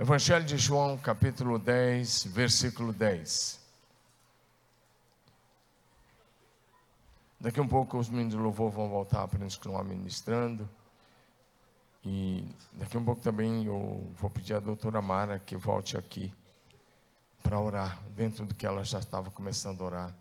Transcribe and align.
Evangelho 0.00 0.44
de 0.44 0.56
João, 0.56 0.96
capítulo 0.96 1.58
10, 1.58 2.26
versículo 2.26 2.92
10. 2.92 3.58
Daqui 7.40 7.58
a 7.58 7.62
um 7.64 7.66
pouco 7.66 7.98
os 7.98 8.08
meninos 8.08 8.34
do 8.34 8.40
louvor 8.40 8.70
vão 8.70 8.88
voltar 8.88 9.26
para 9.26 9.40
nos 9.40 9.56
continuar 9.56 9.82
ministrando. 9.82 10.70
E 12.04 12.48
daqui 12.74 12.96
um 12.96 13.04
pouco 13.04 13.20
também 13.20 13.64
eu 13.64 14.08
vou 14.14 14.30
pedir 14.30 14.54
à 14.54 14.60
doutora 14.60 15.02
Mara 15.02 15.40
que 15.40 15.56
volte 15.56 15.96
aqui 15.96 16.32
para 17.42 17.58
orar, 17.58 18.00
dentro 18.14 18.46
do 18.46 18.54
que 18.54 18.64
ela 18.64 18.84
já 18.84 19.00
estava 19.00 19.32
começando 19.32 19.80
a 19.80 19.84
orar. 19.84 20.14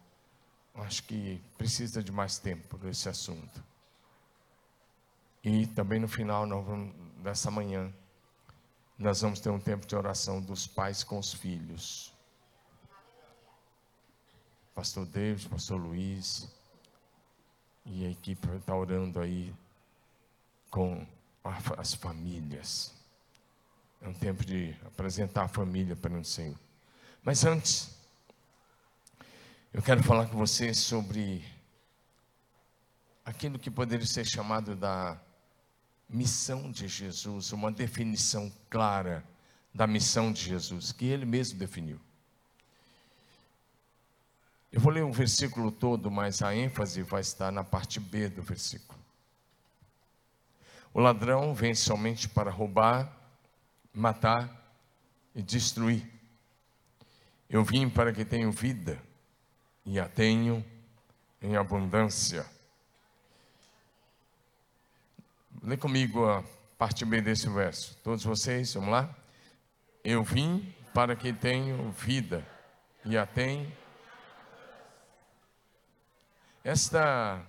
Acho 0.73 1.03
que 1.03 1.39
precisa 1.55 2.01
de 2.01 2.11
mais 2.11 2.39
tempo 2.39 2.79
nesse 2.81 3.07
assunto. 3.09 3.63
E 5.43 5.67
também 5.67 5.99
no 5.99 6.07
final 6.07 6.47
vamos, 6.63 6.95
dessa 7.21 7.51
manhã, 7.51 7.93
nós 8.97 9.21
vamos 9.21 9.39
ter 9.39 9.49
um 9.49 9.59
tempo 9.59 9.85
de 9.85 9.95
oração 9.95 10.41
dos 10.41 10.65
pais 10.65 11.03
com 11.03 11.19
os 11.19 11.33
filhos. 11.33 12.11
Pastor 14.73 15.05
David, 15.05 15.47
Pastor 15.49 15.79
Luiz 15.79 16.47
e 17.85 18.05
a 18.05 18.09
equipe 18.09 18.47
está 18.55 18.75
orando 18.75 19.19
aí 19.19 19.53
com 20.69 21.05
as 21.77 21.93
famílias. 21.93 22.93
É 24.01 24.07
um 24.07 24.13
tempo 24.13 24.43
de 24.43 24.75
apresentar 24.85 25.43
a 25.43 25.47
família 25.47 25.95
para 25.95 26.13
o 26.13 26.23
Senhor. 26.25 26.57
Mas 27.23 27.45
antes, 27.45 27.95
eu 29.73 29.81
quero 29.81 30.03
falar 30.03 30.27
com 30.27 30.37
você 30.37 30.73
sobre 30.73 31.45
aquilo 33.23 33.59
que 33.59 33.69
poderia 33.69 34.05
ser 34.05 34.25
chamado 34.25 34.75
da 34.75 35.19
missão 36.09 36.71
de 36.71 36.87
Jesus, 36.87 37.51
uma 37.51 37.71
definição 37.71 38.51
clara 38.69 39.23
da 39.73 39.85
missão 39.85 40.31
de 40.31 40.41
Jesus, 40.41 40.91
que 40.91 41.05
ele 41.05 41.25
mesmo 41.25 41.59
definiu. 41.59 41.99
Eu 44.71 44.81
vou 44.81 44.91
ler 44.91 45.03
o 45.03 45.11
versículo 45.11 45.71
todo, 45.71 46.11
mas 46.11 46.41
a 46.41 46.55
ênfase 46.55 47.01
vai 47.01 47.21
estar 47.21 47.51
na 47.51 47.63
parte 47.63 47.99
B 47.99 48.29
do 48.29 48.41
versículo. 48.41 48.99
O 50.93 50.99
ladrão 50.99 51.53
vem 51.53 51.75
somente 51.75 52.27
para 52.27 52.49
roubar, 52.49 53.11
matar 53.93 54.49
e 55.35 55.41
destruir. 55.41 56.05
Eu 57.49 57.63
vim 57.63 57.89
para 57.89 58.11
que 58.11 58.25
tenham 58.25 58.51
vida 58.51 59.01
e 59.85 59.99
a 59.99 60.09
tenham 60.09 60.63
em 61.41 61.55
abundância. 61.55 62.45
Lê 65.63 65.75
comigo 65.75 66.25
a 66.29 66.43
parte 66.77 67.03
B 67.03 67.21
desse 67.21 67.49
verso. 67.49 67.97
Todos 68.03 68.23
vocês, 68.23 68.73
vamos 68.73 68.91
lá? 68.91 69.15
Eu 70.03 70.23
vim 70.23 70.73
para 70.93 71.15
que 71.15 71.33
tenham 71.33 71.91
vida 71.91 72.47
e 73.03 73.17
a 73.17 73.25
tenham. 73.25 73.71
Esta 76.63 77.41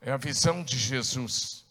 é 0.00 0.12
a 0.12 0.16
visão 0.16 0.62
de 0.62 0.76
Jesus. 0.76 1.64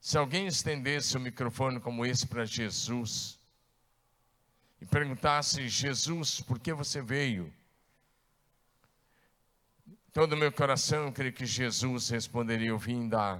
Se 0.00 0.18
alguém 0.18 0.46
estendesse 0.46 1.16
o 1.16 1.20
microfone 1.20 1.80
como 1.80 2.04
esse 2.04 2.26
para 2.26 2.44
Jesus 2.44 3.38
e 4.80 4.86
perguntasse: 4.86 5.68
Jesus, 5.68 6.40
por 6.40 6.58
que 6.58 6.72
você 6.72 7.00
veio? 7.00 7.52
Todo 10.12 10.32
o 10.32 10.36
meu 10.36 10.52
coração 10.52 11.04
eu 11.06 11.12
creio 11.12 11.32
que 11.32 11.46
Jesus 11.46 12.08
responderia: 12.10 12.68
Eu 12.68 12.78
vim 12.78 13.08
da 13.08 13.38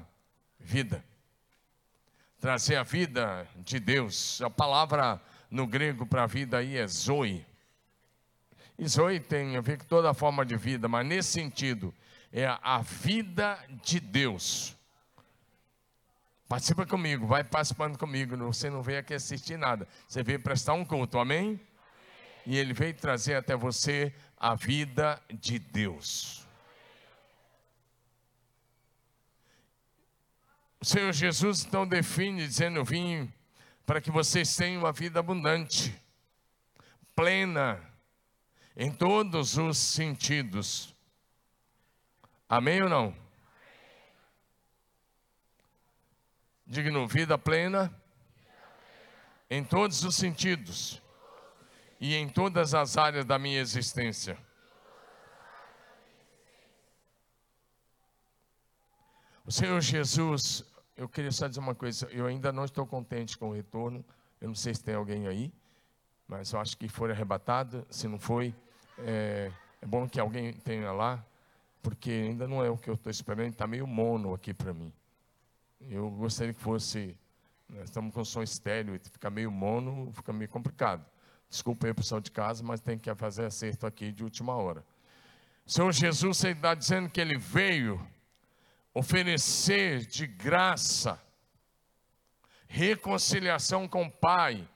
vida, 0.59 1.05
trazer 2.41 2.77
a 2.77 2.83
vida 2.83 3.47
de 3.57 3.81
Deus. 3.81 4.41
A 4.43 4.51
palavra 4.51 5.21
no 5.51 5.67
grego 5.67 6.07
para 6.07 6.27
vida 6.27 6.59
aí 6.59 6.77
é 6.77 6.87
zoe. 6.87 7.45
E 8.79 8.87
zoe 8.89 9.21
tem 9.21 9.57
a 9.57 9.61
ver 9.61 9.79
com 9.79 9.85
toda 9.85 10.15
forma 10.15 10.45
de 10.45 10.57
vida, 10.57 10.89
mas 10.89 11.07
nesse 11.07 11.33
sentido, 11.33 11.94
é 12.33 12.47
a 12.47 12.78
vida 12.78 13.59
de 13.83 14.00
Deus. 14.00 14.77
Participa 16.49 16.87
comigo, 16.87 17.27
vai 17.27 17.44
participando 17.44 17.99
comigo. 17.99 18.37
Você 18.39 18.71
não 18.71 18.83
veio 18.83 19.00
aqui 19.00 19.15
assistir 19.15 19.56
nada, 19.56 19.87
você 20.09 20.23
veio 20.23 20.41
prestar 20.41 20.73
um 20.75 20.84
culto, 20.84 21.19
amém? 21.19 21.39
amém. 21.39 21.61
E 22.47 22.56
ele 22.56 22.73
veio 22.73 22.94
trazer 22.94 23.34
até 23.34 23.55
você 23.55 24.12
a 24.37 24.55
vida 24.55 25.21
de 25.31 25.59
Deus. 25.59 26.40
O 30.81 30.85
Senhor 30.85 31.13
Jesus 31.13 31.65
então 31.65 31.87
define, 31.87 32.47
dizendo: 32.47 32.83
vim 32.83 33.31
para 33.85 34.01
que 34.01 34.11
vocês 34.11 34.57
tenham 34.57 34.83
uma 34.83 34.93
vida 34.93 35.21
abundante, 35.21 35.95
plena, 37.15 37.79
em 38.75 38.91
todos 38.91 39.59
os 39.59 39.77
sentidos. 39.77 40.95
Amém 42.49 42.83
ou 42.83 42.89
não? 42.89 43.15
Digno, 46.67 47.07
vida 47.07 47.37
plena, 47.37 47.95
em 49.51 49.62
todos 49.62 50.03
os 50.03 50.17
sentidos 50.17 51.03
e 52.01 52.15
em 52.15 52.29
todas 52.29 52.73
as 52.73 52.97
áreas 52.97 53.27
da 53.27 53.39
minha 53.39 53.61
existência. 53.61 54.39
O 59.45 59.53
Senhor 59.53 59.81
Jesus 59.81 60.69
eu 61.00 61.09
queria 61.09 61.33
só 61.33 61.49
dizer 61.49 61.61
uma 61.61 61.75
coisa, 61.75 62.06
eu 62.11 62.27
ainda 62.27 62.53
não 62.53 62.62
estou 62.62 62.87
contente 62.87 63.38
com 63.38 63.49
o 63.49 63.53
retorno, 63.55 64.05
eu 64.38 64.49
não 64.49 64.55
sei 64.55 64.75
se 64.75 64.84
tem 64.84 64.94
alguém 64.94 65.27
aí, 65.27 65.50
mas 66.28 66.53
eu 66.53 66.61
acho 66.61 66.77
que 66.77 66.88
foi 66.88 67.11
arrebatado, 67.11 67.87
se 67.88 68.06
não 68.06 68.19
foi, 68.19 68.55
é, 68.99 69.50
é 69.81 69.87
bom 69.87 70.06
que 70.06 70.21
alguém 70.21 70.53
tenha 70.53 70.93
lá, 70.93 71.25
porque 71.83 72.11
ainda 72.11 72.47
não 72.47 72.62
é 72.62 72.69
o 72.69 72.77
que 72.77 72.91
eu 72.91 72.94
estou 72.94 73.11
esperando, 73.11 73.49
está 73.49 73.66
meio 73.66 73.87
mono 73.87 74.34
aqui 74.34 74.53
para 74.53 74.75
mim. 74.75 74.93
Eu 75.88 76.11
gostaria 76.11 76.53
que 76.53 76.61
fosse, 76.61 77.17
nós 77.67 77.84
estamos 77.84 78.12
com 78.12 78.22
som 78.22 78.43
estéreo, 78.43 79.00
fica 79.03 79.31
meio 79.31 79.50
mono, 79.50 80.12
fica 80.12 80.34
meio 80.34 80.50
complicado. 80.50 81.03
Desculpa 81.49 81.87
aí, 81.87 81.94
pessoal 81.94 82.21
de 82.21 82.31
casa, 82.31 82.62
mas 82.62 82.82
tem 82.82 82.99
que 82.99 83.12
fazer 83.15 83.47
acerto 83.47 83.87
aqui 83.87 84.12
de 84.12 84.22
última 84.22 84.55
hora. 84.55 84.84
O 85.67 85.71
Senhor 85.71 85.91
Jesus 85.93 86.44
está 86.44 86.75
dizendo 86.75 87.09
que 87.09 87.22
Ele 87.22 87.38
veio 87.38 88.06
oferecer 88.95 90.06
de 90.06 90.27
graça 90.27 91.21
reconciliação 92.71 93.89
com 93.89 94.05
o 94.05 94.11
Pai, 94.11 94.67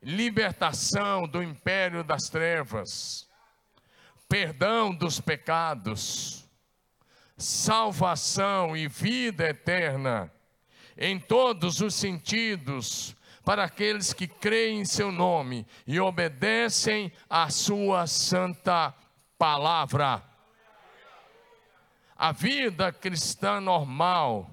libertação 0.00 1.26
do 1.26 1.42
império 1.42 2.04
das 2.04 2.28
trevas, 2.28 3.28
perdão 4.28 4.94
dos 4.94 5.20
pecados, 5.20 6.48
salvação 7.36 8.76
e 8.76 8.86
vida 8.86 9.48
eterna 9.48 10.32
em 10.96 11.18
todos 11.18 11.80
os 11.80 11.92
sentidos 11.94 13.16
para 13.44 13.64
aqueles 13.64 14.12
que 14.12 14.28
creem 14.28 14.80
em 14.80 14.84
seu 14.84 15.10
nome 15.10 15.66
e 15.88 15.98
obedecem 15.98 17.12
à 17.28 17.50
sua 17.50 18.06
santa 18.06 18.94
palavra. 19.36 20.22
A 22.16 22.32
vida 22.32 22.90
cristã 22.90 23.60
normal 23.60 24.50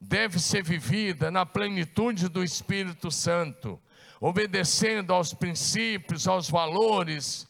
deve 0.00 0.40
ser 0.40 0.62
vivida 0.62 1.30
na 1.30 1.46
plenitude 1.46 2.28
do 2.28 2.42
Espírito 2.42 3.10
Santo, 3.10 3.80
obedecendo 4.20 5.14
aos 5.14 5.32
princípios, 5.32 6.26
aos 6.26 6.50
valores 6.50 7.48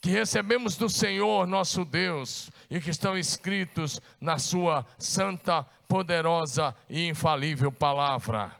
que 0.00 0.10
recebemos 0.10 0.76
do 0.76 0.88
Senhor 0.88 1.46
nosso 1.46 1.84
Deus 1.84 2.50
e 2.70 2.80
que 2.80 2.90
estão 2.90 3.16
escritos 3.16 4.00
na 4.20 4.38
Sua 4.38 4.86
santa, 4.98 5.64
poderosa 5.86 6.74
e 6.88 7.06
infalível 7.08 7.70
palavra. 7.70 8.56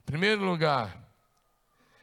Em 0.00 0.02
primeiro 0.04 0.44
lugar, 0.44 0.96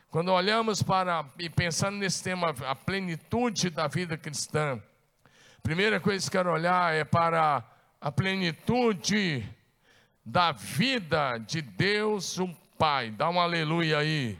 quando 0.09 0.31
olhamos 0.31 0.83
para 0.83 1.25
e 1.39 1.49
pensando 1.49 1.97
nesse 1.97 2.23
tema, 2.23 2.53
a 2.67 2.75
plenitude 2.75 3.69
da 3.69 3.87
vida 3.87 4.17
cristã, 4.17 4.81
Primeira 5.63 5.99
coisa 5.99 6.25
que 6.25 6.31
quero 6.31 6.51
olhar 6.51 6.93
é 6.93 7.03
para 7.03 7.63
a 7.99 8.11
plenitude 8.11 9.47
da 10.25 10.51
vida 10.51 11.37
de 11.37 11.61
Deus, 11.61 12.39
o 12.39 12.49
Pai. 12.79 13.11
Dá 13.11 13.29
um 13.29 13.39
aleluia 13.39 13.99
aí. 13.99 14.39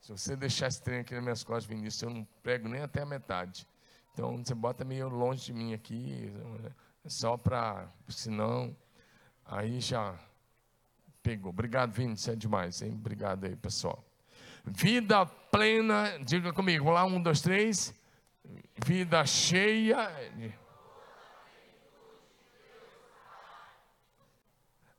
Se 0.00 0.10
você 0.10 0.34
deixar 0.34 0.66
esse 0.66 0.82
trem 0.82 1.00
aqui 1.00 1.14
nas 1.14 1.22
minhas 1.22 1.44
costas, 1.44 1.66
Vinícius, 1.66 2.02
eu 2.02 2.10
não 2.10 2.26
prego 2.42 2.68
nem 2.68 2.82
até 2.82 3.02
a 3.02 3.06
metade. 3.06 3.64
Então 4.12 4.36
você 4.38 4.54
bota 4.54 4.84
meio 4.84 5.08
longe 5.08 5.46
de 5.46 5.52
mim 5.52 5.72
aqui, 5.72 6.32
só 7.06 7.36
para, 7.36 7.88
senão, 8.08 8.76
aí 9.44 9.80
já 9.80 10.18
pegou. 11.22 11.50
Obrigado, 11.50 11.92
Vinícius, 11.92 12.34
é 12.34 12.36
demais, 12.36 12.82
hein? 12.82 12.92
Obrigado 12.92 13.44
aí, 13.44 13.54
pessoal. 13.54 14.04
Vida 14.64 15.24
plena, 15.24 16.18
diga 16.24 16.52
comigo, 16.52 16.86
vamos 16.86 17.00
lá, 17.00 17.06
um, 17.06 17.22
dois, 17.22 17.40
três 17.40 17.94
vida 18.84 19.24
cheia. 19.26 20.08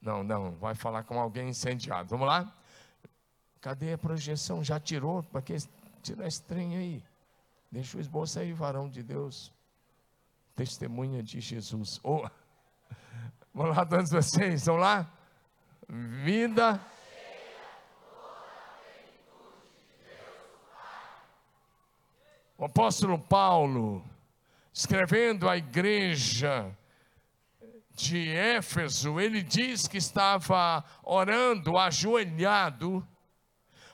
Não, 0.01 0.23
não, 0.23 0.51
vai 0.55 0.73
falar 0.73 1.03
com 1.03 1.19
alguém 1.19 1.49
incendiado. 1.49 2.09
Vamos 2.09 2.27
lá? 2.27 2.51
Cadê 3.61 3.93
a 3.93 3.97
projeção? 3.97 4.63
Já 4.63 4.79
tirou? 4.79 5.21
Para 5.23 5.41
que 5.41 5.55
tirar 6.01 6.27
esse 6.27 6.41
trem 6.41 6.75
aí? 6.75 7.03
Deixa 7.71 7.97
o 7.97 8.01
esboço 8.01 8.39
aí, 8.39 8.51
varão 8.51 8.89
de 8.89 9.03
Deus. 9.03 9.53
Testemunha 10.55 11.21
de 11.21 11.39
Jesus. 11.39 11.99
Oh. 12.03 12.27
Vamos 13.53 13.77
lá, 13.77 13.85
todos 13.85 14.09
vocês, 14.09 14.65
vamos 14.65 14.81
lá? 14.81 15.11
Vida. 15.87 16.79
O 22.61 22.65
apóstolo 22.65 23.17
Paulo, 23.17 24.05
escrevendo 24.71 25.49
à 25.49 25.57
igreja 25.57 26.69
de 27.95 28.29
Éfeso, 28.29 29.19
ele 29.19 29.41
diz 29.41 29.87
que 29.87 29.97
estava 29.97 30.85
orando 31.01 31.75
ajoelhado 31.75 33.03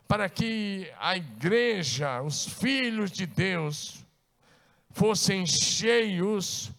para 0.06 0.28
que 0.28 0.92
a 1.00 1.16
igreja, 1.16 2.22
os 2.22 2.46
filhos 2.46 3.10
de 3.10 3.26
Deus, 3.26 4.06
fossem 4.92 5.46
cheios 5.46 6.70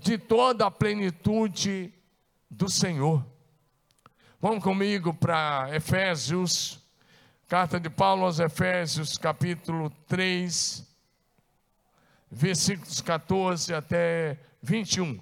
de 0.00 0.18
toda 0.18 0.66
a 0.66 0.70
plenitude 0.70 1.94
do 2.50 2.68
Senhor. 2.68 3.24
Vamos 4.40 4.64
comigo 4.64 5.14
para 5.14 5.68
Efésios, 5.76 6.84
carta 7.46 7.78
de 7.78 7.88
Paulo 7.88 8.24
aos 8.24 8.40
Efésios, 8.40 9.16
capítulo 9.16 9.90
3, 10.08 10.89
versículos 12.30 13.00
14 13.00 13.74
até 13.74 14.38
21. 14.62 15.20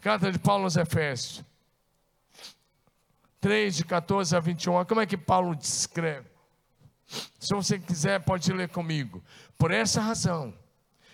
Carta 0.00 0.30
de 0.30 0.38
Paulo 0.38 0.64
aos 0.64 0.76
Efésios. 0.76 1.44
3, 3.40 3.76
de 3.76 3.84
14 3.84 4.36
a 4.36 4.40
21. 4.40 4.84
Como 4.84 5.00
é 5.00 5.06
que 5.06 5.16
Paulo 5.16 5.56
descreve? 5.56 6.28
Se 7.38 7.54
você 7.54 7.78
quiser, 7.78 8.20
pode 8.20 8.52
ler 8.52 8.68
comigo. 8.68 9.22
Por 9.56 9.70
essa 9.70 10.00
razão, 10.00 10.54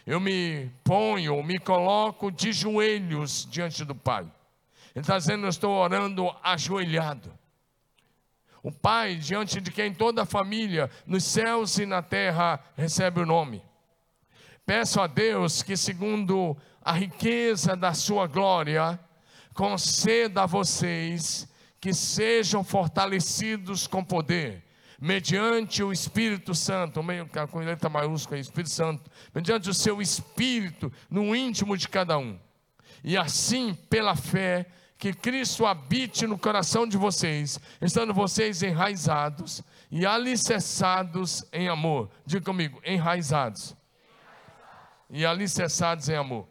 eu 0.04 0.20
me 0.20 0.70
ponho, 0.84 1.42
me 1.42 1.58
coloco 1.58 2.30
de 2.30 2.52
joelhos 2.52 3.46
diante 3.50 3.84
do 3.84 3.94
Pai. 3.94 4.24
Ele 4.94 5.02
está 5.02 5.16
dizendo: 5.16 5.46
Eu 5.46 5.50
estou 5.50 5.72
orando 5.72 6.28
ajoelhado. 6.42 7.32
O 8.62 8.72
Pai, 8.72 9.14
diante 9.14 9.60
de 9.60 9.70
quem 9.70 9.94
toda 9.94 10.22
a 10.22 10.26
família, 10.26 10.90
nos 11.06 11.24
céus 11.24 11.78
e 11.78 11.86
na 11.86 12.02
terra, 12.02 12.60
recebe 12.76 13.20
o 13.20 13.26
nome. 13.26 13.62
Peço 14.66 15.00
a 15.00 15.06
Deus 15.06 15.62
que, 15.62 15.76
segundo 15.76 16.56
a 16.82 16.90
riqueza 16.90 17.76
da 17.76 17.94
sua 17.94 18.26
glória, 18.26 18.98
conceda 19.54 20.42
a 20.42 20.46
vocês 20.46 21.48
que 21.80 21.94
sejam 21.94 22.64
fortalecidos 22.64 23.86
com 23.86 24.02
poder, 24.02 24.64
mediante 25.00 25.84
o 25.84 25.92
Espírito 25.92 26.52
Santo, 26.52 27.00
meio 27.00 27.28
com 27.48 27.60
letra 27.60 27.88
maiúscula, 27.88 28.40
Espírito 28.40 28.70
Santo, 28.70 29.08
mediante 29.32 29.70
o 29.70 29.74
seu 29.74 30.02
Espírito 30.02 30.92
no 31.08 31.36
íntimo 31.36 31.76
de 31.76 31.88
cada 31.88 32.18
um. 32.18 32.36
E 33.04 33.16
assim, 33.16 33.72
pela 33.88 34.16
fé, 34.16 34.66
que 34.98 35.12
Cristo 35.12 35.64
habite 35.64 36.26
no 36.26 36.36
coração 36.36 36.88
de 36.88 36.96
vocês, 36.96 37.60
estando 37.80 38.12
vocês 38.12 38.64
enraizados 38.64 39.62
e 39.92 40.04
alicerçados 40.04 41.44
em 41.52 41.68
amor. 41.68 42.10
Diga 42.26 42.44
comigo, 42.44 42.80
enraizados. 42.84 43.76
E 45.08 45.24
alicerçados 45.24 46.08
em 46.08 46.16
amor. 46.16 46.46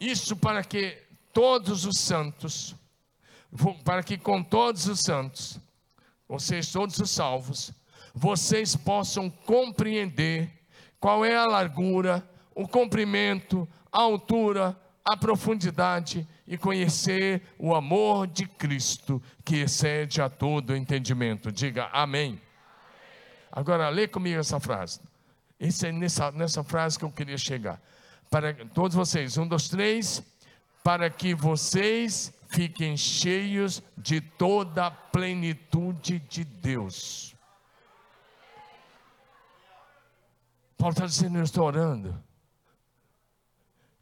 Isso 0.00 0.36
para 0.36 0.62
que 0.64 1.00
todos 1.32 1.84
os 1.84 1.98
santos, 1.98 2.74
para 3.84 4.02
que 4.02 4.18
com 4.18 4.42
todos 4.42 4.86
os 4.86 5.00
santos, 5.00 5.58
vocês 6.28 6.70
todos 6.70 6.98
os 6.98 7.10
salvos, 7.10 7.72
vocês 8.14 8.76
possam 8.76 9.30
compreender 9.30 10.50
qual 10.98 11.24
é 11.24 11.36
a 11.36 11.46
largura, 11.46 12.28
o 12.54 12.68
comprimento, 12.68 13.68
a 13.90 14.00
altura, 14.00 14.76
a 15.04 15.16
profundidade 15.16 16.26
e 16.46 16.56
conhecer 16.56 17.42
o 17.58 17.74
amor 17.74 18.26
de 18.26 18.46
Cristo 18.46 19.22
que 19.44 19.56
excede 19.56 20.22
a 20.22 20.28
todo 20.28 20.76
entendimento. 20.76 21.50
Diga 21.50 21.88
amém. 21.92 22.40
Agora, 23.50 23.88
lê 23.88 24.06
comigo 24.06 24.38
essa 24.38 24.60
frase. 24.60 25.00
Essa 25.62 25.86
é 25.86 25.92
nessa, 25.92 26.32
nessa 26.32 26.64
frase 26.64 26.98
que 26.98 27.04
eu 27.04 27.12
queria 27.12 27.38
chegar 27.38 27.80
para 28.28 28.52
todos 28.74 28.96
vocês, 28.96 29.38
um, 29.38 29.46
dois, 29.46 29.68
três, 29.68 30.20
para 30.82 31.08
que 31.08 31.36
vocês 31.36 32.32
fiquem 32.48 32.96
cheios 32.96 33.80
de 33.96 34.20
toda 34.20 34.86
a 34.86 34.90
plenitude 34.90 36.18
de 36.18 36.42
Deus. 36.42 37.36
Paulo 40.76 40.94
está 40.94 41.06
dizendo, 41.06 41.38
eu 41.38 41.44
estou 41.44 41.64
orando. 41.64 42.20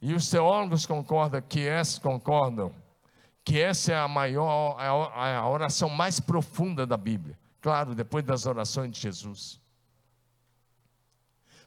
E 0.01 0.15
os 0.15 0.31
teólogos 0.31 0.87
concordam 0.87 1.43
que 1.43 1.67
essa, 1.69 2.01
concordam 2.01 2.75
que 3.45 3.61
essa 3.61 3.93
é 3.93 3.99
a 3.99 4.09
maior, 4.09 4.79
a 4.81 5.47
oração 5.47 5.91
mais 5.91 6.19
profunda 6.19 6.87
da 6.87 6.97
Bíblia. 6.97 7.39
Claro, 7.61 7.95
depois 7.95 8.25
das 8.25 8.47
orações 8.47 8.93
de 8.93 8.99
Jesus. 8.99 9.60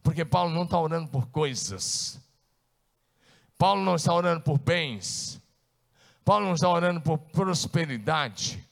Porque 0.04 0.26
Paulo 0.26 0.54
não 0.54 0.64
está 0.64 0.78
orando 0.78 1.08
por 1.08 1.28
coisas, 1.28 2.22
Paulo 3.58 3.82
não 3.82 3.96
está 3.96 4.14
orando 4.14 4.42
por 4.42 4.60
bens. 4.60 5.42
Paulo 6.26 6.46
não 6.46 6.54
está 6.54 6.70
orando 6.70 7.02
por 7.02 7.18
prosperidade. 7.18 8.64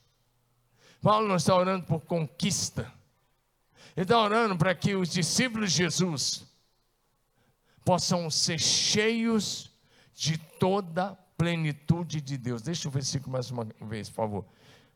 Paulo 1.02 1.28
não 1.28 1.36
está 1.36 1.56
orando 1.56 1.86
por 1.86 2.02
conquista. 2.02 2.92
Ele 3.96 4.04
está 4.04 4.20
orando 4.20 4.58
para 4.58 4.74
que 4.74 4.96
os 4.96 5.10
discípulos 5.10 5.72
de 5.72 5.78
Jesus 5.78 6.46
possam 7.84 8.30
ser 8.30 8.60
cheios 8.60 9.72
de 10.14 10.38
toda 10.38 11.08
a 11.08 11.16
plenitude 11.38 12.22
de 12.22 12.38
Deus. 12.38 12.62
Deixa 12.62 12.88
o 12.88 12.92
versículo 12.92 13.34
mais 13.34 13.50
uma 13.52 13.66
vez, 13.82 14.10
por 14.10 14.16
favor. 14.16 14.46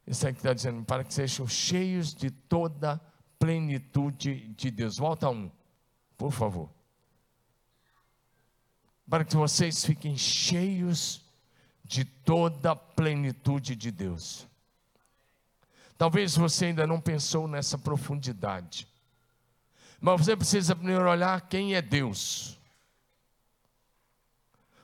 Isso 0.07 0.27
aqui 0.27 0.37
está 0.37 0.53
dizendo, 0.53 0.83
para 0.85 1.03
que 1.03 1.13
sejam 1.13 1.47
cheios 1.47 2.13
de 2.13 2.29
toda 2.29 2.93
a 2.93 2.99
plenitude 3.39 4.49
de 4.55 4.69
Deus. 4.69 4.97
Volta 4.97 5.29
um, 5.29 5.51
por 6.17 6.31
favor 6.31 6.69
para 9.09 9.23
que 9.23 9.35
vocês 9.35 9.85
fiquem 9.85 10.17
cheios 10.17 11.21
de 11.83 12.03
toda 12.03 12.71
a 12.71 12.75
plenitude 12.75 13.75
de 13.75 13.91
Deus. 13.91 14.47
Talvez 15.97 16.35
você 16.35 16.65
ainda 16.65 16.87
não 16.87 16.99
pensou 16.99 17.47
nessa 17.47 17.77
profundidade, 17.77 18.87
mas 20.01 20.21
você 20.25 20.35
precisa 20.35 20.75
primeiro 20.75 21.09
olhar 21.09 21.47
quem 21.47 21.75
é 21.75 21.81
Deus. 21.81 22.59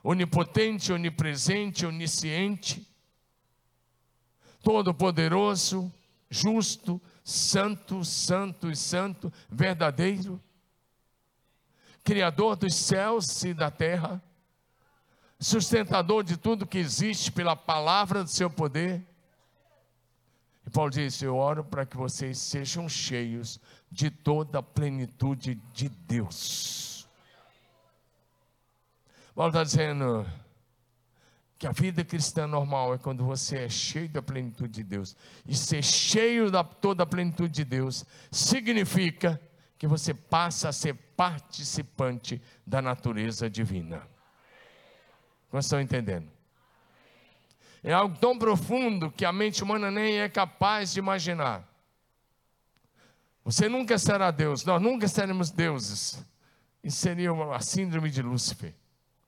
Onipotente, 0.04 0.94
onipresente, 0.94 1.86
onisciente, 1.86 2.88
todo-poderoso, 4.64 5.92
justo, 6.30 7.00
santo, 7.24 8.04
santo 8.06 8.72
e 8.72 8.76
santo, 8.76 9.32
verdadeiro. 9.50 10.42
Criador 12.04 12.56
dos 12.56 12.74
céus 12.76 13.44
e 13.44 13.54
da 13.54 13.70
terra, 13.70 14.22
sustentador 15.40 16.24
de 16.24 16.38
tudo 16.38 16.68
que 16.68 16.78
existe 16.78 17.32
pela 17.32 17.56
palavra 17.56 18.24
do 18.24 18.30
seu 18.30 18.50
poder. 18.50 19.06
E 20.66 20.70
Paulo 20.70 20.92
disse: 20.92 21.26
Eu 21.26 21.36
oro 21.36 21.64
para 21.64 21.86
que 21.86 21.98
vocês 21.98 22.38
sejam 22.38 22.88
cheios 22.88 23.60
de 23.92 24.10
toda 24.10 24.60
a 24.60 24.64
plenitude 24.64 25.56
de 25.74 25.90
Deus. 25.90 27.08
Paulo 29.34 29.50
está 29.50 29.64
dizendo 29.64 30.26
que 31.58 31.68
a 31.68 31.72
vida 31.72 32.04
cristã 32.04 32.48
normal 32.48 32.94
é 32.94 32.98
quando 32.98 33.24
você 33.24 33.60
é 33.60 33.70
cheio 33.70 34.10
da 34.10 34.22
plenitude 34.22 34.74
de 34.74 34.84
Deus. 34.84 35.16
E 35.46 35.56
ser 35.56 35.84
cheio 35.84 36.50
da 36.50 36.64
toda 36.64 37.04
a 37.04 37.06
plenitude 37.06 37.54
de 37.54 37.64
Deus 37.64 38.06
significa 38.32 39.40
que 39.82 39.88
você 39.88 40.14
passa 40.14 40.70
a 40.70 40.72
ser 40.72 40.94
participante 41.18 42.40
da 42.68 42.84
natureza 42.84 43.50
divina. 43.50 44.08
Vocês 45.50 45.66
estão 45.66 45.82
entendendo? 45.82 46.30
É 47.82 47.92
algo 47.92 48.16
tão 48.20 48.38
profundo 48.38 49.10
que 49.10 49.26
a 49.26 49.34
mente 49.34 49.64
humana 49.64 49.90
nem 49.90 50.20
é 50.20 50.30
capaz 50.30 50.94
de 50.94 51.00
imaginar. 51.00 51.68
Você 53.44 53.68
nunca 53.68 53.98
será 53.98 54.30
Deus, 54.30 54.64
nós 54.66 54.80
nunca 54.80 55.08
seremos 55.08 55.50
deuses. 55.50 56.24
Isso 56.84 56.98
seria 56.98 57.32
a 57.32 57.60
síndrome 57.60 58.12
de 58.12 58.22
Lúcifer. 58.22 58.76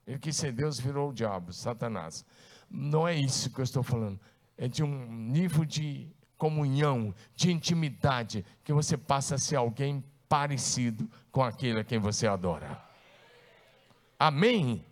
Ele 0.05 0.19
quis 0.19 0.37
ser 0.37 0.51
Deus, 0.51 0.79
virou 0.79 1.09
o 1.09 1.13
diabo, 1.13 1.51
Satanás. 1.51 2.23
Não 2.69 3.07
é 3.07 3.15
isso 3.15 3.49
que 3.49 3.59
eu 3.59 3.63
estou 3.63 3.81
falando. 3.81 4.19
É 4.55 4.67
de 4.67 4.83
um 4.83 5.11
nível 5.11 5.65
de 5.65 6.07
comunhão, 6.37 7.11
de 7.35 7.51
intimidade, 7.51 8.45
que 8.63 8.71
você 8.71 8.95
passa 8.95 9.33
a 9.33 9.39
ser 9.39 9.55
alguém 9.55 10.03
parecido 10.33 11.07
com 11.31 11.43
aquele 11.43 11.81
a 11.81 11.83
quem 11.83 11.99
você 11.99 12.25
adora. 12.25 12.81
Amém? 14.19 14.83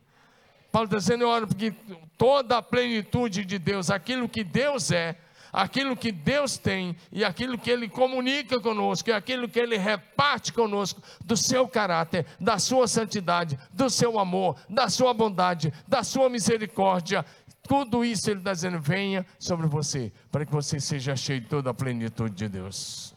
Paulo 0.72 0.86
está 0.86 1.00
dizendo, 1.00 1.24
eu 1.24 1.30
oro 1.30 1.48
porque 1.48 1.74
toda 2.16 2.60
a 2.60 2.62
plenitude 2.62 3.44
de 3.44 3.58
Deus, 3.58 3.90
aquilo 3.90 4.30
que 4.30 4.44
Deus 4.44 4.92
é, 4.92 5.18
aquilo 5.52 5.98
que 5.98 6.12
Deus 6.12 6.60
tem 6.60 6.96
e 7.12 7.26
aquilo 7.26 7.58
que 7.58 7.72
Ele 7.72 7.90
comunica 7.90 8.60
conosco, 8.60 9.10
e 9.10 9.14
aquilo 9.14 9.50
que 9.50 9.60
Ele 9.60 9.80
reparte 9.80 10.54
conosco, 10.54 11.02
do 11.26 11.36
seu 11.36 11.68
caráter, 11.68 12.28
da 12.40 12.60
sua 12.60 12.88
santidade, 12.88 13.58
do 13.74 13.90
seu 13.90 14.20
amor, 14.20 14.58
da 14.70 14.90
sua 14.90 15.12
bondade, 15.12 15.74
da 15.88 16.04
sua 16.04 16.30
misericórdia. 16.30 17.26
Tudo 17.64 18.06
isso 18.06 18.30
Ele 18.30 18.42
está 18.42 18.54
dizendo, 18.54 18.80
venha 18.80 19.26
sobre 19.40 19.66
você, 19.66 20.14
para 20.32 20.46
que 20.46 20.52
você 20.52 20.80
seja 20.80 21.16
cheio 21.16 21.42
de 21.42 21.48
toda 21.48 21.72
a 21.72 21.74
plenitude 21.74 22.36
de 22.36 22.48
Deus. 22.48 23.11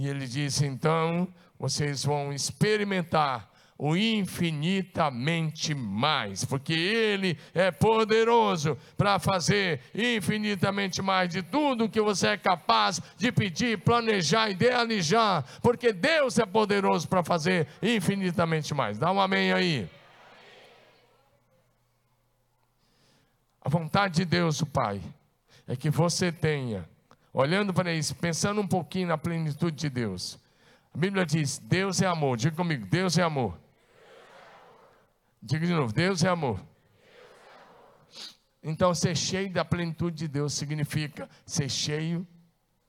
E 0.00 0.08
Ele 0.08 0.26
disse, 0.26 0.64
então, 0.64 1.28
vocês 1.58 2.02
vão 2.02 2.32
experimentar 2.32 3.50
o 3.76 3.94
infinitamente 3.94 5.74
mais, 5.74 6.42
porque 6.42 6.72
Ele 6.72 7.38
é 7.52 7.70
poderoso 7.70 8.78
para 8.96 9.18
fazer 9.18 9.78
infinitamente 9.94 11.02
mais 11.02 11.28
de 11.28 11.42
tudo 11.42 11.86
que 11.86 12.00
você 12.00 12.28
é 12.28 12.38
capaz 12.38 12.98
de 13.18 13.30
pedir, 13.30 13.76
planejar, 13.76 14.48
idealizar, 14.48 15.44
porque 15.60 15.92
Deus 15.92 16.38
é 16.38 16.46
poderoso 16.46 17.06
para 17.06 17.22
fazer 17.22 17.68
infinitamente 17.82 18.72
mais. 18.72 18.98
Dá 18.98 19.12
um 19.12 19.20
amém 19.20 19.52
aí. 19.52 19.86
A 23.60 23.68
vontade 23.68 24.14
de 24.14 24.24
Deus, 24.24 24.62
o 24.62 24.66
Pai, 24.66 25.02
é 25.68 25.76
que 25.76 25.90
você 25.90 26.32
tenha, 26.32 26.88
olhando 27.32 27.72
para 27.72 27.92
isso, 27.92 28.14
pensando 28.14 28.60
um 28.60 28.66
pouquinho 28.66 29.08
na 29.08 29.18
plenitude 29.18 29.76
de 29.76 29.90
Deus. 29.90 30.38
A 30.94 30.98
Bíblia 30.98 31.24
diz: 31.24 31.58
Deus 31.58 32.02
é 32.02 32.06
amor. 32.06 32.36
Diga 32.36 32.56
comigo: 32.56 32.86
Deus 32.86 33.16
é 33.18 33.22
amor. 33.22 33.58
Diga 35.42 35.66
de 35.66 35.72
novo: 35.72 35.92
Deus 35.92 36.24
é 36.24 36.28
amor. 36.28 36.60
Então, 38.62 38.94
ser 38.94 39.16
cheio 39.16 39.50
da 39.50 39.64
plenitude 39.64 40.16
de 40.16 40.28
Deus 40.28 40.52
significa 40.52 41.28
ser 41.46 41.70
cheio 41.70 42.26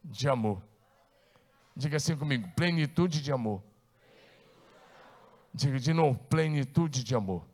de 0.04 0.28
amor. 0.28 0.62
Diga 1.76 1.98
assim 1.98 2.16
comigo: 2.18 2.50
plenitude 2.56 3.22
de 3.22 3.32
amor. 3.32 3.64
Diga 5.54 5.80
de 5.80 5.94
novo: 5.94 6.20
plenitude 6.30 7.04
de 7.04 7.16
amor. 7.16 7.46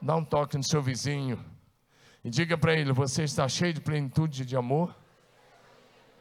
Dá 0.00 0.16
um 0.16 0.24
toque 0.24 0.56
no 0.56 0.64
seu 0.64 0.82
vizinho 0.82 1.42
e 2.24 2.30
diga 2.30 2.56
para 2.56 2.74
ele: 2.74 2.92
Você 2.92 3.22
está 3.22 3.46
cheio 3.48 3.74
de 3.74 3.80
plenitude 3.80 4.44
de 4.44 4.56
amor? 4.56 4.94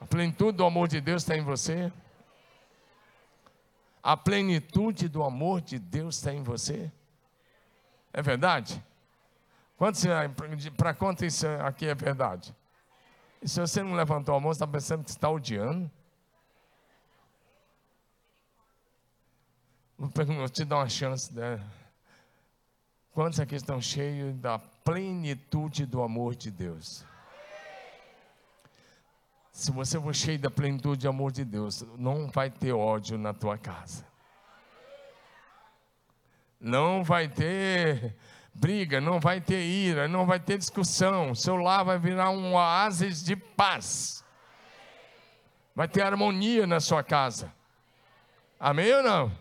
A 0.05 0.07
plenitude 0.07 0.55
do 0.55 0.63
amor 0.63 0.87
de 0.87 1.01
Deus 1.01 1.23
está 1.23 1.35
em 1.35 1.41
você? 1.41 1.91
A 4.03 4.15
plenitude 4.15 5.09
do 5.09 5.23
amor 5.23 5.61
de 5.61 5.79
Deus 5.79 6.17
está 6.17 6.31
em 6.31 6.43
você? 6.43 6.91
É 8.13 8.21
verdade? 8.21 8.85
Para 10.77 10.93
quanto 10.93 11.25
isso 11.25 11.47
aqui 11.47 11.87
é 11.87 11.95
verdade? 11.95 12.55
E 13.41 13.49
se 13.49 13.59
você 13.59 13.81
não 13.81 13.95
levantou 13.95 14.35
a 14.35 14.39
mão, 14.39 14.53
você 14.53 14.57
está 14.57 14.67
pensando 14.67 15.03
que 15.03 15.09
está 15.09 15.27
odiando? 15.27 15.89
Vou 19.97 20.49
te 20.49 20.65
dar 20.65 20.75
uma 20.77 20.87
chance. 20.87 21.33
Né? 21.33 21.59
Quantos 23.11 23.39
aqui 23.39 23.55
estão 23.55 23.81
cheios 23.81 24.35
da 24.35 24.59
plenitude 24.59 25.87
do 25.87 26.03
amor 26.03 26.35
de 26.35 26.51
Deus? 26.51 27.03
Se 29.55 29.71
você 29.71 29.99
for 29.99 30.13
cheio 30.13 30.37
da 30.37 30.51
plenitude 30.51 31.03
do 31.03 31.09
amor 31.09 31.31
de 31.31 31.45
Deus, 31.45 31.83
não 31.97 32.29
vai 32.29 32.49
ter 32.49 32.73
ódio 32.73 33.17
na 33.17 33.33
tua 33.33 33.57
casa 33.57 34.05
não 36.65 37.03
vai 37.03 37.27
ter 37.27 38.15
briga, 38.51 38.99
não 38.99 39.19
vai 39.19 39.39
ter 39.39 39.63
ira, 39.63 40.07
não 40.07 40.25
vai 40.25 40.39
ter 40.39 40.57
discussão. 40.57 41.35
Seu 41.35 41.55
lar 41.55 41.85
vai 41.85 41.99
virar 41.99 42.31
um 42.31 42.53
oásis 42.53 43.23
de 43.23 43.35
paz. 43.35 44.23
Vai 45.75 45.87
ter 45.87 46.01
harmonia 46.01 46.65
na 46.65 46.79
sua 46.79 47.03
casa. 47.03 47.53
Amém 48.59 48.91
ou 48.93 49.03
não? 49.03 49.31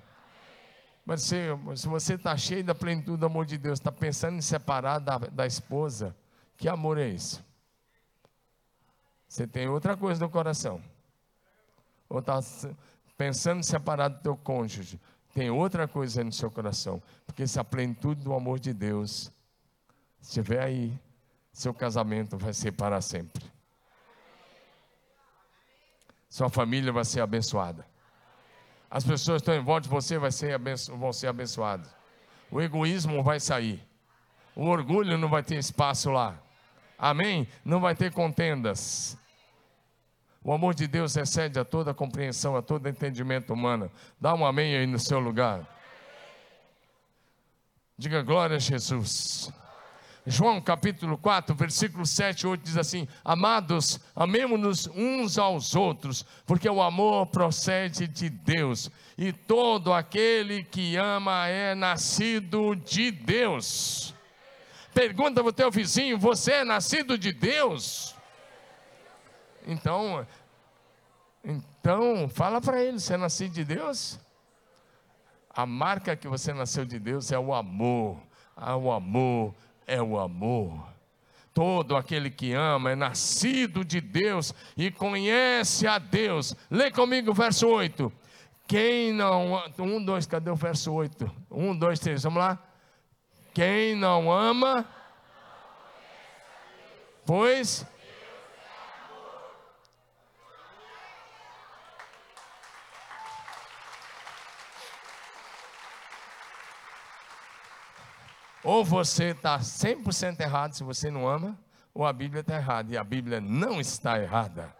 Mas 1.07 1.23
se, 1.23 1.37
se 1.77 1.89
você 1.89 2.15
está 2.15 2.37
cheio 2.37 2.63
da 2.63 2.75
plenitude 2.75 3.19
do 3.19 3.27
amor 3.27 3.47
de 3.47 3.57
Deus, 3.57 3.79
está 3.79 3.91
pensando 3.91 4.37
em 4.37 4.43
separar 4.43 4.99
da, 4.99 5.17
da 5.17 5.47
esposa, 5.47 6.15
que 6.59 6.69
amor 6.69 6.99
é 6.99 7.09
esse? 7.09 7.43
Você 9.35 9.49
tem 9.49 9.67
outra 9.67 9.97
coisa 9.97 10.25
no 10.25 10.31
coração. 10.31 10.81
Ou 12.09 12.21
está 12.21 12.39
pensando 13.19 13.59
em 13.59 13.65
separar 13.65 14.07
do 14.07 14.23
teu 14.23 14.37
cônjuge 14.37 15.01
tem 15.35 15.51
outra 15.51 15.89
coisa 15.89 16.23
no 16.23 16.31
seu 16.31 16.49
coração, 16.49 17.03
porque 17.27 17.45
se 17.45 17.59
a 17.59 17.65
plenitude 17.65 18.23
do 18.23 18.33
amor 18.33 18.61
de 18.61 18.73
Deus 18.73 19.33
estiver 20.23 20.63
aí, 20.63 20.97
seu 21.53 21.75
casamento 21.75 22.39
vai 22.39 22.55
ser 22.55 22.71
para 22.71 23.01
sempre. 23.01 23.43
Sua 26.31 26.49
família 26.49 26.93
vai 26.93 27.05
ser 27.05 27.21
abençoada. 27.21 27.85
As 28.89 29.03
pessoas 29.03 29.43
que 29.43 29.51
estão 29.51 29.55
em 29.57 29.65
volta 29.65 29.89
de 29.89 29.93
você 29.93 30.31
ser 30.31 30.57
vão 30.97 31.13
ser 31.13 31.27
abençoadas. 31.27 31.93
O 32.53 32.61
egoísmo 32.61 33.21
vai 33.21 33.41
sair. 33.41 33.85
O 34.55 34.67
orgulho 34.67 35.19
não 35.19 35.29
vai 35.29 35.43
ter 35.43 35.57
espaço 35.57 36.13
lá. 36.13 36.41
Amém? 36.97 37.49
Não 37.65 37.81
vai 37.81 37.97
ter 37.97 38.13
contendas. 38.13 39.19
O 40.45 40.53
amor 40.53 40.75
de 40.75 40.87
Deus 40.87 41.17
excede 41.17 41.59
a 41.59 41.65
toda 41.65 41.95
compreensão, 41.95 42.55
a 42.55 42.61
todo 42.61 42.87
entendimento 42.87 43.51
humano. 43.51 43.91
Dá 44.21 44.35
um 44.35 44.45
amém 44.45 44.77
aí 44.77 44.87
no 44.87 44.99
seu 44.99 45.19
lugar. 45.19 45.67
Diga 47.97 48.21
glória 48.21 48.57
a 48.57 48.59
Jesus. 48.59 49.51
João 50.27 50.61
capítulo 50.61 51.17
4, 51.17 51.55
versículo 51.55 52.05
7 52.05 52.43
e 52.43 52.47
8 52.47 52.63
diz 52.63 52.77
assim: 52.77 53.09
Amados, 53.25 53.99
amemos-nos 54.15 54.87
uns 54.89 55.39
aos 55.39 55.75
outros, 55.75 56.27
porque 56.45 56.69
o 56.69 56.83
amor 56.83 57.27
procede 57.29 58.07
de 58.07 58.29
Deus, 58.29 58.91
e 59.17 59.33
todo 59.33 59.95
aquele 59.95 60.63
que 60.63 60.97
ama 60.97 61.47
é 61.47 61.75
nascido 61.75 62.75
de 62.75 63.11
Deus. 63.11 64.15
Pergunta 64.93 65.41
para 65.41 65.49
o 65.49 65.53
teu 65.53 65.71
vizinho: 65.71 66.19
Você 66.19 66.53
é 66.53 66.65
nascido 66.65 67.17
de 67.17 67.33
Deus? 67.33 68.14
Então, 69.67 70.27
então 71.43 72.29
fala 72.29 72.61
para 72.61 72.83
ele, 72.83 72.99
você 72.99 73.15
é 73.15 73.17
nascido 73.17 73.53
de 73.53 73.65
Deus? 73.65 74.19
A 75.51 75.65
marca 75.65 76.17
que 76.17 76.27
você 76.27 76.53
nasceu 76.53 76.85
de 76.85 76.99
Deus 76.99 77.31
é 77.31 77.39
o 77.39 77.55
amor. 77.55 78.19
Ah, 78.57 78.77
o 78.77 78.91
amor 78.91 79.55
é 79.87 80.03
o 80.03 80.19
amor. 80.19 80.89
Todo 81.53 81.97
aquele 81.97 82.29
que 82.31 82.53
ama 82.53 82.91
é 82.91 82.97
nascido 82.97 83.85
de 83.85 84.01
Deus 84.01 84.53
e 84.77 84.91
conhece 84.91 85.87
a 85.87 85.99
Deus. 85.99 86.57
Lê 86.69 86.91
comigo 86.91 87.31
o 87.31 87.35
verso 87.35 87.69
8. 87.69 88.13
Quem 88.67 89.13
não. 89.13 89.63
Um, 89.79 90.05
dois, 90.05 90.27
cadê 90.27 90.51
o 90.51 90.57
verso 90.57 90.93
8? 90.93 91.31
Um, 91.51 91.77
dois, 91.77 92.01
três, 92.01 92.25
vamos 92.25 92.41
lá. 92.41 92.59
Quem 93.53 93.95
não 93.95 94.33
ama, 94.33 94.85
pois 97.25 97.87
Ou 108.65 108.83
você 108.83 109.33
está 109.33 109.59
100% 109.59 110.41
errado 110.41 110.73
se 110.73 110.83
você 110.83 111.11
não 111.11 111.29
ama, 111.29 111.59
ou 111.93 112.07
a 112.07 112.13
Bíblia 112.13 112.41
está 112.41 112.57
errada. 112.57 112.93
E 112.93 112.97
a 112.97 113.05
Bíblia 113.05 113.41
não 113.41 113.79
está 113.79 114.19
errada. 114.21 114.75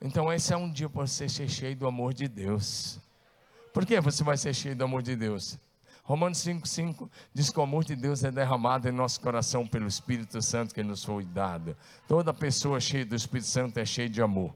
Então, 0.00 0.32
esse 0.32 0.52
é 0.52 0.56
um 0.56 0.70
dia 0.70 0.88
para 0.88 1.06
você 1.06 1.28
ser 1.28 1.48
cheio 1.48 1.76
do 1.76 1.86
amor 1.86 2.14
de 2.14 2.26
Deus. 2.26 2.98
Por 3.74 3.84
que 3.84 4.00
você 4.00 4.24
vai 4.24 4.36
ser 4.36 4.54
cheio 4.54 4.74
do 4.74 4.84
amor 4.84 5.02
de 5.02 5.14
Deus? 5.14 5.58
Romanos 6.02 6.38
5,5 6.38 7.10
diz 7.34 7.50
que 7.50 7.60
o 7.60 7.62
amor 7.62 7.84
de 7.84 7.94
Deus 7.94 8.24
é 8.24 8.30
derramado 8.30 8.88
em 8.88 8.92
nosso 8.92 9.20
coração 9.20 9.66
pelo 9.66 9.86
Espírito 9.86 10.40
Santo 10.40 10.74
que 10.74 10.82
nos 10.82 11.04
foi 11.04 11.24
dado. 11.26 11.76
Toda 12.06 12.32
pessoa 12.32 12.80
cheia 12.80 13.04
do 13.04 13.14
Espírito 13.14 13.48
Santo 13.48 13.78
é 13.78 13.84
cheia 13.84 14.08
de 14.08 14.22
amor. 14.22 14.54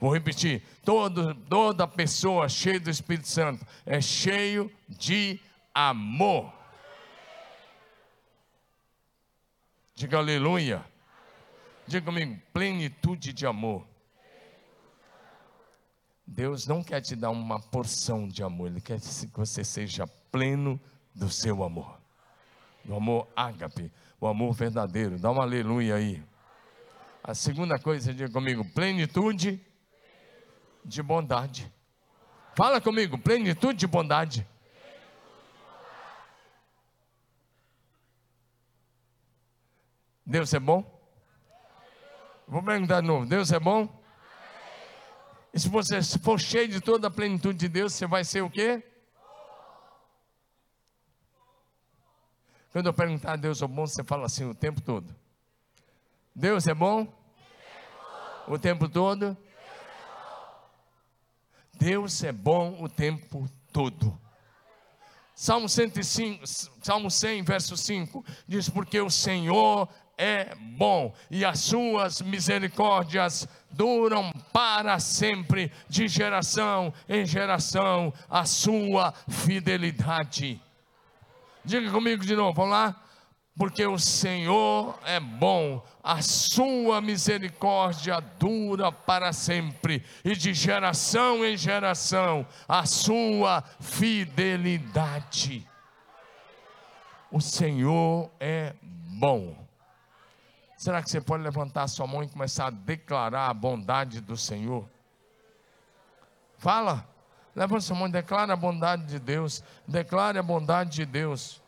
Vou 0.00 0.12
repetir: 0.12 0.62
todo, 0.84 1.32
toda 1.34 1.86
pessoa 1.86 2.48
cheia 2.48 2.80
do 2.80 2.90
Espírito 2.90 3.28
Santo 3.28 3.64
é 3.86 4.00
cheio 4.00 4.68
de 4.88 5.40
amor. 5.78 6.52
Diga 9.94 10.18
aleluia. 10.18 10.84
Diga 11.86 12.04
comigo, 12.04 12.40
plenitude 12.52 13.32
de 13.32 13.46
amor. 13.46 13.86
Deus 16.26 16.66
não 16.66 16.82
quer 16.82 17.00
te 17.00 17.14
dar 17.14 17.30
uma 17.30 17.60
porção 17.60 18.26
de 18.28 18.42
amor, 18.42 18.66
Ele 18.66 18.80
quer 18.80 19.00
que 19.00 19.30
você 19.32 19.64
seja 19.64 20.06
pleno 20.30 20.80
do 21.14 21.30
seu 21.30 21.62
amor. 21.62 21.98
Do 22.84 22.96
amor 22.96 23.28
ágape, 23.36 23.90
o 24.20 24.26
amor 24.26 24.52
verdadeiro. 24.52 25.18
Dá 25.18 25.30
uma 25.30 25.42
aleluia 25.42 25.94
aí. 25.94 26.22
A 27.22 27.34
segunda 27.34 27.78
coisa, 27.78 28.12
diga 28.12 28.30
comigo, 28.30 28.64
plenitude 28.74 29.64
de 30.84 31.02
bondade. 31.02 31.72
Fala 32.56 32.80
comigo, 32.80 33.16
plenitude 33.16 33.78
de 33.78 33.86
bondade. 33.86 34.46
Deus 40.28 40.52
é 40.52 40.60
bom? 40.60 40.84
Vou 42.46 42.62
perguntar 42.62 43.00
de 43.00 43.06
novo: 43.06 43.24
Deus 43.24 43.50
é 43.50 43.58
bom? 43.58 43.88
E 45.54 45.58
se 45.58 45.70
você 45.70 46.02
for 46.18 46.38
cheio 46.38 46.68
de 46.68 46.82
toda 46.82 47.08
a 47.08 47.10
plenitude 47.10 47.58
de 47.58 47.66
Deus, 47.66 47.94
você 47.94 48.06
vai 48.06 48.22
ser 48.24 48.42
o 48.42 48.50
quê? 48.50 48.82
Quando 52.70 52.88
eu 52.88 52.92
perguntar 52.92 53.32
a 53.32 53.36
Deus 53.36 53.62
é 53.62 53.66
bom, 53.66 53.86
você 53.86 54.04
fala 54.04 54.26
assim 54.26 54.44
o 54.44 54.54
tempo 54.54 54.82
todo. 54.82 55.16
Deus 56.34 56.66
é 56.66 56.74
bom? 56.74 57.10
O 58.46 58.58
tempo 58.58 58.86
todo? 58.86 59.34
Deus 61.72 62.22
é 62.22 62.32
bom 62.32 62.76
o 62.82 62.86
tempo 62.86 63.48
todo. 63.72 64.20
Salmo 65.34 65.70
105, 65.70 66.46
Salmo 66.82 67.10
100, 67.10 67.42
verso 67.44 67.78
5 67.78 68.22
diz: 68.46 68.68
Porque 68.68 69.00
o 69.00 69.08
Senhor 69.08 69.88
é 70.18 70.52
bom 70.76 71.14
e 71.30 71.44
as 71.44 71.60
suas 71.60 72.20
misericórdias 72.20 73.48
duram 73.70 74.32
para 74.52 74.98
sempre, 74.98 75.70
de 75.88 76.08
geração 76.08 76.92
em 77.08 77.24
geração, 77.24 78.12
a 78.28 78.44
sua 78.44 79.14
fidelidade. 79.28 80.60
Diga 81.64 81.90
comigo 81.92 82.24
de 82.24 82.34
novo, 82.34 82.52
vamos 82.54 82.72
lá? 82.72 83.04
Porque 83.56 83.84
o 83.86 83.98
Senhor 83.98 84.98
é 85.04 85.18
bom, 85.18 85.84
a 86.02 86.22
sua 86.22 87.00
misericórdia 87.00 88.20
dura 88.20 88.90
para 88.92 89.32
sempre, 89.32 90.04
e 90.24 90.34
de 90.34 90.54
geração 90.54 91.44
em 91.44 91.56
geração, 91.56 92.46
a 92.68 92.86
sua 92.86 93.62
fidelidade. 93.80 95.66
O 97.30 97.40
Senhor 97.40 98.30
é 98.40 98.74
bom. 98.82 99.67
Será 100.78 101.02
que 101.02 101.10
você 101.10 101.20
pode 101.20 101.42
levantar 101.42 101.82
a 101.82 101.88
sua 101.88 102.06
mão 102.06 102.22
e 102.22 102.28
começar 102.28 102.68
a 102.68 102.70
declarar 102.70 103.50
a 103.50 103.52
bondade 103.52 104.20
do 104.20 104.36
Senhor? 104.36 104.88
Fala. 106.56 107.04
Levanta 107.52 107.80
sua 107.80 107.96
mão 107.96 108.06
e 108.06 108.12
declara 108.12 108.52
a 108.52 108.56
bondade 108.56 109.04
de 109.06 109.18
Deus. 109.18 109.60
Declare 109.88 110.38
a 110.38 110.42
bondade 110.42 110.90
de 110.90 111.04
Deus. 111.04 111.60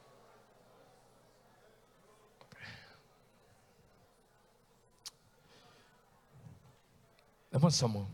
Levanta 7.50 7.74
sua 7.74 7.88
mão. 7.88 8.08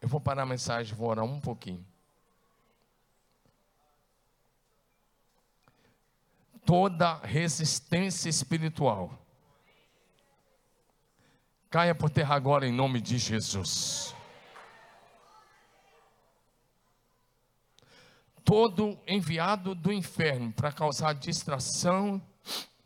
Eu 0.00 0.08
vou 0.08 0.18
parar 0.18 0.44
a 0.44 0.46
mensagem, 0.46 0.96
vou 0.96 1.10
orar 1.10 1.26
um 1.26 1.38
pouquinho. 1.38 1.86
Toda 6.64 7.18
resistência 7.18 8.30
espiritual 8.30 9.21
caia 11.72 11.94
por 11.94 12.10
terra 12.10 12.34
agora 12.34 12.66
em 12.66 12.70
nome 12.70 13.00
de 13.00 13.16
Jesus. 13.16 14.14
Todo 18.44 18.98
enviado 19.06 19.74
do 19.74 19.90
inferno 19.90 20.52
para 20.52 20.70
causar 20.70 21.14
distração 21.14 22.20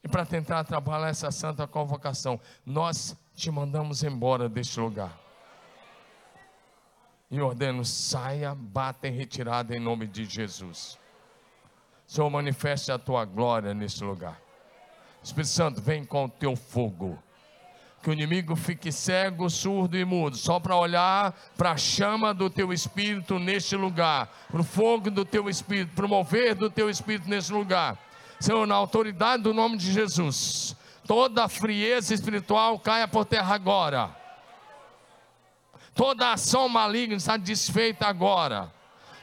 e 0.05 0.09
para 0.09 0.25
tentar 0.25 0.63
trabalhar 0.63 1.09
essa 1.09 1.33
santa 1.33 1.67
convocação, 1.67 2.41
nós 2.65 3.17
te 3.35 3.51
mandamos 3.51 4.05
embora 4.05 4.49
deste 4.49 4.79
lugar. 4.79 5.19
E 7.29 7.41
ordeno, 7.41 7.85
saia, 7.85 8.55
bata 8.55 9.09
em 9.09 9.13
retirada 9.13 9.77
em 9.77 9.81
nome 9.81 10.07
de 10.07 10.25
Jesus. 10.27 10.97
Senhor, 12.07 12.31
manifeste 12.31 12.93
a 12.93 12.99
tua 13.01 13.25
glória 13.25 13.75
neste 13.75 14.05
lugar. 14.05 14.41
Espírito 15.25 15.51
Santo, 15.51 15.83
vem 15.83 16.05
com 16.05 16.27
o 16.27 16.29
teu 16.29 16.55
fogo 16.55 17.21
que 18.07 18.11
o 18.11 18.13
inimigo 18.13 18.55
fique 18.55 18.93
cego, 18.93 19.51
surdo 19.51 19.99
e 19.99 20.05
mudo, 20.05 20.37
só 20.37 20.61
para 20.61 20.77
olhar 20.77 21.37
para 21.57 21.73
a 21.73 21.77
chama 21.77 22.33
do 22.33 22.49
teu 22.49 22.73
espírito 22.73 23.37
neste 23.37 23.75
lugar, 23.75 24.29
para 24.49 24.61
o 24.61 24.65
fogo 24.65 25.11
do 25.11 25.25
teu 25.25 25.51
espírito, 25.51 25.93
para 25.93 26.07
o 26.07 26.09
mover 26.09 26.55
do 26.55 26.71
teu 26.71 26.89
espírito 26.89 27.29
neste 27.29 27.53
lugar. 27.53 27.99
Senhor, 28.39 28.65
na 28.65 28.77
autoridade 28.77 29.43
do 29.43 29.53
nome 29.53 29.77
de 29.77 29.91
Jesus, 29.91 30.77
toda 31.05 31.49
frieza 31.49 32.15
espiritual 32.15 32.79
caia 32.79 33.09
por 33.09 33.25
terra 33.25 33.57
agora. 33.57 34.15
Toda 35.93 36.33
ação 36.33 36.69
maligna 36.69 37.17
está 37.17 37.37
desfeita 37.37 38.07
agora. 38.07 38.73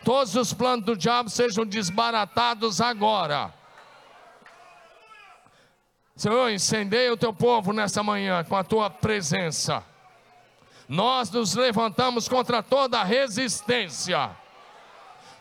Todos 0.04 0.36
os 0.36 0.54
planos 0.54 0.84
do 0.84 0.98
diabo 0.98 1.30
sejam 1.30 1.66
desbaratados 1.66 2.82
agora 2.82 3.63
Senhor, 6.24 6.50
incendeia 6.52 7.12
o 7.12 7.18
teu 7.18 7.34
povo 7.34 7.74
nessa 7.74 8.02
manhã 8.02 8.46
com 8.46 8.56
a 8.56 8.64
tua 8.64 8.90
presença. 8.90 9.84
Nós 10.88 11.30
nos 11.30 11.54
levantamos 11.54 12.30
contra 12.30 12.64
toda 12.64 13.04
resistência. 13.04 14.30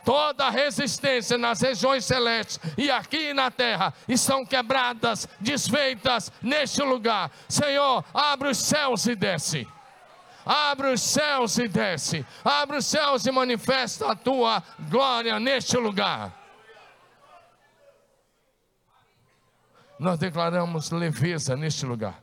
Toda 0.03 0.49
resistência 0.49 1.37
nas 1.37 1.61
regiões 1.61 2.03
celestes 2.03 2.59
e 2.77 2.91
aqui 2.91 3.33
na 3.33 3.49
terra 3.49 3.93
estão 4.09 4.45
quebradas, 4.45 5.25
desfeitas 5.39 6.29
neste 6.41 6.83
lugar. 6.83 7.31
Senhor, 7.47 8.03
abre 8.13 8.49
os 8.49 8.57
céus 8.57 9.05
e 9.05 9.15
desce. 9.15 9.65
Abre 10.45 10.91
os 10.91 11.01
céus 11.01 11.57
e 11.59 11.69
desce. 11.69 12.25
Abre 12.43 12.75
os 12.75 12.85
céus 12.85 13.25
e 13.25 13.31
manifesta 13.31 14.11
a 14.11 14.15
tua 14.17 14.61
glória 14.89 15.39
neste 15.39 15.77
lugar. 15.77 16.42
Nós 20.03 20.19
declaramos 20.19 20.91
leveza 20.91 21.55
neste 21.55 21.85
lugar. 21.85 22.21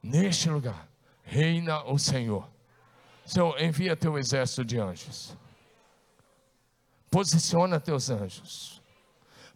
Neste 0.00 0.48
lugar, 0.48 0.88
reina 1.24 1.82
o 1.84 1.98
Senhor. 1.98 2.48
Senhor, 3.26 3.60
envia 3.60 3.96
teu 3.96 4.16
exército 4.16 4.64
de 4.64 4.78
anjos. 4.78 5.36
Posiciona 7.10 7.80
teus 7.80 8.08
anjos. 8.08 8.80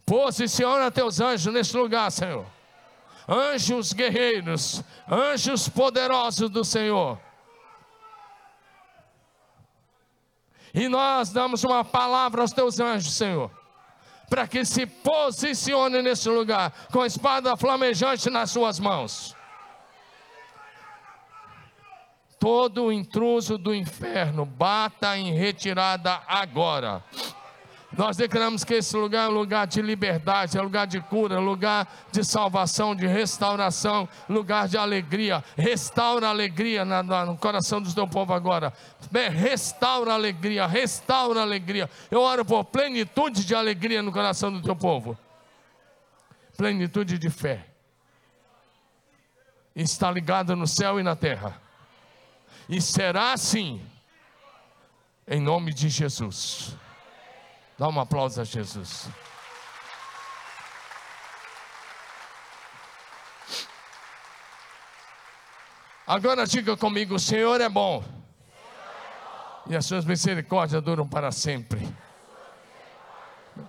Posiciona 0.05 0.91
teus 0.91 1.21
anjos 1.21 1.53
neste 1.53 1.77
lugar, 1.77 2.11
Senhor. 2.11 2.45
Anjos 3.27 3.93
guerreiros, 3.93 4.83
anjos 5.09 5.69
poderosos 5.69 6.49
do 6.49 6.65
Senhor. 6.65 7.17
E 10.73 10.89
nós 10.89 11.31
damos 11.31 11.63
uma 11.63 11.85
palavra 11.85 12.41
aos 12.41 12.51
teus 12.51 12.79
anjos, 12.81 13.15
Senhor 13.15 13.62
para 14.33 14.47
que 14.47 14.65
se 14.65 14.87
posicione 14.87 16.01
nesse 16.01 16.27
lugar, 16.27 16.73
com 16.91 17.01
a 17.01 17.05
espada 17.05 17.55
flamejante 17.55 18.31
nas 18.31 18.49
suas 18.49 18.79
mãos. 18.79 19.35
Todo 22.39 22.91
intruso 22.91 23.59
do 23.59 23.75
inferno, 23.75 24.43
bata 24.43 25.15
em 25.15 25.35
retirada 25.35 26.19
agora. 26.27 27.03
Nós 27.95 28.17
declaramos 28.17 28.63
que 28.63 28.73
esse 28.73 28.97
lugar 28.97 29.27
é 29.27 29.29
um 29.29 29.33
lugar 29.33 29.67
de 29.67 29.79
liberdade, 29.79 30.57
é 30.57 30.61
um 30.61 30.63
lugar 30.63 30.87
de 30.87 30.99
cura, 30.99 31.35
é 31.35 31.39
lugar 31.39 31.87
de 32.11 32.23
salvação, 32.23 32.95
de 32.95 33.05
restauração, 33.05 34.09
lugar 34.27 34.67
de 34.67 34.77
alegria. 34.77 35.43
Restaura 35.55 36.27
a 36.27 36.29
alegria 36.31 36.83
na, 36.83 37.03
na, 37.03 37.25
no 37.25 37.37
coração 37.37 37.79
do 37.79 37.93
teu 37.93 38.07
povo 38.07 38.33
agora. 38.33 38.73
Restaura 39.31 40.11
a 40.11 40.15
alegria, 40.15 40.65
restaura 40.65 41.41
a 41.41 41.43
alegria. 41.43 41.87
Eu 42.09 42.21
oro 42.21 42.43
por 42.43 42.65
plenitude 42.65 43.45
de 43.45 43.53
alegria 43.53 44.01
no 44.01 44.11
coração 44.11 44.51
do 44.51 44.61
teu 44.61 44.75
povo. 44.75 45.15
Plenitude 46.57 47.19
de 47.19 47.29
fé. 47.29 47.67
Está 49.75 50.09
ligado 50.09 50.55
no 50.55 50.65
céu 50.65 50.99
e 50.99 51.03
na 51.03 51.15
terra. 51.15 51.61
E 52.67 52.81
será 52.81 53.33
assim, 53.33 53.81
em 55.27 55.39
nome 55.39 55.73
de 55.73 55.89
Jesus. 55.89 56.75
Dá 57.77 57.87
um 57.87 57.99
aplauso 57.99 58.39
a 58.39 58.43
Jesus. 58.43 59.09
Agora 66.05 66.45
diga 66.45 66.77
comigo: 66.77 67.15
o 67.15 67.19
Senhor 67.19 67.59
é 67.59 67.69
bom. 67.69 68.03
E 69.67 69.75
as 69.75 69.85
suas 69.85 70.05
misericórdias 70.05 70.81
duram 70.81 71.07
para 71.07 71.31
sempre. 71.31 71.95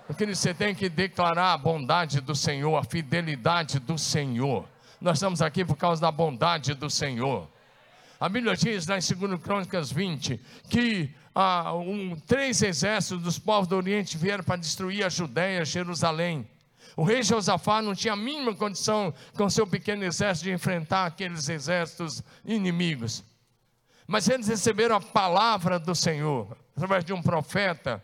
Porque 0.05 0.25
você 0.25 0.53
tem 0.53 0.75
que 0.75 0.89
declarar 0.89 1.53
a 1.53 1.57
bondade 1.57 2.19
do 2.19 2.35
Senhor, 2.35 2.75
a 2.75 2.83
fidelidade 2.83 3.79
do 3.79 3.97
Senhor. 3.97 4.67
Nós 4.99 5.17
estamos 5.17 5.41
aqui 5.41 5.63
por 5.63 5.77
causa 5.77 6.01
da 6.01 6.11
bondade 6.11 6.73
do 6.73 6.89
Senhor. 6.89 7.47
A 8.19 8.29
Bíblia 8.29 8.55
diz 8.55 8.87
lá 8.87 8.97
em 8.97 9.01
2 9.01 9.41
Crônicas 9.41 9.91
20 9.91 10.39
que 10.69 11.13
ah, 11.33 11.73
um, 11.73 12.15
três 12.25 12.61
exércitos 12.61 13.21
dos 13.21 13.37
povos 13.37 13.67
do 13.67 13.75
Oriente 13.75 14.17
vieram 14.17 14.43
para 14.43 14.55
destruir 14.55 15.05
a 15.05 15.09
Judéia, 15.09 15.65
Jerusalém. 15.65 16.47
O 16.95 17.03
rei 17.03 17.21
Josafá 17.21 17.81
não 17.81 17.93
tinha 17.93 18.13
a 18.13 18.17
mínima 18.17 18.55
condição, 18.55 19.13
com 19.35 19.49
seu 19.49 19.67
pequeno 19.67 20.05
exército, 20.05 20.45
de 20.45 20.53
enfrentar 20.53 21.05
aqueles 21.05 21.49
exércitos 21.49 22.23
inimigos. 22.45 23.21
Mas 24.07 24.29
eles 24.29 24.47
receberam 24.47 24.95
a 24.95 25.01
palavra 25.01 25.77
do 25.77 25.93
Senhor, 25.93 26.55
através 26.73 27.03
de 27.03 27.11
um 27.11 27.21
profeta, 27.21 28.01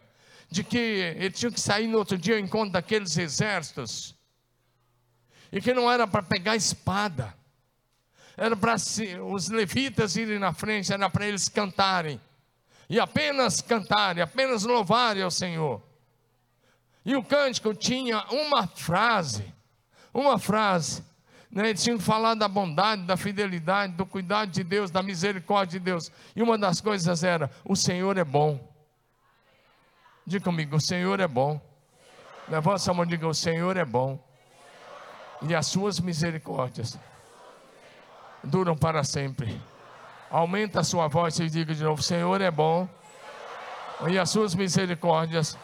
de 0.50 0.62
que 0.62 0.78
ele 0.78 1.32
tinha 1.32 1.52
que 1.52 1.62
sair 1.62 1.88
no 1.88 1.98
outro 1.98 2.18
dia 2.18 2.34
ao 2.34 2.40
encontro 2.40 2.74
daqueles 2.74 3.18
exércitos. 3.18 4.14
e 5.54 5.62
que 5.62 5.74
não 5.74 5.92
era 5.92 6.08
para 6.08 6.24
pegar 6.24 6.56
espada, 6.56 7.34
era 8.44 8.56
para 8.56 8.74
os 8.74 9.50
levitas 9.50 10.16
irem 10.16 10.40
na 10.40 10.52
frente, 10.52 10.92
era 10.92 11.08
para 11.12 11.28
eles 11.28 11.48
cantarem, 11.48 12.20
e 12.90 13.00
apenas 13.00 13.62
cantarem, 13.62 14.24
apenas 14.24 14.64
louvarem 14.64 15.22
ao 15.22 15.30
Senhor. 15.30 15.80
E 17.06 17.16
o 17.16 17.24
cântico 17.24 17.72
tinha 17.76 18.26
uma 18.32 18.66
frase, 18.66 19.46
uma 20.12 20.40
frase, 20.40 21.04
né? 21.52 21.70
Eles 21.70 21.84
tinham 21.84 22.00
que 22.00 22.04
falar 22.04 22.34
da 22.34 22.48
bondade, 22.48 23.04
da 23.04 23.16
fidelidade, 23.16 23.94
do 23.94 24.08
cuidado 24.08 24.50
de 24.50 24.64
Deus, 24.64 24.90
da 24.90 25.04
misericórdia 25.04 25.80
de 25.80 25.86
Deus. 25.86 26.12
E 26.36 26.42
uma 26.42 26.58
das 26.58 26.82
coisas 26.82 27.24
era: 27.24 27.52
o 27.64 27.76
Senhor 27.76 28.18
é 28.18 28.24
bom. 28.24 28.60
Diga 30.26 30.44
comigo, 30.44 30.78
o 30.78 30.82
Senhor 30.82 31.20
é 31.20 31.28
bom. 31.28 31.62
Levanta 32.48 32.90
a 32.90 32.94
mão 32.96 33.06
e 33.06 33.08
diga: 33.08 33.28
o 33.28 33.36
Senhor 33.36 33.78
é 33.78 33.86
bom. 33.86 34.20
E 35.48 35.54
as 35.54 35.68
suas 35.68 36.00
misericórdias 36.00 36.98
duram 38.44 38.76
para 38.76 39.04
sempre. 39.04 39.62
Aumenta 40.30 40.80
a 40.80 40.84
sua 40.84 41.08
voz 41.08 41.40
e 41.40 41.50
diga 41.50 41.74
de 41.74 41.84
novo: 41.84 42.02
Senhor 42.02 42.42
é 42.42 42.52
bom. 42.52 42.88
E 44.08 44.18
as 44.18 44.30
suas 44.30 44.56
misericórdias 44.56 45.58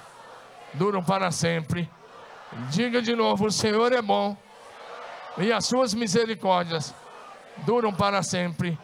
duram 0.73 1.03
para 1.03 1.31
sempre. 1.31 1.89
Diga 2.69 3.01
de 3.01 3.15
novo: 3.15 3.47
o 3.47 3.51
Senhor 3.51 3.91
é 3.91 4.01
bom 4.01 4.37
e 5.37 5.51
as 5.51 5.65
suas 5.65 5.93
misericórdias 5.93 6.93
duram 7.65 7.93
para 7.93 8.23
sempre. 8.23 8.77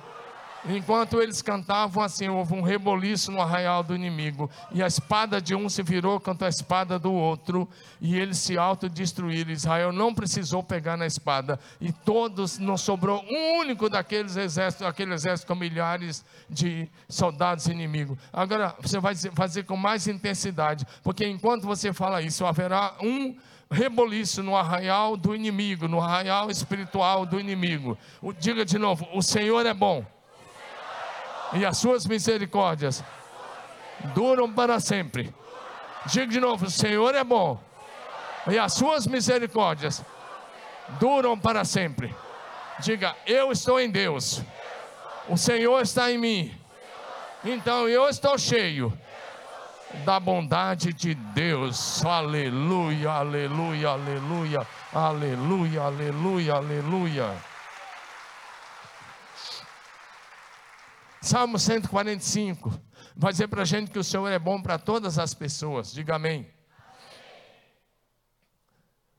Enquanto 0.65 1.21
eles 1.21 1.41
cantavam 1.41 2.01
assim, 2.01 2.29
houve 2.29 2.53
um 2.53 2.61
reboliço 2.61 3.31
no 3.31 3.41
arraial 3.41 3.83
do 3.83 3.93
inimigo, 3.93 4.49
e 4.71 4.81
a 4.81 4.87
espada 4.87 5.41
de 5.41 5.53
um 5.53 5.67
se 5.67 5.83
virou 5.83 6.19
contra 6.21 6.47
a 6.47 6.49
espada 6.49 6.97
do 6.97 7.11
outro, 7.11 7.67
e 7.99 8.17
eles 8.17 8.37
se 8.37 8.57
autodestruíram. 8.57 9.51
Israel 9.51 9.91
não 9.91 10.13
precisou 10.13 10.63
pegar 10.63 10.95
na 10.95 11.05
espada, 11.05 11.59
e 11.81 11.91
todos, 11.91 12.57
não 12.59 12.77
sobrou 12.77 13.23
um 13.29 13.59
único 13.59 13.89
daqueles 13.89 14.37
exércitos, 14.37 14.87
aquele 14.87 15.13
exército 15.13 15.47
com 15.47 15.55
milhares 15.55 16.23
de 16.49 16.87
soldados 17.09 17.67
inimigos. 17.67 18.17
Agora 18.31 18.73
você 18.79 18.99
vai 18.99 19.15
fazer 19.15 19.63
com 19.63 19.75
mais 19.75 20.07
intensidade, 20.07 20.87
porque 21.03 21.27
enquanto 21.27 21.63
você 21.63 21.91
fala 21.91 22.21
isso, 22.21 22.45
haverá 22.45 22.95
um 23.01 23.35
reboliço 23.69 24.41
no 24.41 24.55
arraial 24.55 25.17
do 25.17 25.35
inimigo, 25.35 25.87
no 25.87 25.99
arraial 25.99 26.49
espiritual 26.49 27.25
do 27.25 27.39
inimigo. 27.39 27.97
Diga 28.39 28.63
de 28.63 28.77
novo: 28.77 29.07
o 29.13 29.21
Senhor 29.21 29.65
é 29.65 29.73
bom, 29.73 30.05
e 31.53 31.65
as 31.65 31.77
suas 31.77 32.05
misericórdias 32.05 33.03
duram 34.13 34.51
para 34.51 34.79
sempre. 34.79 35.33
Diga 36.05 36.27
de 36.27 36.39
novo: 36.39 36.65
o 36.65 36.71
Senhor 36.71 37.15
é 37.15 37.23
bom, 37.23 37.61
e 38.47 38.57
as 38.57 38.73
suas 38.73 39.07
misericórdias 39.07 40.03
duram 40.99 41.37
para 41.37 41.63
sempre. 41.63 42.13
Diga: 42.79 43.15
eu 43.25 43.51
estou 43.51 43.79
em 43.79 43.89
Deus, 43.89 44.41
o 45.29 45.37
Senhor 45.37 45.81
está 45.81 46.11
em 46.11 46.17
mim, 46.17 46.57
então 47.43 47.87
eu 47.87 48.09
estou 48.09 48.37
cheio 48.37 48.91
da 50.05 50.19
bondade 50.19 50.91
de 50.91 51.13
Deus. 51.13 52.03
Aleluia, 52.03 53.11
aleluia, 53.11 53.89
aleluia, 53.89 54.67
aleluia, 54.91 55.81
aleluia, 55.81 56.53
aleluia. 56.55 57.52
Salmo 61.23 61.57
145 61.57 62.69
vai 63.15 63.31
dizer 63.31 63.47
para 63.47 63.61
a 63.61 63.65
gente 63.65 63.89
que 63.89 63.97
o 63.97 64.03
Senhor 64.03 64.27
é 64.27 64.37
bom 64.37 64.61
para 64.61 64.77
todas 64.77 65.17
as 65.17 65.33
pessoas. 65.33 65.93
Diga 65.93 66.15
amém. 66.15 66.51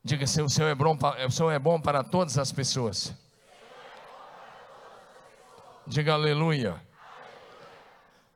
Diga 0.03 0.27
se 0.27 0.39
o 0.39 0.47
Senhor 0.47 0.69
é 0.69 0.75
bom, 0.75 0.95
o 1.25 1.31
Senhor 1.31 1.49
é 1.49 1.57
bom 1.57 1.81
para 1.81 2.03
todas 2.03 2.37
as 2.37 2.51
pessoas. 2.51 3.11
Diga 5.87 6.13
aleluia. 6.13 6.79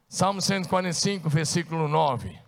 Salmo 0.08 0.41
145, 0.41 1.29
versículo 1.29 1.88
9. 1.88 2.39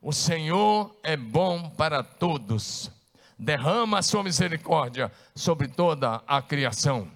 O 0.00 0.12
Senhor 0.12 0.96
é 1.02 1.16
bom 1.16 1.68
para 1.68 2.04
todos, 2.04 2.92
derrama 3.36 3.98
a 3.98 4.02
sua 4.02 4.22
misericórdia 4.22 5.10
sobre 5.34 5.66
toda 5.66 6.22
a 6.28 6.40
criação. 6.40 7.10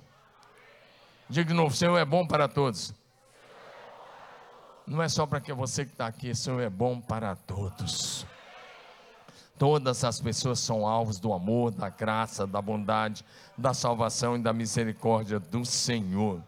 Diga 1.28 1.50
de 1.50 1.54
novo: 1.54 1.72
o 1.72 1.76
Senhor 1.76 1.96
é 1.96 2.04
bom 2.04 2.26
para 2.26 2.48
todos. 2.48 2.98
Não 4.88 5.02
é 5.02 5.08
só 5.08 5.26
para 5.26 5.38
que 5.38 5.52
você 5.52 5.84
que 5.84 5.92
está 5.92 6.06
aqui, 6.06 6.30
o 6.30 6.36
Senhor 6.36 6.60
é 6.62 6.70
bom 6.70 6.98
para 6.98 7.36
todos. 7.36 8.26
Todas 9.58 10.02
as 10.02 10.18
pessoas 10.18 10.60
são 10.60 10.86
alvos 10.86 11.18
do 11.18 11.32
amor, 11.32 11.72
da 11.72 11.90
graça, 11.90 12.46
da 12.46 12.62
bondade, 12.62 13.22
da 13.56 13.74
salvação 13.74 14.34
e 14.36 14.42
da 14.42 14.52
misericórdia 14.52 15.38
do 15.38 15.62
Senhor. 15.64 16.42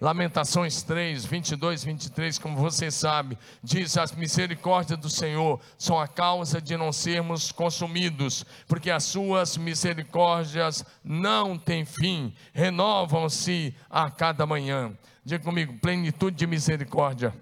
Lamentações 0.00 0.82
3, 0.82 1.26
22, 1.26 1.84
23, 1.84 2.38
como 2.38 2.56
você 2.56 2.90
sabe, 2.90 3.36
diz: 3.62 3.98
As 3.98 4.12
misericórdias 4.12 4.98
do 4.98 5.10
Senhor 5.10 5.60
são 5.76 6.00
a 6.00 6.08
causa 6.08 6.62
de 6.62 6.74
não 6.78 6.90
sermos 6.90 7.52
consumidos, 7.52 8.46
porque 8.66 8.90
as 8.90 9.04
suas 9.04 9.58
misericórdias 9.58 10.82
não 11.04 11.58
têm 11.58 11.84
fim, 11.84 12.32
renovam-se 12.54 13.74
a 13.90 14.10
cada 14.10 14.46
manhã. 14.46 14.96
Diga 15.22 15.44
comigo, 15.44 15.78
plenitude 15.78 16.34
de 16.34 16.46
misericórdia. 16.46 17.34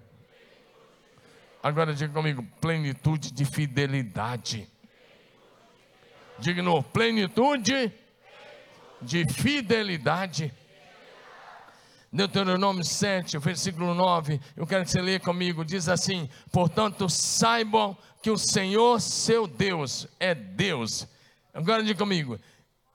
Agora 1.61 1.93
diga 1.93 2.13
comigo, 2.13 2.45
plenitude 2.61 3.31
de 3.31 3.43
fidelidade. 3.43 4.67
Diga 6.39 6.63
novo, 6.63 6.83
plenitude 6.83 7.91
de 9.01 9.25
fidelidade. 9.27 10.53
Deuteronômio 12.11 12.83
7, 12.83 13.37
versículo 13.37 13.93
9, 13.93 14.41
eu 14.57 14.65
quero 14.65 14.83
que 14.83 14.89
você 14.89 15.01
leia 15.01 15.19
comigo, 15.19 15.63
diz 15.63 15.87
assim: 15.87 16.27
Portanto, 16.51 17.07
saibam 17.07 17.95
que 18.21 18.31
o 18.31 18.37
Senhor 18.37 18.99
seu 18.99 19.45
Deus 19.45 20.07
é 20.19 20.33
Deus. 20.33 21.07
Agora 21.53 21.83
diga 21.83 21.99
comigo, 21.99 22.39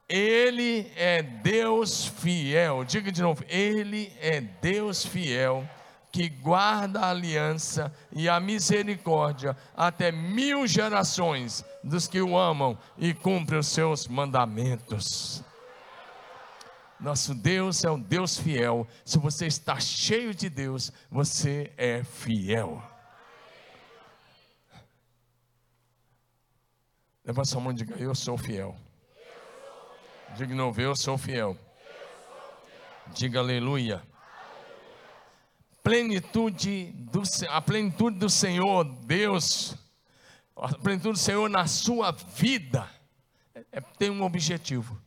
Ele 0.08 0.90
é 0.96 1.22
Deus 1.22 2.06
fiel. 2.06 2.84
Diga 2.84 3.12
de 3.12 3.22
novo, 3.22 3.44
Ele 3.48 4.12
é 4.20 4.40
Deus 4.40 5.04
fiel, 5.04 5.68
que 6.14 6.28
guarda 6.28 7.00
a 7.00 7.10
aliança 7.10 7.92
e 8.12 8.28
a 8.28 8.38
misericórdia 8.38 9.56
até 9.76 10.12
mil 10.12 10.64
gerações 10.64 11.64
dos 11.82 12.06
que 12.06 12.22
o 12.22 12.38
amam 12.38 12.78
e 12.96 13.12
cumpre 13.12 13.56
os 13.56 13.66
seus 13.66 14.06
mandamentos. 14.06 15.42
Nosso 17.00 17.34
Deus 17.34 17.82
é 17.82 17.90
um 17.90 17.98
Deus 17.98 18.38
fiel. 18.38 18.86
Se 19.04 19.18
você 19.18 19.48
está 19.48 19.80
cheio 19.80 20.32
de 20.32 20.48
Deus, 20.48 20.92
você 21.10 21.72
é 21.76 22.04
fiel. 22.04 22.80
Levanta 27.24 27.48
sua 27.48 27.60
mão 27.60 27.72
e 27.72 27.74
diga: 27.74 27.96
Eu 27.96 28.14
sou 28.14 28.38
fiel. 28.38 28.76
Diga 30.34 30.46
de 30.46 30.54
novo: 30.54 30.80
Eu 30.80 30.94
sou 30.94 31.18
fiel. 31.18 31.58
Diga 33.08 33.40
aleluia. 33.40 34.13
Plenitude 35.84 36.90
do, 37.12 37.22
a 37.48 37.62
plenitude 37.62 38.18
do 38.18 38.28
Senhor, 38.28 38.84
Deus, 39.04 39.76
a 40.56 40.74
plenitude 40.76 41.12
do 41.12 41.18
Senhor 41.18 41.48
na 41.48 41.68
sua 41.68 42.10
vida, 42.10 42.90
é, 43.70 43.80
tem 43.80 44.10
um 44.10 44.22
objetivo 44.22 45.04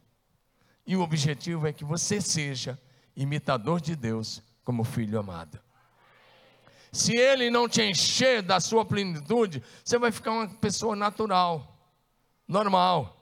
e 0.87 0.95
o 0.95 1.01
objetivo 1.01 1.67
é 1.67 1.73
que 1.73 1.83
você 1.83 2.21
seja 2.21 2.79
imitador 3.13 3.81
de 3.81 3.93
Deus 3.93 4.41
como 4.63 4.85
filho 4.85 5.19
amado. 5.19 5.59
Se 6.93 7.13
ele 7.13 7.51
não 7.51 7.67
te 7.67 7.81
encher 7.81 8.41
da 8.41 8.61
sua 8.61 8.85
plenitude, 8.85 9.61
você 9.83 9.99
vai 9.99 10.13
ficar 10.13 10.31
uma 10.31 10.47
pessoa 10.47 10.95
natural, 10.95 11.77
normal. 12.47 13.13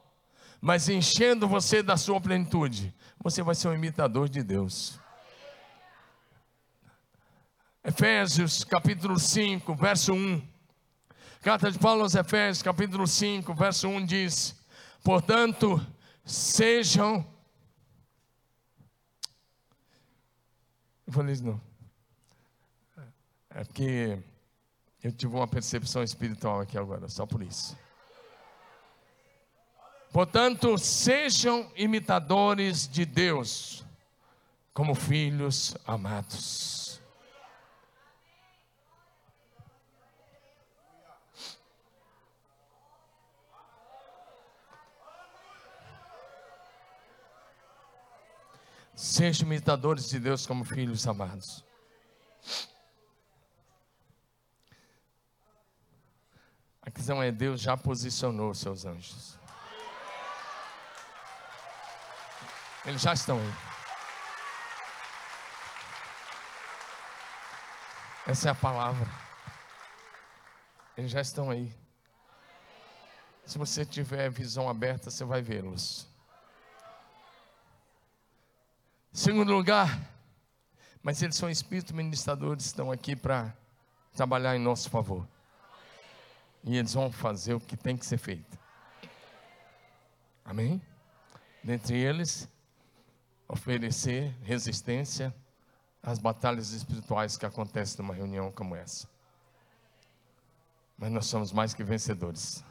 Mas 0.61 0.87
enchendo 0.87 1.47
você 1.47 1.81
da 1.81 1.97
sua 1.97 2.21
plenitude, 2.21 2.93
você 3.21 3.41
vai 3.41 3.55
ser 3.55 3.69
um 3.69 3.73
imitador 3.73 4.29
de 4.29 4.43
Deus. 4.43 4.99
Efésios 7.87 8.63
capítulo 8.63 9.19
5, 9.19 9.75
verso 9.75 10.11
1. 10.11 10.41
Carta 11.43 11.71
de 11.71 11.77
Paulo 11.77 12.01
aos 12.01 12.15
Efésios, 12.15 12.63
capítulo 12.63 13.05
5, 13.05 13.53
verso 13.53 13.87
1 13.87 14.05
diz: 14.07 14.55
Portanto, 15.03 15.79
sejam 16.25 17.23
Eu 21.05 21.13
falei 21.13 21.33
isso 21.33 21.43
não. 21.43 21.61
É 23.51 23.63
porque 23.63 24.17
eu 25.03 25.11
tive 25.11 25.35
uma 25.35 25.47
percepção 25.47 26.01
espiritual 26.01 26.61
aqui 26.61 26.79
agora, 26.79 27.07
só 27.07 27.27
por 27.27 27.43
isso. 27.43 27.77
Portanto, 30.11 30.75
sejam 30.79 31.71
imitadores 31.75 32.87
de 32.87 33.05
Deus, 33.05 33.85
como 34.73 34.95
filhos 34.95 35.77
amados. 35.85 36.74
Sejam 49.05 49.45
imitadores 49.45 50.09
de 50.09 50.19
Deus 50.19 50.47
como 50.47 50.65
filhos 50.65 51.05
amados. 51.07 51.63
A 56.81 56.89
questão 56.89 57.21
é: 57.21 57.31
Deus 57.31 57.61
já 57.61 57.77
posicionou 57.77 58.51
seus 58.55 58.83
anjos. 58.83 59.37
Eles 62.83 62.99
já 62.99 63.13
estão 63.13 63.37
aí. 63.37 63.53
Essa 68.25 68.49
é 68.49 68.51
a 68.51 68.55
palavra. 68.55 69.07
Eles 70.97 71.11
já 71.11 71.21
estão 71.21 71.51
aí. 71.51 71.71
Se 73.45 73.59
você 73.59 73.85
tiver 73.85 74.31
visão 74.31 74.67
aberta, 74.67 75.11
você 75.11 75.23
vai 75.23 75.43
vê-los. 75.43 76.14
Segundo 79.15 79.53
lugar, 79.53 79.97
mas 81.01 81.21
eles 81.23 81.37
são 81.37 81.49
espíritos 81.49 81.93
ministradores, 81.93 82.65
estão 82.65 82.91
aqui 82.91 83.15
para 83.15 83.55
trabalhar 84.13 84.57
em 84.57 84.59
nosso 84.59 84.89
favor. 84.89 85.25
E 86.65 86.75
eles 86.75 86.93
vão 86.93 87.09
fazer 87.09 87.53
o 87.53 87.59
que 87.61 87.77
tem 87.77 87.95
que 87.95 88.05
ser 88.05 88.17
feito. 88.17 88.59
Amém? 90.43 90.81
Dentre 91.63 91.95
eles, 91.95 92.45
oferecer 93.47 94.35
resistência 94.43 95.33
às 96.03 96.19
batalhas 96.19 96.71
espirituais 96.71 97.37
que 97.37 97.45
acontecem 97.45 98.03
numa 98.03 98.13
reunião 98.13 98.51
como 98.51 98.75
essa. 98.75 99.07
Mas 100.97 101.09
nós 101.09 101.25
somos 101.27 101.53
mais 101.53 101.73
que 101.73 101.85
vencedores. 101.85 102.65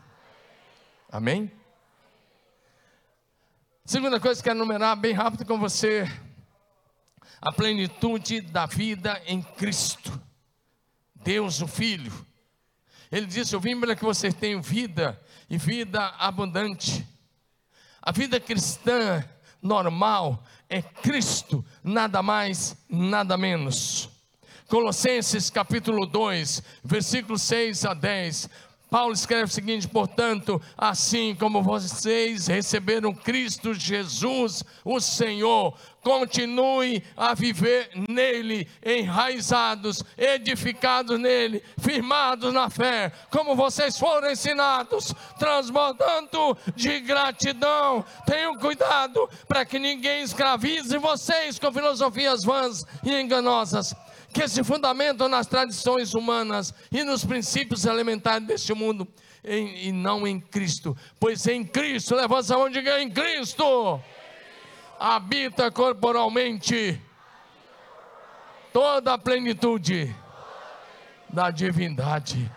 Amém? 1.10 1.50
Segunda 3.86 4.20
coisa 4.20 4.42
que 4.42 4.44
quero 4.48 4.58
enumerar 4.58 4.94
bem 4.94 5.14
rápido 5.14 5.46
com 5.46 5.58
você: 5.58 6.06
a 7.44 7.52
plenitude 7.52 8.40
da 8.40 8.64
vida 8.64 9.20
em 9.26 9.42
Cristo, 9.42 10.18
Deus 11.14 11.60
o 11.60 11.66
Filho. 11.66 12.10
Ele 13.12 13.26
disse: 13.26 13.54
Eu 13.54 13.60
vim 13.60 13.78
para 13.78 13.94
que 13.94 14.02
vocês 14.02 14.32
tenham 14.32 14.62
vida 14.62 15.20
e 15.50 15.58
vida 15.58 16.06
abundante. 16.18 17.06
A 18.00 18.10
vida 18.12 18.40
cristã 18.40 19.22
normal 19.60 20.42
é 20.70 20.80
Cristo, 20.80 21.62
nada 21.82 22.22
mais, 22.22 22.78
nada 22.88 23.36
menos. 23.36 24.08
Colossenses 24.66 25.50
capítulo 25.50 26.06
2, 26.06 26.62
versículos 26.82 27.42
6 27.42 27.84
a 27.84 27.92
10. 27.92 28.48
Paulo 28.94 29.12
escreve 29.12 29.46
o 29.46 29.48
seguinte: 29.48 29.88
portanto, 29.88 30.62
assim 30.78 31.34
como 31.34 31.64
vocês 31.64 32.46
receberam 32.46 33.12
Cristo 33.12 33.74
Jesus, 33.74 34.62
o 34.84 35.00
Senhor, 35.00 35.76
continue 36.00 37.02
a 37.16 37.34
viver 37.34 37.90
nele, 38.08 38.68
enraizados, 38.86 40.04
edificados 40.16 41.18
nele, 41.18 41.60
firmados 41.76 42.54
na 42.54 42.70
fé, 42.70 43.10
como 43.32 43.56
vocês 43.56 43.98
foram 43.98 44.30
ensinados, 44.30 45.12
transbordando 45.40 46.56
de 46.76 47.00
gratidão. 47.00 48.04
Tenham 48.24 48.56
cuidado 48.56 49.28
para 49.48 49.64
que 49.64 49.80
ninguém 49.80 50.22
escravize 50.22 50.96
vocês 50.98 51.58
com 51.58 51.72
filosofias 51.72 52.44
vãs 52.44 52.86
e 53.02 53.12
enganosas 53.20 53.92
que 54.34 54.48
se 54.48 54.64
fundamentam 54.64 55.28
nas 55.28 55.46
tradições 55.46 56.12
humanas 56.12 56.74
e 56.90 57.04
nos 57.04 57.24
princípios 57.24 57.84
elementares 57.84 58.44
deste 58.44 58.74
mundo, 58.74 59.06
em, 59.44 59.86
e 59.86 59.92
não 59.92 60.26
em 60.26 60.40
Cristo. 60.40 60.96
Pois 61.20 61.46
em 61.46 61.64
Cristo, 61.64 62.16
levanta 62.16 62.52
a 62.52 62.58
mão 62.58 62.66
e 62.66 62.72
diga: 62.72 63.00
em 63.00 63.08
Cristo 63.08 64.02
habita 64.98 65.70
corporalmente 65.70 67.00
toda 68.72 69.14
a 69.14 69.18
plenitude 69.18 70.14
da 71.28 71.50
divindade. 71.50 72.50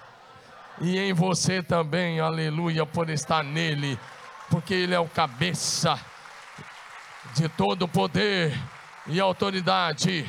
E 0.82 0.98
em 0.98 1.14
você 1.14 1.62
também, 1.62 2.20
aleluia, 2.20 2.86
por 2.86 3.10
estar 3.10 3.44
nele, 3.44 4.00
porque 4.50 4.74
ele 4.74 4.96
é 4.96 5.00
o 5.00 5.08
cabeça 5.08 6.00
de 7.36 7.48
todo 7.50 7.88
poder 7.88 8.58
e 9.06 9.20
autoridade 9.20 10.28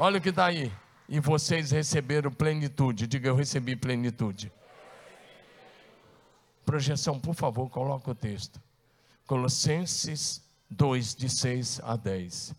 Olha 0.00 0.18
o 0.18 0.20
que 0.20 0.28
está 0.28 0.46
aí. 0.46 0.72
E 1.08 1.18
vocês 1.18 1.72
receberam 1.72 2.30
plenitude. 2.30 3.08
Diga, 3.08 3.28
eu 3.28 3.34
recebi 3.34 3.74
plenitude. 3.74 4.52
Projeção, 6.64 7.18
por 7.18 7.34
favor, 7.34 7.68
coloca 7.68 8.10
o 8.12 8.14
texto. 8.14 8.60
Colossenses 9.26 10.48
2, 10.70 11.16
de 11.16 11.28
6 11.28 11.80
a 11.82 11.96
10. 11.96 12.54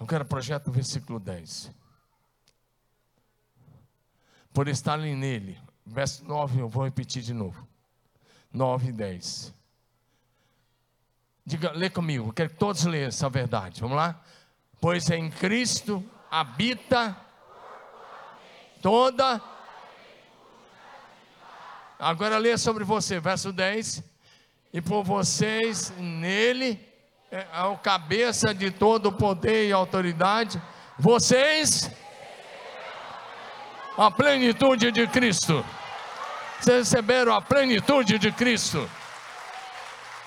Eu 0.00 0.06
quero 0.06 0.24
projeto 0.24 0.68
o 0.68 0.72
versículo 0.72 1.20
10. 1.20 1.70
Por 4.52 4.66
estarem 4.68 5.14
nele. 5.14 5.60
Verso 5.84 6.24
9, 6.24 6.60
eu 6.60 6.68
vou 6.68 6.84
repetir 6.84 7.22
de 7.22 7.34
novo. 7.34 7.68
9 8.50 8.88
e 8.88 8.92
10. 8.92 9.52
Diga, 11.44 11.72
lê 11.72 11.90
comigo, 11.90 12.32
quero 12.32 12.48
que 12.48 12.56
todos 12.56 12.84
leiam 12.84 13.08
essa 13.08 13.28
verdade. 13.28 13.82
Vamos 13.82 13.98
lá? 13.98 14.24
Pois 14.84 15.08
em 15.08 15.30
Cristo 15.30 16.04
habita 16.30 17.16
toda. 18.82 19.40
Agora 21.98 22.36
lê 22.36 22.58
sobre 22.58 22.84
você, 22.84 23.18
verso 23.18 23.50
10. 23.50 24.04
E 24.74 24.82
por 24.82 25.02
vocês 25.02 25.90
nele 25.96 26.78
é, 27.32 27.46
o 27.62 27.78
cabeça 27.78 28.52
de 28.52 28.70
todo 28.70 29.10
poder 29.10 29.68
e 29.68 29.72
autoridade. 29.72 30.60
Vocês 30.98 31.90
a 33.96 34.10
plenitude 34.10 34.92
de 34.92 35.06
Cristo. 35.06 35.64
Vocês 36.60 36.90
receberam 36.90 37.32
a 37.32 37.40
plenitude 37.40 38.18
de 38.18 38.30
Cristo 38.30 38.86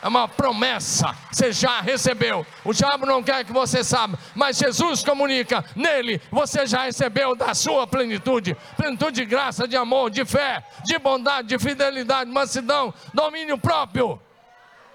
é 0.08 0.10
uma 0.10 0.26
promessa, 0.26 1.13
você 1.30 1.52
já 1.52 1.82
recebeu. 1.82 2.46
O 2.63 2.74
diabo 2.74 3.06
não 3.06 3.22
quer 3.22 3.43
que 3.43 3.52
você 3.52 3.84
saiba, 3.84 4.17
mas 4.34 4.58
Jesus 4.58 5.04
comunica: 5.04 5.65
nele 5.76 6.22
você 6.32 6.65
já 6.65 6.86
recebeu 6.86 7.36
da 7.36 7.54
sua 7.54 7.86
plenitude 7.86 8.56
plenitude 8.78 9.22
de 9.22 9.26
graça, 9.26 9.67
de 9.67 9.76
amor, 9.76 10.10
de 10.10 10.24
fé, 10.24 10.65
de 10.86 10.98
bondade, 10.98 11.50
de 11.50 11.60
fidelidade, 11.60 12.32
mansidão, 12.32 12.93
domínio 13.13 13.58
próprio. 13.58 14.20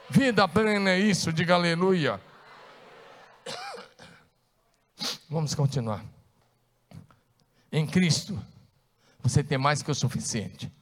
Vida 0.08 0.48
plena 0.48 0.90
é 0.90 0.98
isso, 0.98 1.30
diga 1.30 1.54
aleluia. 1.54 2.18
Vamos 5.28 5.54
continuar. 5.54 6.02
Em 7.70 7.86
Cristo, 7.86 8.42
você 9.22 9.44
tem 9.44 9.58
mais 9.58 9.82
que 9.82 9.90
o 9.90 9.94
suficiente. 9.94 10.72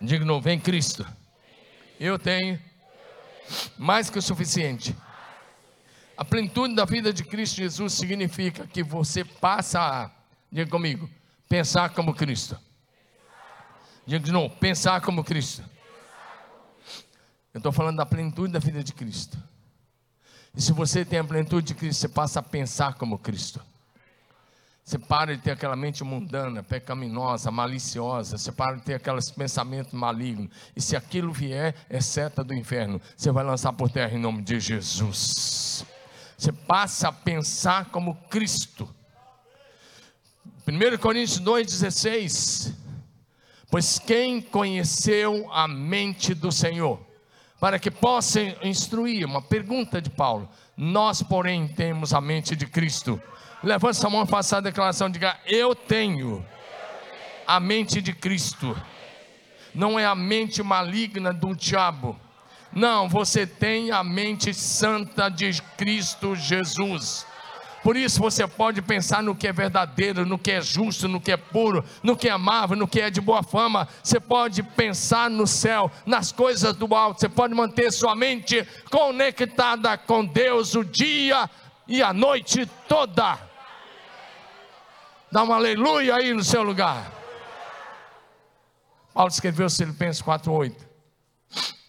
Diga 0.00 0.24
não, 0.24 0.40
vem 0.40 0.58
Cristo. 0.58 1.06
Eu 1.98 2.18
tenho 2.18 2.60
mais 3.78 4.10
que 4.10 4.18
o 4.18 4.22
suficiente. 4.22 4.94
A 6.16 6.24
plenitude 6.24 6.74
da 6.74 6.84
vida 6.84 7.12
de 7.12 7.24
Cristo 7.24 7.56
Jesus 7.56 7.92
significa 7.92 8.66
que 8.66 8.82
você 8.82 9.24
passa 9.24 9.80
a, 9.80 10.10
diga 10.50 10.70
comigo, 10.70 11.08
pensar 11.48 11.90
como 11.90 12.14
Cristo. 12.14 12.58
Diga 14.06 14.24
de 14.24 14.32
novo, 14.32 14.54
pensar 14.56 15.00
como 15.00 15.24
Cristo. 15.24 15.62
Eu 17.52 17.58
estou 17.58 17.72
falando 17.72 17.96
da 17.96 18.06
plenitude 18.06 18.52
da 18.52 18.58
vida 18.58 18.82
de 18.82 18.92
Cristo. 18.92 19.38
E 20.54 20.60
se 20.60 20.72
você 20.72 21.04
tem 21.04 21.18
a 21.18 21.24
plenitude 21.24 21.68
de 21.68 21.74
Cristo, 21.74 22.00
você 22.00 22.08
passa 22.08 22.40
a 22.40 22.42
pensar 22.42 22.94
como 22.94 23.18
Cristo. 23.18 23.60
Você 24.86 25.00
para 25.00 25.36
de 25.36 25.42
ter 25.42 25.50
aquela 25.50 25.74
mente 25.74 26.04
mundana, 26.04 26.62
pecaminosa, 26.62 27.50
maliciosa. 27.50 28.38
Você 28.38 28.52
para 28.52 28.76
de 28.76 28.82
ter 28.82 28.94
aqueles 28.94 29.28
pensamentos 29.28 29.92
malignos. 29.92 30.48
E 30.76 30.80
se 30.80 30.94
aquilo 30.94 31.32
vier, 31.32 31.74
é 31.90 32.00
seta 32.00 32.44
do 32.44 32.54
inferno. 32.54 33.02
Você 33.16 33.32
vai 33.32 33.42
lançar 33.42 33.72
por 33.72 33.90
terra 33.90 34.14
em 34.14 34.20
nome 34.20 34.42
de 34.42 34.60
Jesus. 34.60 35.84
Você 36.38 36.52
passa 36.52 37.08
a 37.08 37.12
pensar 37.12 37.86
como 37.86 38.14
Cristo. 38.30 38.88
1 40.68 40.98
Coríntios 40.98 41.40
2,16. 41.40 42.72
Pois 43.68 43.98
quem 43.98 44.40
conheceu 44.40 45.52
a 45.52 45.66
mente 45.66 46.32
do 46.32 46.52
Senhor, 46.52 47.04
para 47.58 47.78
que 47.78 47.90
possa 47.90 48.40
instruir, 48.62 49.26
uma 49.26 49.42
pergunta 49.42 50.00
de 50.00 50.10
Paulo. 50.10 50.48
Nós, 50.76 51.22
porém, 51.22 51.66
temos 51.66 52.12
a 52.12 52.20
mente 52.20 52.54
de 52.54 52.66
Cristo 52.66 53.20
Levante 53.62 53.96
sua 53.96 54.10
mão 54.10 54.22
e 54.22 54.26
faça 54.26 54.58
a 54.58 54.60
declaração: 54.60 55.10
diga, 55.10 55.36
eu 55.46 55.74
tenho 55.74 56.44
a 57.46 57.58
mente 57.58 58.00
de 58.00 58.12
Cristo. 58.12 58.80
Não 59.74 59.98
é 59.98 60.06
a 60.06 60.14
mente 60.14 60.62
maligna 60.62 61.32
do 61.32 61.54
diabo. 61.54 62.18
Não, 62.72 63.08
você 63.08 63.46
tem 63.46 63.90
a 63.90 64.04
mente 64.04 64.52
santa 64.54 65.28
de 65.28 65.60
Cristo 65.76 66.36
Jesus. 66.36 67.26
Por 67.86 67.96
isso 67.96 68.18
você 68.18 68.44
pode 68.48 68.82
pensar 68.82 69.22
no 69.22 69.32
que 69.32 69.46
é 69.46 69.52
verdadeiro, 69.52 70.26
no 70.26 70.36
que 70.36 70.50
é 70.50 70.60
justo, 70.60 71.06
no 71.06 71.20
que 71.20 71.30
é 71.30 71.36
puro, 71.36 71.84
no 72.02 72.16
que 72.16 72.28
é 72.28 72.32
amável, 72.32 72.76
no 72.76 72.88
que 72.88 73.00
é 73.00 73.10
de 73.10 73.20
boa 73.20 73.44
fama. 73.44 73.86
Você 74.02 74.18
pode 74.18 74.60
pensar 74.60 75.30
no 75.30 75.46
céu, 75.46 75.88
nas 76.04 76.32
coisas 76.32 76.74
do 76.74 76.92
alto. 76.92 77.20
Você 77.20 77.28
pode 77.28 77.54
manter 77.54 77.92
sua 77.92 78.16
mente 78.16 78.66
conectada 78.90 79.96
com 79.96 80.24
Deus 80.24 80.74
o 80.74 80.82
dia 80.82 81.48
e 81.86 82.02
a 82.02 82.12
noite 82.12 82.66
toda. 82.88 83.38
Dá 85.30 85.44
um 85.44 85.52
aleluia 85.52 86.16
aí 86.16 86.34
no 86.34 86.42
seu 86.42 86.64
lugar. 86.64 87.12
Paulo 89.14 89.30
escreveu 89.30 89.70
Filipenses 89.70 90.20
4:8. 90.20 90.74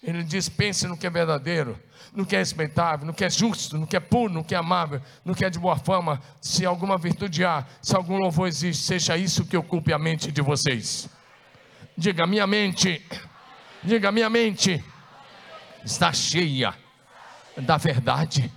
Ele 0.03 0.21
diz: 0.21 0.47
pense 0.47 0.85
no 0.85 0.95
que 0.95 1.07
é 1.07 1.09
verdadeiro, 1.09 1.75
no 2.13 2.25
que 2.25 2.35
é 2.35 2.39
respeitável, 2.39 3.05
no 3.05 3.13
que 3.13 3.23
é 3.23 3.29
justo, 3.29 3.77
no 3.77 3.87
que 3.87 3.95
é 3.95 3.99
puro, 3.99 4.33
no 4.33 4.43
que 4.43 4.55
é 4.55 4.57
amável, 4.57 5.01
no 5.23 5.35
que 5.35 5.45
é 5.45 5.49
de 5.49 5.59
boa 5.59 5.77
fama, 5.77 6.21
se 6.41 6.65
alguma 6.65 6.97
virtude 6.97 7.45
há, 7.45 7.65
se 7.81 7.95
algum 7.95 8.17
louvor 8.17 8.47
existe, 8.47 8.83
seja 8.83 9.17
isso 9.17 9.45
que 9.45 9.57
ocupe 9.57 9.93
a 9.93 9.99
mente 9.99 10.31
de 10.31 10.41
vocês. 10.41 11.09
Diga, 11.97 12.27
minha 12.27 12.45
mente, 12.45 13.03
diga, 13.83 14.11
minha 14.11 14.29
mente 14.29 14.83
está 15.83 16.11
cheia 16.13 16.73
da 17.57 17.77
verdade, 17.77 18.51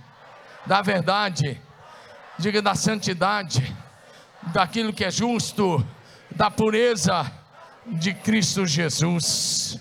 da 0.65 0.81
verdade, 0.81 1.59
diga 2.37 2.61
da 2.61 2.75
santidade, 2.75 3.75
daquilo 4.53 4.93
que 4.93 5.03
é 5.03 5.11
justo, 5.11 5.85
da 6.35 6.49
pureza 6.49 7.31
de 7.85 8.13
Cristo 8.13 8.65
Jesus. 8.65 9.79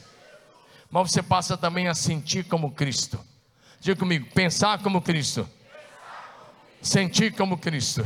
Mas 0.90 1.12
você 1.12 1.22
passa 1.22 1.56
também 1.56 1.88
a 1.88 1.94
sentir 1.94 2.44
como 2.44 2.72
Cristo. 2.72 3.29
Diga 3.80 3.98
comigo, 3.98 4.28
pensar 4.34 4.82
como 4.82 5.00
Cristo. 5.00 5.48
Sentir 6.82 7.34
como 7.34 7.56
Cristo. 7.56 8.04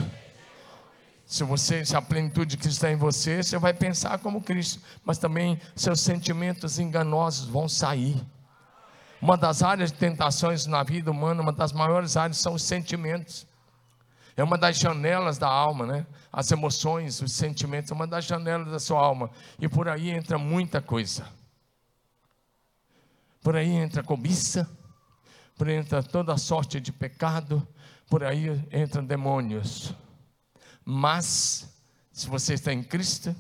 Se 1.27 1.43
você, 1.43 1.85
se 1.85 1.97
a 1.97 2.03
plenitude 2.03 2.51
de 2.51 2.57
Cristo 2.59 2.77
está 2.77 2.93
em 2.93 2.97
você, 2.97 3.43
você 3.43 3.59
vai 3.59 3.75
pensar 3.75 4.19
como 4.21 4.41
Cristo, 4.41 4.81
mas 5.05 5.19
também 5.19 5.61
seus 5.75 6.01
sentimentos 6.01 6.79
enganosos 6.79 7.49
vão 7.49 7.69
sair. 7.69 8.25
Uma 9.21 9.37
das 9.37 9.65
áreas 9.65 9.91
de 9.91 9.99
tentações 9.99 10.65
na 10.65 10.85
vida 10.85 11.11
humana, 11.11 11.43
uma 11.43 11.53
das 11.53 11.73
maiores 11.73 12.17
áreas 12.17 12.39
são 12.39 12.55
os 12.55 12.63
sentimentos. 12.63 13.45
É 14.37 14.45
uma 14.45 14.57
das 14.57 14.79
janelas 14.79 15.39
da 15.39 15.49
alma, 15.49 15.87
né? 15.87 16.07
As 16.33 16.53
emoções, 16.53 17.21
os 17.21 17.33
sentimentos, 17.33 17.91
é 17.91 17.95
uma 17.95 18.07
das 18.07 18.25
janelas 18.25 18.71
da 18.71 18.79
sua 18.79 19.01
alma. 19.01 19.29
E 19.59 19.69
por 19.69 19.89
aí 19.89 20.11
entra 20.11 20.39
muita 20.39 20.81
coisa. 20.81 21.27
Por 23.43 23.57
aí 23.57 23.71
entra 23.71 24.05
cobiça, 24.05 24.69
por 25.57 25.69
aí 25.69 25.77
entra 25.77 26.03
toda 26.03 26.37
sorte 26.37 26.81
de 26.81 26.93
pecado, 26.93 27.67
por 28.09 28.25
aí 28.25 28.49
entram 28.73 29.05
demônios. 29.05 29.95
Mas, 30.85 31.69
se 32.13 32.29
você 32.29 32.55
está 32.55 32.73
em 32.73 32.83
Cristo, 32.83 33.35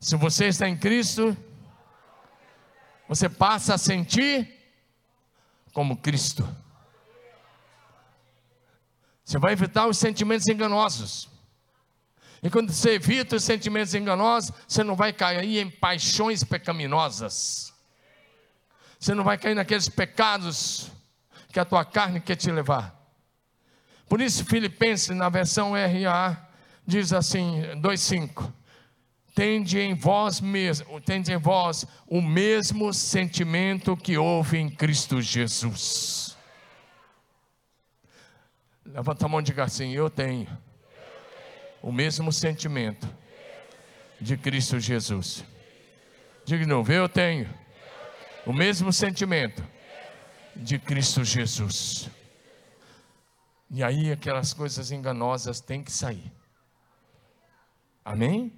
se 0.00 0.16
você 0.16 0.46
está 0.46 0.68
em 0.68 0.76
Cristo, 0.76 1.36
você 3.08 3.28
passa 3.28 3.74
a 3.74 3.78
sentir 3.78 4.48
como 5.72 5.96
Cristo. 5.96 6.48
Você 9.24 9.38
vai 9.38 9.52
evitar 9.52 9.86
os 9.86 9.98
sentimentos 9.98 10.46
enganosos. 10.48 11.28
E 12.42 12.48
quando 12.48 12.72
você 12.72 12.92
evita 12.92 13.36
os 13.36 13.44
sentimentos 13.44 13.94
enganosos, 13.94 14.52
você 14.66 14.82
não 14.84 14.94
vai 14.94 15.12
cair 15.12 15.58
em 15.58 15.70
paixões 15.70 16.44
pecaminosas. 16.44 17.74
Você 18.98 19.14
não 19.14 19.22
vai 19.24 19.38
cair 19.38 19.54
naqueles 19.54 19.88
pecados 19.88 20.90
que 21.52 21.60
a 21.60 21.64
tua 21.64 21.84
carne 21.84 22.20
quer 22.20 22.36
te 22.36 22.50
levar. 22.50 22.94
Por 24.08 24.20
isso, 24.20 24.44
Filipenses, 24.44 25.16
na 25.16 25.28
versão 25.28 25.72
RA, 25.72 26.48
diz 26.86 27.12
assim, 27.12 27.62
2,5: 27.76 28.52
Tende 29.34 29.78
em 29.78 29.94
vós 29.94 30.40
mesmo, 30.40 31.00
tende 31.00 31.32
em 31.32 31.36
vós 31.36 31.86
o 32.06 32.20
mesmo 32.20 32.92
sentimento 32.92 33.96
que 33.96 34.18
houve 34.18 34.58
em 34.58 34.68
Cristo 34.68 35.20
Jesus. 35.20 36.36
Levanta 38.84 39.26
a 39.26 39.28
mão 39.28 39.40
e 39.40 39.44
diga 39.44 39.64
assim: 39.64 39.92
Eu 39.92 40.08
tenho 40.08 40.48
o 41.82 41.92
mesmo 41.92 42.32
sentimento 42.32 43.06
de 44.20 44.36
Cristo 44.36 44.80
Jesus. 44.80 45.44
Diga 46.44 46.64
de 46.64 46.68
novo: 46.68 46.90
Eu 46.90 47.08
tenho 47.08 47.48
o 48.48 48.52
mesmo 48.54 48.90
sentimento 48.90 49.62
de 50.56 50.78
Cristo 50.78 51.22
Jesus. 51.22 52.08
E 53.70 53.84
aí 53.84 54.10
aquelas 54.10 54.54
coisas 54.54 54.90
enganosas 54.90 55.60
têm 55.60 55.84
que 55.84 55.92
sair. 55.92 56.32
Amém? 58.02 58.50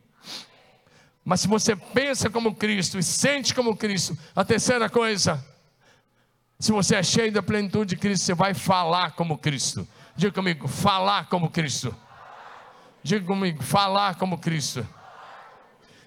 Mas 1.24 1.40
se 1.40 1.48
você 1.48 1.74
pensa 1.74 2.30
como 2.30 2.54
Cristo 2.54 3.00
e 3.00 3.02
sente 3.02 3.52
como 3.52 3.76
Cristo, 3.76 4.16
a 4.34 4.44
terceira 4.44 4.88
coisa, 4.88 5.44
se 6.56 6.70
você 6.70 6.94
é 6.94 7.02
cheio 7.02 7.32
da 7.32 7.42
plenitude 7.42 7.96
de 7.96 8.00
Cristo, 8.00 8.26
você 8.26 8.34
vai 8.34 8.54
falar 8.54 9.16
como 9.16 9.38
Cristo. 9.38 9.88
Diga 10.14 10.32
comigo, 10.32 10.68
falar 10.68 11.28
como 11.28 11.50
Cristo. 11.50 11.92
Diga 13.02 13.26
comigo, 13.26 13.60
falar 13.60 14.14
como 14.14 14.38
Cristo. 14.38 14.86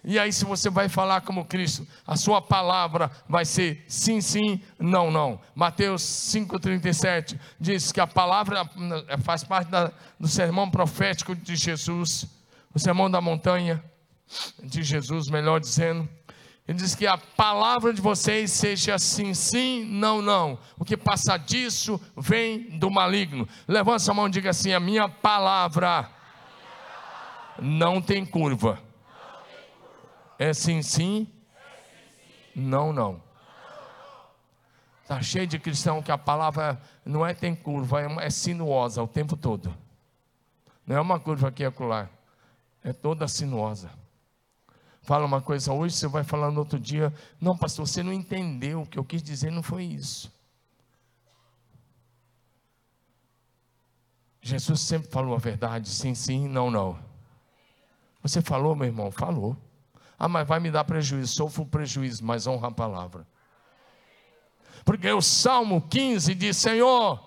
E 0.05 0.19
aí, 0.19 0.33
se 0.33 0.43
você 0.43 0.69
vai 0.69 0.89
falar 0.89 1.21
como 1.21 1.45
Cristo, 1.45 1.87
a 2.05 2.17
sua 2.17 2.41
palavra 2.41 3.09
vai 3.27 3.45
ser 3.45 3.85
sim, 3.87 4.19
sim, 4.19 4.61
não, 4.77 5.09
não. 5.09 5.39
Mateus 5.55 6.01
5,37 6.01 7.39
diz 7.57 7.91
que 7.91 8.01
a 8.01 8.07
palavra 8.07 8.69
eh, 9.07 9.17
faz 9.19 9.45
parte 9.45 9.71
da, 9.71 9.93
do 10.19 10.27
sermão 10.27 10.69
profético 10.69 11.33
de 11.33 11.55
Jesus, 11.55 12.27
o 12.73 12.79
sermão 12.79 13.09
da 13.09 13.21
montanha 13.21 13.81
de 14.61 14.83
Jesus, 14.83 15.29
melhor 15.29 15.61
dizendo. 15.61 16.09
Ele 16.67 16.77
diz 16.77 16.95
que 16.95 17.07
a 17.07 17.17
palavra 17.17 17.93
de 17.93 18.01
vocês 18.01 18.51
seja 18.51 18.97
sim, 18.97 19.33
sim, 19.33 19.85
não, 19.85 20.21
não. 20.21 20.59
O 20.77 20.83
que 20.83 20.97
passa 20.97 21.37
disso 21.37 21.99
vem 22.15 22.77
do 22.77 22.89
maligno. 22.89 23.47
Levanta 23.67 24.09
a 24.09 24.13
mão 24.13 24.27
e 24.27 24.31
diga 24.31 24.49
assim: 24.49 24.73
a 24.73 24.79
minha 24.79 25.07
palavra 25.07 26.09
não 27.61 28.01
tem 28.01 28.25
curva. 28.25 28.79
É 30.43 30.53
sim, 30.53 30.81
sim, 30.81 31.27
não, 32.55 32.91
não. 32.91 33.21
Está 35.01 35.21
cheio 35.21 35.47
de 35.47 35.57
cristão 35.57 36.01
que 36.01 36.11
a 36.11 36.17
palavra 36.17 36.81
não 37.05 37.25
é 37.25 37.33
tem 37.33 37.55
curva, 37.55 38.01
é, 38.01 38.25
é 38.25 38.29
sinuosa 38.29 39.01
o 39.01 39.07
tempo 39.07 39.37
todo. 39.37 39.73
Não 40.85 40.97
é 40.97 41.01
uma 41.01 41.19
curva 41.19 41.47
aqui 41.47 41.63
e 41.63 41.65
acolá. 41.65 42.09
É 42.83 42.91
toda 42.91 43.27
sinuosa 43.27 43.89
fala 45.03 45.25
uma 45.25 45.41
coisa 45.41 45.71
hoje, 45.73 45.95
você 45.95 46.07
vai 46.07 46.23
falar 46.23 46.49
no 46.49 46.59
outro 46.59 46.79
dia. 46.79 47.13
Não, 47.39 47.57
pastor, 47.57 47.85
você 47.85 48.01
não 48.01 48.13
entendeu. 48.13 48.81
O 48.81 48.85
que 48.85 48.97
eu 48.97 49.03
quis 49.03 49.21
dizer 49.21 49.51
não 49.51 49.61
foi 49.61 49.83
isso. 49.83 50.33
Jesus 54.41 54.81
sempre 54.81 55.09
falou 55.09 55.35
a 55.35 55.39
verdade, 55.39 55.87
sim, 55.89 56.15
sim, 56.15 56.47
não, 56.47 56.71
não. 56.71 56.97
Você 58.21 58.41
falou, 58.41 58.75
meu 58.75 58.87
irmão? 58.87 59.11
Falou. 59.11 59.57
Ah, 60.23 60.27
mas 60.29 60.47
vai 60.47 60.57
me 60.57 60.71
dar 60.71 60.85
prejuízo. 60.85 61.35
Sofro 61.35 61.65
prejuízo, 61.65 62.23
mas 62.23 62.47
honra 62.47 62.69
a 62.69 62.71
palavra. 62.71 63.27
Porque 64.85 65.11
o 65.11 65.21
Salmo 65.21 65.81
15 65.89 66.33
diz: 66.33 66.55
Senhor, 66.55 67.21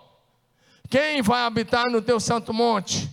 quem 0.88 1.20
vai 1.20 1.42
habitar 1.42 1.84
no 1.90 2.00
teu 2.00 2.18
santo 2.18 2.54
monte? 2.54 3.10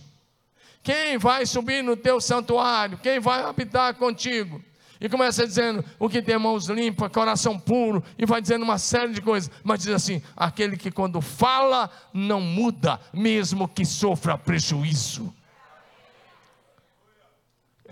Quem 0.82 1.18
vai 1.18 1.44
subir 1.44 1.84
no 1.84 1.98
teu 1.98 2.18
santuário? 2.18 2.96
Quem 2.96 3.20
vai 3.20 3.42
habitar 3.42 3.92
contigo? 3.96 4.64
E 4.98 5.06
começa 5.06 5.46
dizendo: 5.46 5.84
o 5.98 6.08
que 6.08 6.22
tem 6.22 6.38
mãos 6.38 6.66
limpas, 6.68 7.12
coração 7.12 7.58
puro, 7.58 8.02
e 8.16 8.24
vai 8.24 8.40
dizendo 8.40 8.62
uma 8.62 8.78
série 8.78 9.12
de 9.12 9.20
coisas, 9.20 9.50
mas 9.62 9.80
diz 9.80 9.92
assim: 9.92 10.22
aquele 10.34 10.78
que 10.78 10.90
quando 10.90 11.20
fala 11.20 11.90
não 12.10 12.40
muda, 12.40 12.98
mesmo 13.12 13.68
que 13.68 13.84
sofra 13.84 14.38
prejuízo. 14.38 15.30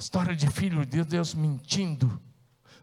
História 0.02 0.34
de 0.34 0.50
filho 0.50 0.84
de 0.84 1.04
Deus 1.04 1.32
mentindo, 1.32 2.20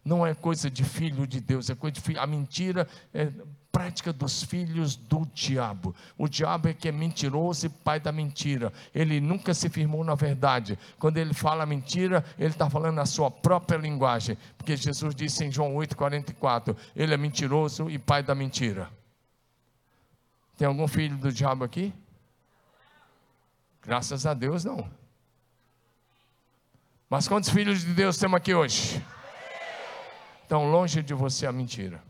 não 0.05 0.25
é 0.25 0.33
coisa 0.33 0.71
de 0.71 0.85
filho 0.85 1.27
de 1.27 1.41
Deus, 1.41 1.69
é 1.69 1.75
coisa 1.75 1.95
de 1.95 1.99
filho. 1.99 2.17
A 2.17 2.25
mentira 2.25 2.87
é 3.13 3.29
prática 3.69 4.13
dos 4.13 4.41
filhos 4.41 4.95
do 4.95 5.25
diabo. 5.33 5.93
O 6.17 6.29
diabo 6.29 6.69
é 6.69 6.73
que 6.73 6.87
é 6.87 6.93
mentiroso 6.93 7.65
e 7.65 7.69
pai 7.69 7.99
da 7.99 8.13
mentira. 8.13 8.71
Ele 8.95 9.19
nunca 9.19 9.53
se 9.53 9.67
firmou 9.67 10.01
na 10.01 10.15
verdade. 10.15 10.79
Quando 10.97 11.17
ele 11.17 11.33
fala 11.33 11.65
mentira, 11.65 12.23
ele 12.37 12.51
está 12.51 12.69
falando 12.69 12.95
na 12.95 13.05
sua 13.05 13.29
própria 13.29 13.77
linguagem. 13.77 14.37
Porque 14.57 14.77
Jesus 14.77 15.13
disse 15.13 15.43
em 15.43 15.51
João 15.51 15.75
8,44: 15.75 16.73
Ele 16.95 17.13
é 17.13 17.17
mentiroso 17.17 17.89
e 17.89 17.99
pai 17.99 18.23
da 18.23 18.33
mentira. 18.33 18.89
Tem 20.57 20.65
algum 20.65 20.87
filho 20.87 21.17
do 21.17 21.33
diabo 21.33 21.65
aqui? 21.65 21.93
Graças 23.81 24.25
a 24.25 24.33
Deus, 24.33 24.63
não. 24.63 24.98
Mas 27.09 27.27
quantos 27.27 27.49
filhos 27.49 27.81
de 27.81 27.93
Deus 27.93 28.17
temos 28.17 28.37
aqui 28.37 28.53
hoje? 28.53 29.03
Estão 30.43 30.69
longe 30.69 31.01
de 31.01 31.13
você 31.13 31.45
a 31.45 31.51
mentira 31.51 32.09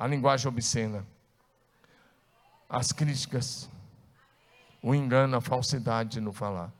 a 0.00 0.06
linguagem 0.06 0.48
obscena, 0.48 1.06
as 2.66 2.90
críticas, 2.90 3.68
o 4.82 4.94
engano, 4.94 5.36
a 5.36 5.42
falsidade 5.42 6.22
no 6.22 6.32
falar. 6.32 6.72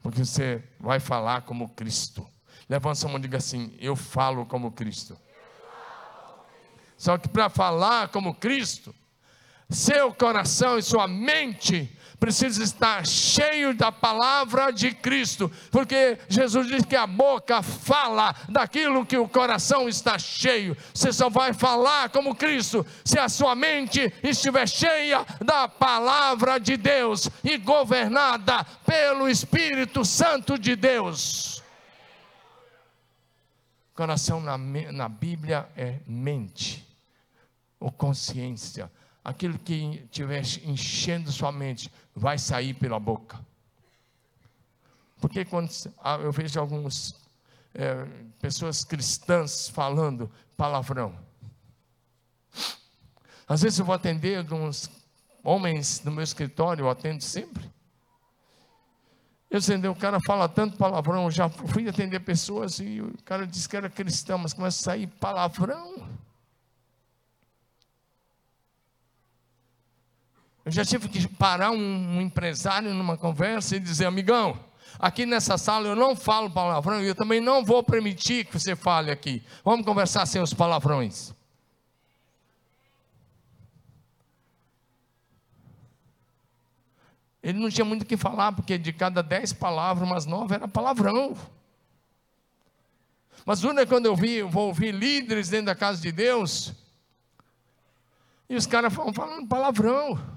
Porque 0.00 0.24
você 0.24 0.62
vai 0.78 1.00
falar 1.00 1.42
como 1.42 1.70
Cristo. 1.70 2.24
Levanta 2.68 2.94
sua 2.94 3.08
mão 3.08 3.18
e 3.18 3.22
diga 3.22 3.38
assim: 3.38 3.76
Eu 3.80 3.96
falo 3.96 4.46
como 4.46 4.70
Cristo. 4.70 5.18
Só 6.96 7.18
que 7.18 7.28
para 7.28 7.48
falar 7.48 8.10
como 8.10 8.32
Cristo, 8.32 8.94
seu 9.68 10.14
coração 10.14 10.78
e 10.78 10.82
sua 10.82 11.08
mente 11.08 11.98
precisa 12.24 12.62
estar 12.62 13.06
cheio 13.06 13.74
da 13.74 13.92
palavra 13.92 14.70
de 14.70 14.94
Cristo, 14.94 15.52
porque 15.70 16.18
Jesus 16.26 16.68
diz 16.68 16.82
que 16.86 16.96
a 16.96 17.06
boca 17.06 17.62
fala 17.62 18.34
daquilo 18.48 19.04
que 19.04 19.18
o 19.18 19.28
coração 19.28 19.86
está 19.90 20.18
cheio. 20.18 20.74
Você 20.94 21.12
só 21.12 21.28
vai 21.28 21.52
falar 21.52 22.08
como 22.08 22.34
Cristo 22.34 22.86
se 23.04 23.18
a 23.18 23.28
sua 23.28 23.54
mente 23.54 24.10
estiver 24.22 24.66
cheia 24.66 25.22
da 25.44 25.68
palavra 25.68 26.58
de 26.58 26.78
Deus 26.78 27.28
e 27.44 27.58
governada 27.58 28.64
pelo 28.86 29.28
Espírito 29.28 30.02
Santo 30.02 30.58
de 30.58 30.74
Deus. 30.74 31.62
Coração 33.92 34.40
na, 34.40 34.56
na 34.56 35.10
Bíblia 35.10 35.68
é 35.76 35.98
mente 36.06 36.88
ou 37.78 37.92
consciência 37.92 38.90
aquilo 39.24 39.58
que 39.58 40.02
estiver 40.04 40.42
enchendo 40.64 41.32
sua 41.32 41.50
mente 41.50 41.90
vai 42.14 42.38
sair 42.38 42.74
pela 42.74 43.00
boca. 43.00 43.38
Porque 45.20 45.44
quando 45.44 45.70
ah, 46.02 46.16
eu 46.16 46.30
vejo 46.30 46.60
algumas 46.60 47.14
é, 47.74 48.04
pessoas 48.40 48.84
cristãs 48.84 49.68
falando 49.68 50.30
palavrão, 50.56 51.18
às 53.48 53.62
vezes 53.62 53.78
eu 53.78 53.84
vou 53.84 53.94
atender 53.94 54.38
alguns 54.38 54.90
homens 55.42 56.02
no 56.04 56.10
meu 56.10 56.24
escritório, 56.24 56.84
eu 56.84 56.90
atendo 56.90 57.22
sempre. 57.22 57.70
Eu 59.50 59.58
entendeu, 59.58 59.92
o 59.92 59.96
cara 59.96 60.18
fala 60.26 60.48
tanto 60.48 60.76
palavrão, 60.76 61.24
eu 61.24 61.30
já 61.30 61.48
fui 61.48 61.88
atender 61.88 62.20
pessoas 62.20 62.80
e 62.80 63.00
o 63.00 63.14
cara 63.24 63.46
disse 63.46 63.68
que 63.68 63.76
era 63.76 63.88
cristão, 63.88 64.38
mas 64.38 64.52
começa 64.52 64.80
a 64.80 64.84
sair 64.84 65.06
palavrão. 65.06 66.08
Eu 70.64 70.72
já 70.72 70.84
tive 70.84 71.08
que 71.08 71.28
parar 71.28 71.70
um, 71.70 71.76
um 72.16 72.20
empresário 72.22 72.94
numa 72.94 73.18
conversa 73.18 73.76
e 73.76 73.80
dizer, 73.80 74.06
amigão, 74.06 74.58
aqui 74.98 75.26
nessa 75.26 75.58
sala 75.58 75.88
eu 75.88 75.94
não 75.94 76.16
falo 76.16 76.50
palavrão 76.50 77.02
e 77.02 77.06
eu 77.06 77.14
também 77.14 77.38
não 77.40 77.62
vou 77.62 77.82
permitir 77.82 78.46
que 78.46 78.58
você 78.58 78.74
fale 78.74 79.10
aqui. 79.10 79.42
Vamos 79.62 79.84
conversar 79.84 80.24
sem 80.24 80.40
os 80.40 80.54
palavrões. 80.54 81.34
Ele 87.42 87.58
não 87.58 87.68
tinha 87.68 87.84
muito 87.84 88.02
o 88.02 88.06
que 88.06 88.16
falar, 88.16 88.52
porque 88.52 88.78
de 88.78 88.90
cada 88.90 89.22
dez 89.22 89.52
palavras, 89.52 90.08
umas 90.08 90.24
nove 90.24 90.54
era 90.54 90.66
palavrão. 90.66 91.36
Mas 93.44 93.62
uma 93.62 93.84
quando 93.84 94.06
eu 94.06 94.16
vi, 94.16 94.36
eu 94.36 94.48
vou 94.48 94.68
ouvir 94.68 94.94
líderes 94.94 95.50
dentro 95.50 95.66
da 95.66 95.74
casa 95.74 96.00
de 96.00 96.10
Deus, 96.10 96.72
e 98.48 98.56
os 98.56 98.66
caras 98.66 98.94
falam 98.94 99.12
falando 99.12 99.46
palavrão. 99.46 100.33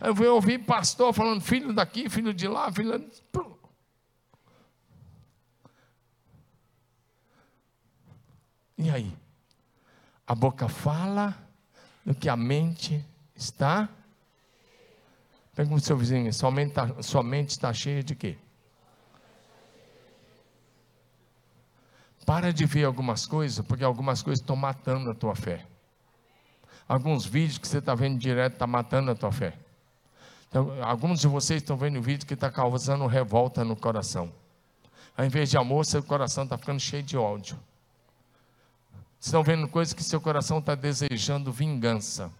Eu 0.00 0.14
vou 0.14 0.34
ouvir 0.34 0.58
pastor 0.64 1.12
falando 1.12 1.42
filho 1.42 1.74
daqui, 1.74 2.08
filho 2.08 2.32
de 2.32 2.48
lá, 2.48 2.72
filho. 2.72 3.10
E 8.78 8.88
aí? 8.88 9.14
A 10.26 10.34
boca 10.34 10.68
fala 10.68 11.36
do 12.04 12.14
que 12.14 12.30
a 12.30 12.36
mente 12.36 13.04
está. 13.34 13.90
Pergunta 15.54 15.82
o 15.82 15.84
seu 15.84 15.98
vizinho: 15.98 16.32
sua 16.32 16.50
mente, 16.50 16.72
tá, 16.72 17.02
sua 17.02 17.22
mente 17.22 17.50
está 17.50 17.70
cheia 17.74 18.02
de 18.02 18.14
quê? 18.14 18.38
Para 22.24 22.52
de 22.52 22.64
ver 22.64 22.84
algumas 22.84 23.26
coisas, 23.26 23.66
porque 23.66 23.84
algumas 23.84 24.22
coisas 24.22 24.40
estão 24.40 24.56
matando 24.56 25.10
a 25.10 25.14
tua 25.14 25.34
fé. 25.34 25.66
Alguns 26.88 27.26
vídeos 27.26 27.58
que 27.58 27.68
você 27.68 27.78
está 27.78 27.94
vendo 27.94 28.18
direto 28.18 28.54
estão 28.54 28.66
tá 28.66 28.72
matando 28.72 29.10
a 29.10 29.14
tua 29.14 29.30
fé. 29.30 29.58
Então, 30.50 30.82
alguns 30.82 31.20
de 31.20 31.28
vocês 31.28 31.62
estão 31.62 31.76
vendo 31.76 32.00
o 32.00 32.02
vídeo 32.02 32.26
que 32.26 32.34
está 32.34 32.50
causando 32.50 33.06
revolta 33.06 33.64
no 33.64 33.76
coração. 33.76 34.32
Ao 35.16 35.24
invés 35.24 35.48
de 35.48 35.56
amor, 35.56 35.86
seu 35.86 36.02
coração 36.02 36.42
está 36.42 36.58
ficando 36.58 36.80
cheio 36.80 37.04
de 37.04 37.16
ódio. 37.16 37.56
Estão 39.20 39.44
vendo 39.44 39.68
coisas 39.68 39.94
que 39.94 40.02
seu 40.02 40.20
coração 40.20 40.58
está 40.58 40.74
desejando 40.74 41.52
vingança. 41.52 42.32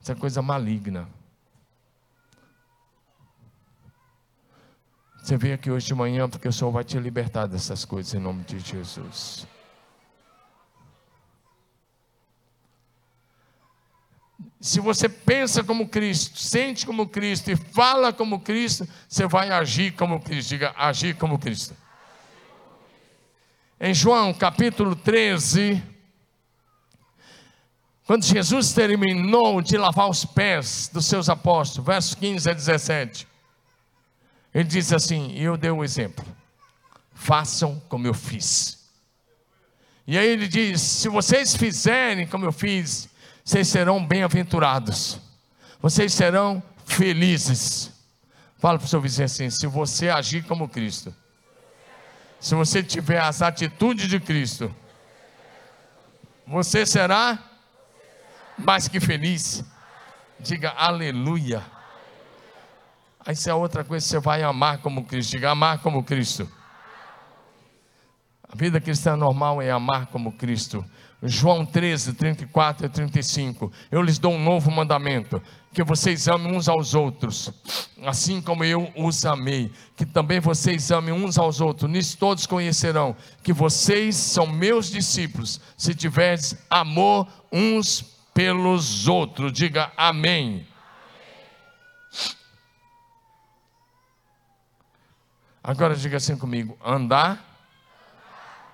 Isso 0.00 0.10
é 0.10 0.16
coisa 0.16 0.42
maligna. 0.42 1.08
Você 5.22 5.36
veio 5.36 5.54
aqui 5.54 5.70
hoje 5.70 5.86
de 5.86 5.94
manhã 5.94 6.28
porque 6.28 6.48
o 6.48 6.52
Senhor 6.52 6.72
vai 6.72 6.82
te 6.82 6.98
libertar 6.98 7.46
dessas 7.46 7.84
coisas 7.84 8.12
em 8.14 8.18
nome 8.18 8.42
de 8.42 8.58
Jesus. 8.58 9.46
Se 14.64 14.80
você 14.80 15.10
pensa 15.10 15.62
como 15.62 15.86
Cristo, 15.86 16.38
sente 16.38 16.86
como 16.86 17.06
Cristo 17.06 17.50
e 17.50 17.54
fala 17.54 18.14
como 18.14 18.40
Cristo, 18.40 18.88
você 19.06 19.26
vai 19.26 19.50
agir 19.50 19.92
como 19.92 20.18
Cristo. 20.18 20.48
Diga, 20.48 20.72
agir 20.78 21.16
como 21.16 21.38
Cristo. 21.38 21.76
Em 23.78 23.92
João 23.92 24.32
capítulo 24.32 24.96
13, 24.96 25.82
quando 28.06 28.24
Jesus 28.24 28.72
terminou 28.72 29.60
de 29.60 29.76
lavar 29.76 30.08
os 30.08 30.24
pés 30.24 30.88
dos 30.90 31.04
seus 31.04 31.28
apóstolos, 31.28 31.86
versos 31.86 32.14
15 32.14 32.48
a 32.48 32.54
17, 32.54 33.28
ele 34.54 34.64
disse 34.64 34.94
assim: 34.94 35.34
eu 35.36 35.58
dei 35.58 35.70
um 35.70 35.84
exemplo, 35.84 36.24
façam 37.12 37.82
como 37.86 38.06
eu 38.06 38.14
fiz. 38.14 38.82
E 40.06 40.16
aí 40.16 40.26
ele 40.26 40.48
diz: 40.48 40.80
se 40.80 41.10
vocês 41.10 41.54
fizerem 41.54 42.26
como 42.26 42.46
eu 42.46 42.52
fiz, 42.52 43.12
vocês 43.44 43.68
serão 43.68 44.04
bem-aventurados, 44.04 45.20
vocês 45.78 46.14
serão 46.14 46.62
felizes. 46.86 47.92
Fala 48.58 48.78
para 48.78 48.86
o 48.86 48.88
seu 48.88 49.00
vizinho 49.00 49.26
assim: 49.26 49.50
se 49.50 49.66
você 49.66 50.08
agir 50.08 50.44
como 50.44 50.66
Cristo, 50.66 51.14
se 52.40 52.54
você 52.54 52.82
tiver 52.82 53.20
as 53.20 53.42
atitudes 53.42 54.08
de 54.08 54.18
Cristo, 54.18 54.74
você 56.46 56.86
será 56.86 57.38
mais 58.56 58.88
que 58.88 58.98
feliz. 58.98 59.62
Diga 60.40 60.70
aleluia. 60.70 61.62
Aí 63.26 63.36
se 63.36 63.50
é 63.50 63.54
outra 63.54 63.84
coisa, 63.84 64.06
você 64.06 64.18
vai 64.18 64.42
amar 64.42 64.78
como 64.78 65.04
Cristo. 65.04 65.32
Diga 65.32 65.50
amar 65.50 65.78
como 65.78 66.02
Cristo. 66.02 66.50
A 68.42 68.56
vida 68.56 68.80
cristã 68.80 69.16
normal 69.16 69.60
é 69.60 69.70
amar 69.70 70.06
como 70.06 70.32
Cristo. 70.32 70.84
João 71.26 71.64
13, 71.64 72.12
34 72.12 72.84
e 72.84 72.88
35. 72.88 73.72
Eu 73.90 74.02
lhes 74.02 74.18
dou 74.18 74.32
um 74.32 74.42
novo 74.42 74.70
mandamento: 74.70 75.42
que 75.72 75.82
vocês 75.82 76.28
amem 76.28 76.54
uns 76.54 76.68
aos 76.68 76.94
outros, 76.94 77.50
assim 78.04 78.42
como 78.42 78.62
eu 78.62 78.92
os 78.94 79.24
amei. 79.24 79.72
Que 79.96 80.04
também 80.04 80.38
vocês 80.38 80.90
amem 80.90 81.14
uns 81.14 81.38
aos 81.38 81.62
outros. 81.62 81.90
Nisso 81.90 82.18
todos 82.18 82.46
conhecerão 82.46 83.16
que 83.42 83.54
vocês 83.54 84.16
são 84.16 84.46
meus 84.46 84.90
discípulos, 84.90 85.60
se 85.78 85.94
tiverdes 85.94 86.56
amor 86.68 87.26
uns 87.50 88.02
pelos 88.34 89.08
outros. 89.08 89.50
Diga 89.50 89.90
amém. 89.96 90.66
Agora 95.62 95.96
diga 95.96 96.18
assim 96.18 96.36
comigo: 96.36 96.76
andar. 96.84 97.52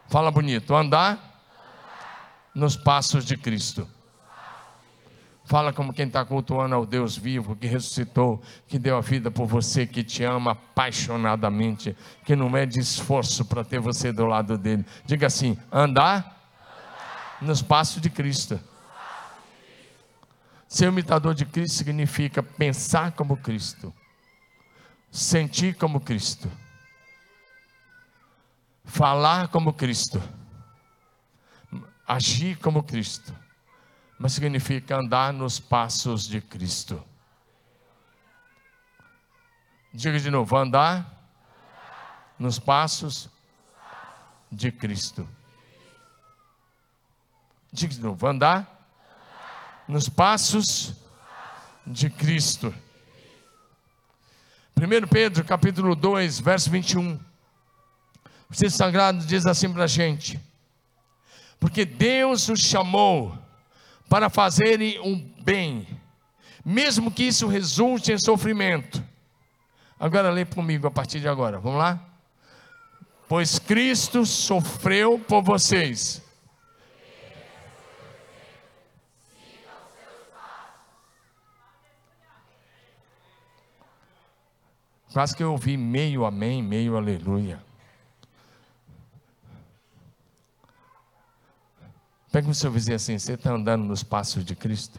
Fala 0.09 0.33
bonito, 0.33 0.75
andar 0.75 1.30
nos 2.61 2.77
passos 2.77 3.25
de 3.25 3.39
Cristo. 3.39 3.89
Fala 5.47 5.73
como 5.73 5.95
quem 5.95 6.07
está 6.07 6.25
cultuando 6.25 6.75
ao 6.75 6.85
Deus 6.85 7.17
vivo, 7.17 7.57
que 7.57 7.67
ressuscitou, 7.67 8.41
que 8.69 8.79
deu 8.79 8.99
a 8.99 9.01
vida 9.01 9.31
por 9.31 9.47
você, 9.47 9.87
que 9.87 10.05
te 10.05 10.23
ama 10.23 10.53
apaixonadamente, 10.53 11.97
que 12.25 12.37
não 12.37 12.55
é 12.55 12.67
de 12.67 12.79
esforço 12.79 13.47
para 13.47 13.65
ter 13.65 13.81
você 13.81 14.13
do 14.13 14.27
lado 14.27 14.59
dele. 14.59 14.85
Diga 15.07 15.27
assim: 15.27 15.59
andar, 15.73 16.19
andar. 16.19 16.37
nos 17.41 17.63
passos 17.63 18.01
de 18.01 18.11
Cristo. 18.11 18.61
Ser 20.69 20.87
imitador 20.87 21.35
de 21.35 21.47
Cristo 21.47 21.79
significa 21.79 22.43
pensar 22.43 23.13
como 23.13 23.39
Cristo, 23.39 23.93
sentir 25.11 25.75
como 25.75 25.99
Cristo, 25.99 26.49
falar 28.85 29.49
como 29.49 29.73
Cristo 29.73 30.23
agir 32.11 32.59
como 32.59 32.83
Cristo, 32.83 33.33
mas 34.19 34.33
significa 34.33 34.97
andar 34.97 35.33
nos 35.33 35.61
passos 35.61 36.27
de 36.27 36.41
Cristo. 36.41 37.01
Diga 39.93 40.19
de 40.19 40.29
novo: 40.29 40.57
andar 40.57 41.07
nos 42.37 42.59
passos 42.59 43.31
de 44.51 44.73
Cristo. 44.73 45.27
Diga 47.73 47.95
de 47.95 48.01
novo: 48.01 48.27
andar 48.27 48.67
nos 49.87 50.09
passos 50.09 50.97
de 51.87 52.11
Cristo. 52.11 52.75
1 54.77 55.07
Pedro 55.09 55.45
capítulo 55.45 55.95
2, 55.95 56.41
verso 56.41 56.69
21. 56.71 57.21
O 58.51 58.55
texto 58.55 58.77
sagrado 58.77 59.25
diz 59.25 59.47
assim 59.47 59.73
para 59.73 59.85
a 59.85 59.87
gente: 59.87 60.50
Porque 61.61 61.85
Deus 61.85 62.49
os 62.49 62.61
chamou 62.61 63.37
para 64.09 64.29
fazerem 64.29 64.99
um 65.01 65.17
bem, 65.43 65.87
mesmo 66.65 67.11
que 67.11 67.23
isso 67.23 67.47
resulte 67.47 68.11
em 68.11 68.19
sofrimento. 68.19 69.01
Agora 69.99 70.31
lê 70.31 70.45
comigo 70.45 70.89
a 70.89 70.91
partir 70.91 71.21
de 71.21 71.29
agora, 71.29 71.61
vamos 71.61 71.79
lá? 71.79 72.03
Pois 73.29 73.61
Cristo 73.61 74.27
sofreu 74.27 75.19
por 75.21 75.43
vocês 75.43 76.21
Quase 85.13 85.37
que 85.37 85.43
eu 85.43 85.51
ouvi 85.51 85.77
meio 85.77 86.25
amém, 86.25 86.63
meio 86.63 86.97
aleluia. 86.97 87.61
Pega 92.31 92.49
o 92.49 92.55
seu 92.55 92.71
vizinho 92.71 92.97
assim: 92.97 93.19
você 93.19 93.33
está 93.33 93.53
andando 93.53 93.85
nos 93.85 94.03
passos 94.03 94.45
de 94.45 94.55
Cristo? 94.55 94.99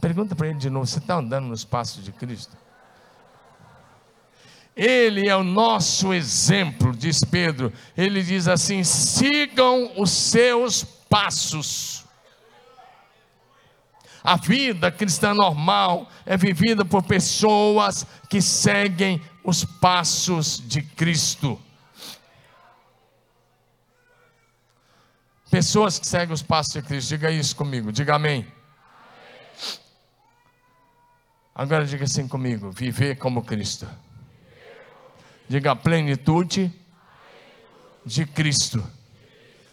Pergunta 0.00 0.34
para 0.34 0.48
ele 0.48 0.58
de 0.58 0.70
novo: 0.70 0.86
você 0.86 0.98
está 0.98 1.16
andando 1.16 1.46
nos 1.46 1.64
passos 1.64 2.04
de 2.04 2.12
Cristo? 2.12 2.56
Ele 4.76 5.28
é 5.28 5.36
o 5.36 5.44
nosso 5.44 6.12
exemplo, 6.14 6.94
diz 6.94 7.20
Pedro. 7.24 7.72
Ele 7.96 8.22
diz 8.22 8.48
assim: 8.48 8.84
sigam 8.84 9.92
os 9.96 10.10
seus 10.10 10.84
passos. 10.84 12.04
A 14.22 14.36
vida 14.36 14.92
cristã 14.92 15.32
normal 15.32 16.06
é 16.26 16.36
vivida 16.36 16.84
por 16.84 17.02
pessoas 17.02 18.06
que 18.28 18.42
seguem 18.42 19.20
os 19.42 19.64
passos 19.64 20.62
de 20.66 20.82
Cristo. 20.82 21.58
Pessoas 25.50 25.98
que 25.98 26.06
seguem 26.06 26.32
os 26.32 26.42
passos 26.42 26.74
de 26.74 26.82
Cristo, 26.82 27.08
diga 27.08 27.30
isso 27.30 27.56
comigo, 27.56 27.90
diga 27.90 28.14
amém. 28.14 28.46
Agora 31.52 31.84
diga 31.84 32.04
assim 32.04 32.28
comigo: 32.28 32.70
viver 32.70 33.16
como 33.16 33.42
Cristo. 33.42 33.88
Diga 35.48 35.72
a 35.72 35.76
plenitude 35.76 36.72
de 38.06 38.24
Cristo. 38.24 38.82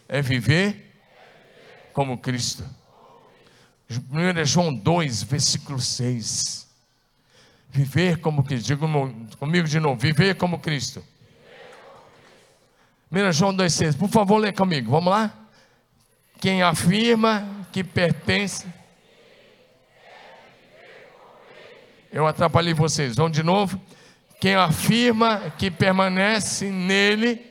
É 0.08 0.20
viver 0.20 0.92
como 1.92 2.18
Cristo. 2.18 2.64
1 3.88 4.44
João 4.44 4.74
2, 4.74 5.22
versículo 5.22 5.80
6. 5.80 6.68
Viver 7.70 8.18
como 8.20 8.42
Cristo. 8.42 8.66
Diga 8.66 8.86
comigo 9.38 9.68
de 9.68 9.78
novo. 9.78 10.00
Viver 10.00 10.34
como 10.34 10.58
Cristo. 10.58 11.04
1 13.12 13.32
João 13.32 13.54
2, 13.54 13.72
6. 13.72 13.94
Por 13.94 14.08
favor, 14.08 14.38
lê 14.38 14.52
comigo. 14.52 14.90
Vamos 14.90 15.12
lá? 15.12 15.47
Quem 16.40 16.62
afirma 16.62 17.66
que 17.72 17.82
pertence. 17.82 18.66
Eu 22.12 22.26
atrapalhei 22.26 22.74
vocês. 22.74 23.16
Vamos 23.16 23.32
de 23.32 23.42
novo. 23.42 23.80
Quem 24.40 24.54
afirma 24.54 25.52
que 25.58 25.70
permanece 25.70 26.70
nele. 26.70 27.44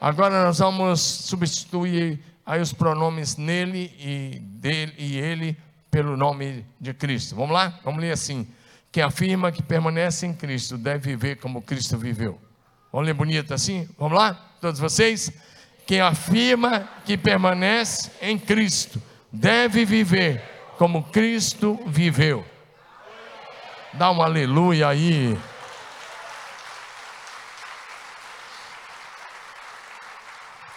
Agora 0.00 0.44
nós 0.44 0.58
vamos 0.58 1.00
substituir 1.00 2.18
aí 2.44 2.60
os 2.60 2.72
pronomes 2.72 3.36
nele 3.36 3.94
e 3.98 4.38
dele 4.40 4.94
e 4.98 5.18
ele 5.18 5.56
pelo 5.90 6.16
nome 6.16 6.64
de 6.80 6.92
Cristo. 6.92 7.36
Vamos 7.36 7.52
lá? 7.52 7.78
Vamos 7.84 8.00
ler 8.00 8.12
assim. 8.12 8.46
Quem 8.90 9.02
afirma 9.02 9.52
que 9.52 9.62
permanece 9.62 10.26
em 10.26 10.32
Cristo 10.32 10.78
deve 10.78 11.10
viver 11.10 11.36
como 11.36 11.62
Cristo 11.62 11.98
viveu. 11.98 12.38
Vamos 12.90 13.06
ler 13.06 13.14
bonito 13.14 13.52
assim? 13.52 13.88
Vamos 13.98 14.18
lá? 14.18 14.34
Todos 14.60 14.80
vocês? 14.80 15.32
Quem 15.86 16.00
afirma 16.00 16.88
que 17.04 17.16
permanece 17.16 18.10
em 18.20 18.38
Cristo 18.38 19.02
deve 19.30 19.84
viver 19.84 20.42
como 20.78 21.04
Cristo 21.04 21.78
viveu. 21.86 22.44
Dá 23.92 24.10
um 24.10 24.22
aleluia 24.22 24.88
aí. 24.88 25.38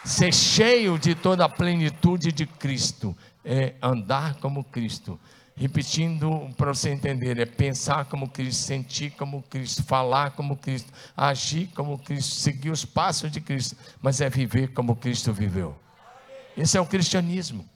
Ser 0.03 0.33
cheio 0.33 0.97
de 0.97 1.15
toda 1.15 1.45
a 1.45 1.49
plenitude 1.49 2.31
de 2.31 2.45
Cristo 2.45 3.17
é 3.43 3.75
andar 3.81 4.35
como 4.35 4.63
Cristo. 4.63 5.19
Repetindo 5.59 6.53
para 6.55 6.71
você 6.71 6.91
entender, 6.91 7.39
é 7.39 7.45
pensar 7.45 8.05
como 8.05 8.29
Cristo, 8.29 8.61
sentir 8.61 9.09
como 9.11 9.41
Cristo, 9.41 9.83
falar 9.83 10.31
como 10.31 10.55
Cristo, 10.55 10.93
agir 11.15 11.67
como 11.73 11.97
Cristo, 11.97 12.35
seguir 12.35 12.69
os 12.69 12.85
passos 12.85 13.31
de 13.31 13.41
Cristo, 13.41 13.75
mas 13.99 14.21
é 14.21 14.29
viver 14.29 14.71
como 14.73 14.95
Cristo 14.95 15.33
viveu. 15.33 15.75
Esse 16.55 16.77
é 16.77 16.81
o 16.81 16.85
cristianismo. 16.85 17.67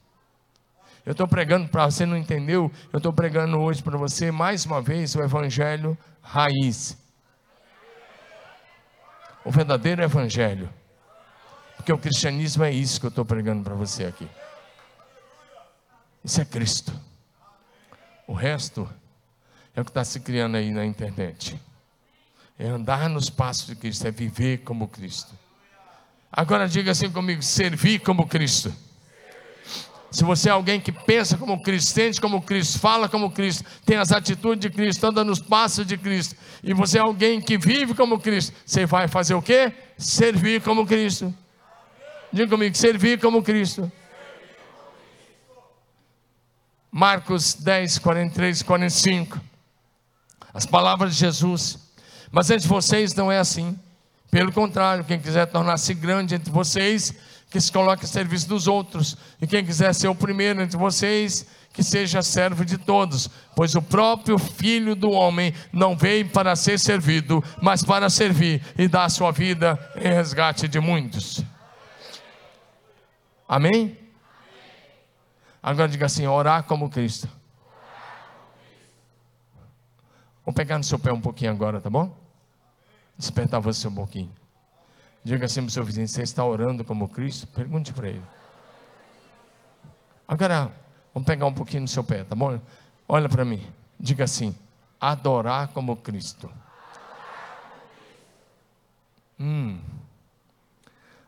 Eu 1.03 1.13
estou 1.13 1.27
pregando 1.27 1.69
para 1.69 1.89
você, 1.89 2.05
não 2.05 2.15
entendeu? 2.15 2.71
Eu 2.93 2.97
estou 2.97 3.11
pregando 3.11 3.59
hoje 3.59 3.81
para 3.81 3.97
você, 3.97 4.29
mais 4.29 4.63
uma 4.63 4.79
vez, 4.79 5.15
o 5.15 5.23
Evangelho 5.23 5.97
raiz. 6.21 6.95
O 9.43 9.49
verdadeiro 9.49 10.03
Evangelho. 10.03 10.69
Porque 11.75 11.91
o 11.91 11.97
cristianismo 11.97 12.63
é 12.63 12.71
isso 12.71 12.99
que 12.99 13.07
eu 13.07 13.09
estou 13.09 13.25
pregando 13.25 13.63
para 13.63 13.73
você 13.73 14.05
aqui. 14.05 14.27
Isso 16.23 16.39
é 16.39 16.45
Cristo. 16.45 16.93
O 18.27 18.33
resto 18.33 18.89
é 19.75 19.81
o 19.81 19.85
que 19.85 19.91
está 19.91 20.03
se 20.03 20.19
criando 20.19 20.57
aí 20.57 20.71
na 20.71 20.85
internet. 20.85 21.59
É 22.57 22.67
andar 22.67 23.09
nos 23.09 23.29
passos 23.29 23.67
de 23.67 23.75
Cristo, 23.75 24.07
é 24.07 24.11
viver 24.11 24.59
como 24.59 24.87
Cristo. 24.87 25.33
Agora 26.31 26.67
diga 26.67 26.91
assim 26.91 27.09
comigo: 27.09 27.41
servir 27.41 27.99
como 27.99 28.27
Cristo. 28.27 28.73
Se 30.11 30.25
você 30.25 30.49
é 30.49 30.51
alguém 30.51 30.79
que 30.79 30.91
pensa 30.91 31.37
como 31.37 31.63
Cristo, 31.63 31.93
sente 31.93 32.19
como 32.19 32.41
Cristo, 32.41 32.79
fala 32.79 33.07
como 33.07 33.31
Cristo, 33.31 33.63
tem 33.85 33.95
as 33.95 34.11
atitudes 34.11 34.59
de 34.59 34.69
Cristo, 34.69 35.05
anda 35.07 35.23
nos 35.23 35.39
passos 35.39 35.87
de 35.87 35.97
Cristo, 35.97 36.35
e 36.61 36.73
você 36.73 36.97
é 36.97 37.01
alguém 37.01 37.39
que 37.39 37.57
vive 37.57 37.93
como 37.93 38.19
Cristo, 38.19 38.53
você 38.65 38.85
vai 38.85 39.07
fazer 39.07 39.35
o 39.35 39.41
quê? 39.41 39.71
Servir 39.97 40.61
como 40.61 40.85
Cristo. 40.85 41.33
Diga 42.31 42.49
comigo, 42.49 42.75
servir 42.75 43.21
como 43.21 43.41
Cristo. 43.41 43.89
Marcos 46.91 47.53
10, 47.53 47.99
43, 47.99 48.61
45. 48.63 49.39
As 50.53 50.65
palavras 50.65 51.13
de 51.13 51.19
Jesus. 51.21 51.79
Mas 52.29 52.49
entre 52.49 52.67
vocês 52.67 53.15
não 53.15 53.31
é 53.31 53.39
assim. 53.39 53.79
Pelo 54.29 54.51
contrário, 54.51 55.05
quem 55.05 55.19
quiser 55.19 55.45
tornar-se 55.45 55.93
grande 55.93 56.35
entre 56.35 56.51
vocês, 56.51 57.13
que 57.49 57.59
se 57.59 57.71
coloque 57.71 58.03
a 58.03 58.07
serviço 58.07 58.47
dos 58.47 58.67
outros. 58.67 59.17
E 59.41 59.47
quem 59.47 59.65
quiser 59.65 59.93
ser 59.93 60.09
o 60.09 60.15
primeiro 60.15 60.61
entre 60.61 60.77
vocês, 60.77 61.45
que 61.73 61.81
seja 61.81 62.21
servo 62.21 62.65
de 62.65 62.77
todos. 62.77 63.29
Pois 63.55 63.73
o 63.75 63.81
próprio 63.81 64.37
Filho 64.37 64.93
do 64.93 65.11
Homem 65.11 65.53
não 65.71 65.95
veio 65.95 66.27
para 66.29 66.55
ser 66.57 66.77
servido, 66.77 67.41
mas 67.61 67.83
para 67.83 68.09
servir 68.09 68.61
e 68.77 68.87
dar 68.87 69.05
a 69.05 69.09
sua 69.09 69.31
vida 69.31 69.79
em 69.95 70.13
resgate 70.13 70.67
de 70.67 70.79
muitos. 70.79 71.41
Amém? 73.47 74.00
Agora 75.61 75.87
diga 75.87 76.05
assim: 76.05 76.25
orar 76.25 76.63
como 76.63 76.89
Cristo. 76.89 77.29
Vou 80.43 80.53
pegar 80.53 80.77
no 80.77 80.83
seu 80.83 80.97
pé 80.97 81.11
um 81.13 81.21
pouquinho 81.21 81.51
agora, 81.51 81.79
tá 81.79 81.89
bom? 81.89 82.15
Despertar 83.17 83.59
você 83.59 83.87
um 83.87 83.93
pouquinho. 83.93 84.31
Diga 85.23 85.45
assim 85.45 85.61
para 85.61 85.69
o 85.69 85.71
seu 85.71 85.83
vizinho: 85.83 86.07
você 86.07 86.23
está 86.23 86.43
orando 86.43 86.83
como 86.83 87.07
Cristo? 87.07 87.45
Pergunte 87.47 87.93
para 87.93 88.09
ele. 88.09 88.23
Agora, 90.27 90.71
vamos 91.13 91.27
pegar 91.27 91.45
um 91.45 91.53
pouquinho 91.53 91.83
no 91.83 91.87
seu 91.87 92.03
pé, 92.03 92.23
tá 92.23 92.35
bom? 92.35 92.59
Olha 93.07 93.29
para 93.29 93.45
mim. 93.45 93.65
Diga 93.99 94.23
assim: 94.23 94.55
adorar 94.99 95.67
como 95.69 95.95
Cristo. 95.95 96.51
Hum. 99.39 99.79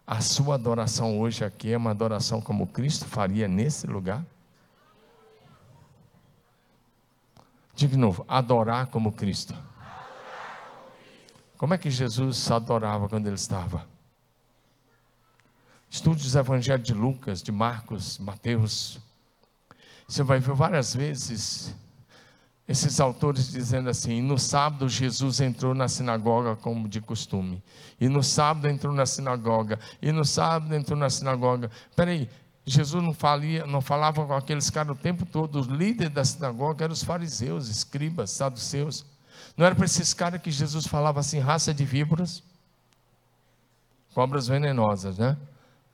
A 0.06 0.20
sua 0.20 0.56
adoração 0.56 1.20
hoje 1.20 1.46
aqui 1.46 1.72
é 1.72 1.78
uma 1.78 1.92
adoração 1.92 2.42
como 2.42 2.68
Cristo 2.68 3.06
faria 3.06 3.48
nesse 3.48 3.88
lugar? 3.88 4.26
Diga 7.74 7.94
de 7.94 7.98
novo, 7.98 8.26
adorar 8.28 8.88
como 8.88 9.14
Cristo. 9.14 9.56
Como 11.58 11.74
é 11.74 11.78
que 11.78 11.90
Jesus 11.90 12.52
adorava 12.52 13.08
quando 13.08 13.28
ele 13.28 13.36
estava? 13.36 13.88
Estude 15.90 16.26
os 16.26 16.36
evangelhos 16.36 16.86
de 16.86 16.94
Lucas, 16.94 17.42
de 17.42 17.52
Marcos, 17.52 18.18
Mateus. 18.18 19.00
Você 20.08 20.24
vai 20.24 20.40
ver 20.40 20.54
várias 20.54 20.94
vezes 20.94 21.74
esses 22.68 23.00
autores 23.00 23.52
dizendo 23.52 23.90
assim: 23.90 24.22
no 24.22 24.38
sábado 24.38 24.88
Jesus 24.88 25.42
entrou 25.42 25.74
na 25.74 25.88
sinagoga 25.88 26.56
como 26.56 26.88
de 26.88 27.02
costume, 27.02 27.62
e 28.00 28.08
no 28.08 28.24
sábado 28.24 28.68
entrou 28.68 28.94
na 28.94 29.06
sinagoga, 29.06 29.80
e 30.02 30.12
no 30.12 30.24
sábado 30.24 30.74
entrou 30.74 30.98
na 30.98 31.10
sinagoga. 31.10 31.70
Peraí, 31.96 32.30
Jesus 32.66 33.04
não, 33.04 33.14
falia, 33.14 33.66
não 33.66 33.82
falava 33.82 34.26
com 34.26 34.34
aqueles 34.34 34.70
caras 34.70 34.96
o 34.96 35.00
tempo 35.00 35.26
todo, 35.26 35.60
os 35.60 35.68
líderes 35.68 36.14
da 36.14 36.24
sinagoga 36.24 36.86
eram 36.86 36.94
os 36.94 37.04
fariseus, 37.04 37.68
escribas, 37.68 38.32
saduceus. 38.32 39.06
Não 39.58 39.66
era 39.66 39.76
para 39.76 39.86
esses 39.86 40.14
caras 40.14 40.42
que 40.42 40.50
Jesus 40.50 40.88
falava 40.88 41.20
assim, 41.20 41.40
raça 41.40 41.74
de 41.74 41.84
víboras, 41.84 42.42
cobras 44.14 44.48
venenosas, 44.48 45.18
né? 45.18 45.38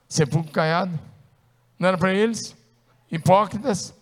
Sepulcro 0.07 0.51
caiado. 0.51 0.97
Não 1.78 1.88
era 1.88 1.97
para 1.97 2.13
eles? 2.13 2.55
Hipócritas, 3.11 3.93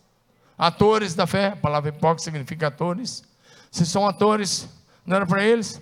atores 0.58 1.14
da 1.14 1.28
fé, 1.28 1.50
a 1.50 1.56
palavra 1.56 1.90
hipócrita 1.90 2.24
significa 2.24 2.68
atores. 2.68 3.24
Se 3.72 3.86
são 3.86 4.08
atores, 4.08 4.68
não 5.06 5.16
era 5.16 5.26
para 5.26 5.44
eles? 5.44 5.82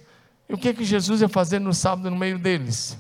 E 0.50 0.54
o 0.54 0.58
que, 0.58 0.74
que 0.74 0.84
Jesus 0.84 1.22
ia 1.22 1.30
fazer 1.30 1.60
no 1.60 1.74
sábado 1.74 2.10
no 2.10 2.18
meio 2.18 2.38
deles? 2.38 2.98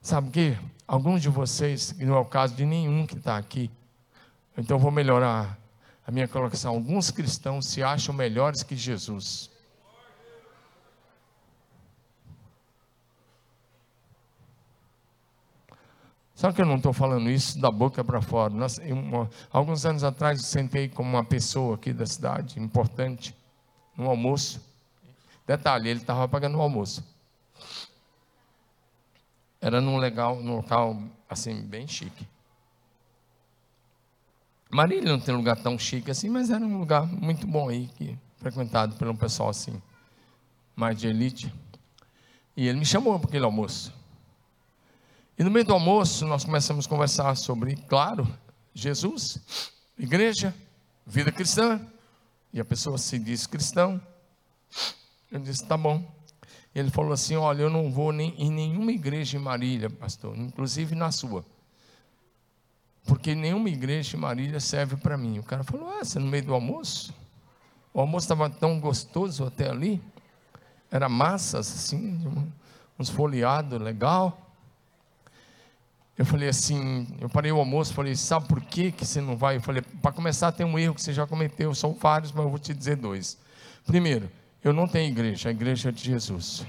Sabe 0.00 0.28
o 0.28 0.30
que? 0.32 0.58
Alguns 0.86 1.22
de 1.22 1.28
vocês, 1.28 1.92
que 1.92 2.04
não 2.04 2.16
é 2.16 2.18
o 2.18 2.24
caso 2.24 2.54
de 2.54 2.64
nenhum 2.64 3.06
que 3.06 3.14
está 3.14 3.36
aqui, 3.36 3.70
então 4.56 4.78
vou 4.78 4.90
melhorar 4.90 5.56
a 6.06 6.10
minha 6.10 6.26
colocação. 6.26 6.74
Alguns 6.74 7.10
cristãos 7.10 7.66
se 7.66 7.82
acham 7.82 8.14
melhores 8.14 8.62
que 8.62 8.76
Jesus. 8.76 9.51
Só 16.42 16.50
que 16.50 16.60
eu 16.60 16.66
não 16.66 16.74
estou 16.74 16.92
falando 16.92 17.30
isso 17.30 17.56
da 17.60 17.70
boca 17.70 18.02
para 18.02 18.20
fora. 18.20 18.52
Nós, 18.52 18.80
alguns 19.52 19.86
anos 19.86 20.02
atrás 20.02 20.40
eu 20.40 20.44
sentei 20.44 20.88
com 20.88 21.00
uma 21.00 21.22
pessoa 21.22 21.76
aqui 21.76 21.92
da 21.92 22.04
cidade, 22.04 22.58
importante, 22.58 23.32
no 23.96 24.10
almoço. 24.10 24.60
Detalhe, 25.46 25.88
ele 25.88 26.00
estava 26.00 26.26
pagando 26.26 26.58
o 26.58 26.60
almoço. 26.60 27.04
Era 29.60 29.80
num, 29.80 29.98
legal, 29.98 30.42
num 30.42 30.56
local 30.56 31.00
assim, 31.30 31.62
bem 31.62 31.86
chique. 31.86 32.26
Marília 34.68 35.12
não 35.12 35.20
tem 35.20 35.36
lugar 35.36 35.56
tão 35.62 35.78
chique 35.78 36.10
assim, 36.10 36.28
mas 36.28 36.50
era 36.50 36.64
um 36.66 36.76
lugar 36.76 37.06
muito 37.06 37.46
bom 37.46 37.68
aí, 37.68 37.86
que, 37.96 38.18
frequentado 38.38 38.96
um 39.08 39.14
pessoal 39.14 39.50
assim, 39.50 39.80
mais 40.74 40.98
de 40.98 41.06
elite. 41.06 41.54
E 42.56 42.66
ele 42.66 42.80
me 42.80 42.84
chamou 42.84 43.16
para 43.20 43.28
aquele 43.28 43.44
almoço. 43.44 44.01
E 45.38 45.44
no 45.44 45.50
meio 45.50 45.64
do 45.64 45.72
almoço, 45.72 46.26
nós 46.26 46.44
começamos 46.44 46.86
a 46.86 46.88
conversar 46.88 47.34
sobre, 47.36 47.76
claro, 47.76 48.28
Jesus, 48.74 49.72
igreja, 49.98 50.54
vida 51.06 51.32
cristã. 51.32 51.80
E 52.52 52.60
a 52.60 52.64
pessoa 52.64 52.98
se 52.98 53.18
diz 53.18 53.46
cristão. 53.46 54.00
Eu 55.30 55.40
disse, 55.40 55.64
tá 55.64 55.76
bom. 55.76 56.04
Ele 56.74 56.90
falou 56.90 57.12
assim: 57.12 57.36
Olha, 57.36 57.62
eu 57.62 57.70
não 57.70 57.90
vou 57.90 58.12
nem, 58.12 58.34
em 58.38 58.50
nenhuma 58.50 58.92
igreja 58.92 59.36
em 59.36 59.40
Marília, 59.40 59.90
pastor, 59.90 60.36
inclusive 60.36 60.94
na 60.94 61.12
sua. 61.12 61.44
Porque 63.04 63.34
nenhuma 63.34 63.68
igreja 63.68 64.16
em 64.16 64.20
Marília 64.20 64.60
serve 64.60 64.96
para 64.96 65.16
mim. 65.16 65.38
O 65.38 65.42
cara 65.42 65.62
falou: 65.62 65.90
Ah, 65.90 66.04
você 66.04 66.18
no 66.18 66.26
meio 66.26 66.44
do 66.44 66.54
almoço? 66.54 67.14
O 67.92 68.00
almoço 68.00 68.24
estava 68.24 68.48
tão 68.48 68.80
gostoso 68.80 69.44
até 69.44 69.68
ali. 69.68 70.02
Era 70.90 71.08
massas, 71.08 71.70
assim, 71.70 72.20
uns 72.98 73.10
folheados 73.10 73.80
legal. 73.80 74.51
Eu 76.16 76.26
falei 76.26 76.48
assim, 76.48 77.06
eu 77.20 77.28
parei 77.28 77.50
o 77.50 77.58
almoço, 77.58 77.94
falei, 77.94 78.14
sabe 78.14 78.46
por 78.46 78.60
que, 78.60 78.92
que 78.92 79.04
você 79.04 79.20
não 79.20 79.36
vai? 79.36 79.56
Eu 79.56 79.62
falei, 79.62 79.82
para 80.02 80.12
começar 80.12 80.52
tem 80.52 80.66
um 80.66 80.78
erro 80.78 80.94
que 80.94 81.02
você 81.02 81.12
já 81.12 81.26
cometeu, 81.26 81.74
são 81.74 81.94
vários, 81.94 82.32
mas 82.32 82.44
eu 82.44 82.50
vou 82.50 82.58
te 82.58 82.74
dizer 82.74 82.96
dois. 82.96 83.38
Primeiro, 83.86 84.30
eu 84.62 84.72
não 84.72 84.86
tenho 84.86 85.10
igreja, 85.10 85.48
a 85.48 85.52
igreja 85.52 85.88
é 85.88 85.92
de 85.92 86.04
Jesus. 86.04 86.66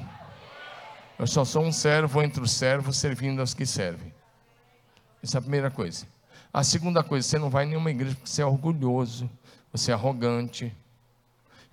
Eu 1.20 1.28
só 1.28 1.46
sou 1.46 1.64
um 1.64 1.72
servo 1.72 2.22
entre 2.22 2.41
os 2.41 2.52
servos, 2.52 2.98
servindo 2.98 3.39
aos 3.39 3.54
que 3.54 3.66
servem. 3.66 4.14
Essa 5.22 5.38
é 5.38 5.39
a 5.39 5.41
primeira 5.41 5.70
coisa. 5.70 6.08
A 6.52 6.64
segunda 6.64 7.04
coisa, 7.04 7.28
você 7.28 7.38
não 7.38 7.50
vai 7.50 7.66
em 7.66 7.70
nenhuma 7.70 7.91
igreja 7.91 8.16
porque 8.16 8.30
você 8.30 8.41
é 8.41 8.46
orgulhoso, 8.46 9.30
você 9.72 9.91
é 9.91 9.94
arrogante, 9.94 10.74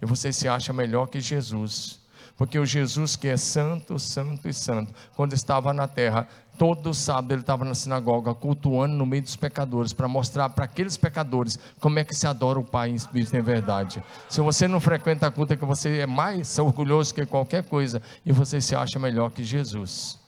e 0.00 0.06
você 0.06 0.32
se 0.32 0.48
acha 0.48 0.72
melhor 0.72 1.06
que 1.06 1.20
Jesus. 1.20 2.00
Porque 2.36 2.58
o 2.58 2.64
Jesus 2.64 3.16
que 3.16 3.28
é 3.28 3.36
santo, 3.36 3.98
santo 3.98 4.48
e 4.48 4.54
santo, 4.54 4.94
quando 5.14 5.34
estava 5.34 5.74
na 5.74 5.86
terra, 5.86 6.26
todo 6.60 6.92
sábado 6.92 7.32
ele 7.32 7.40
estava 7.40 7.64
na 7.64 7.74
sinagoga, 7.74 8.34
cultuando 8.34 8.94
no 8.94 9.06
meio 9.06 9.22
dos 9.22 9.34
pecadores, 9.34 9.94
para 9.94 10.06
mostrar 10.06 10.50
para 10.50 10.66
aqueles 10.66 10.94
pecadores 10.94 11.58
como 11.80 11.98
é 11.98 12.04
que 12.04 12.14
se 12.14 12.26
adora 12.26 12.58
o 12.58 12.62
Pai 12.62 12.90
em 12.90 12.94
espírito 12.94 13.34
e 13.34 13.38
em 13.38 13.42
verdade. 13.42 14.04
Se 14.28 14.42
você 14.42 14.68
não 14.68 14.78
frequenta 14.78 15.26
a 15.26 15.30
culta, 15.30 15.54
é 15.54 15.56
que 15.56 15.64
você 15.64 16.00
é 16.00 16.06
mais 16.06 16.58
orgulhoso 16.58 17.14
que 17.14 17.24
qualquer 17.24 17.64
coisa, 17.64 18.02
e 18.26 18.30
você 18.30 18.60
se 18.60 18.76
acha 18.76 18.98
melhor 18.98 19.30
que 19.30 19.42
Jesus. 19.42 20.20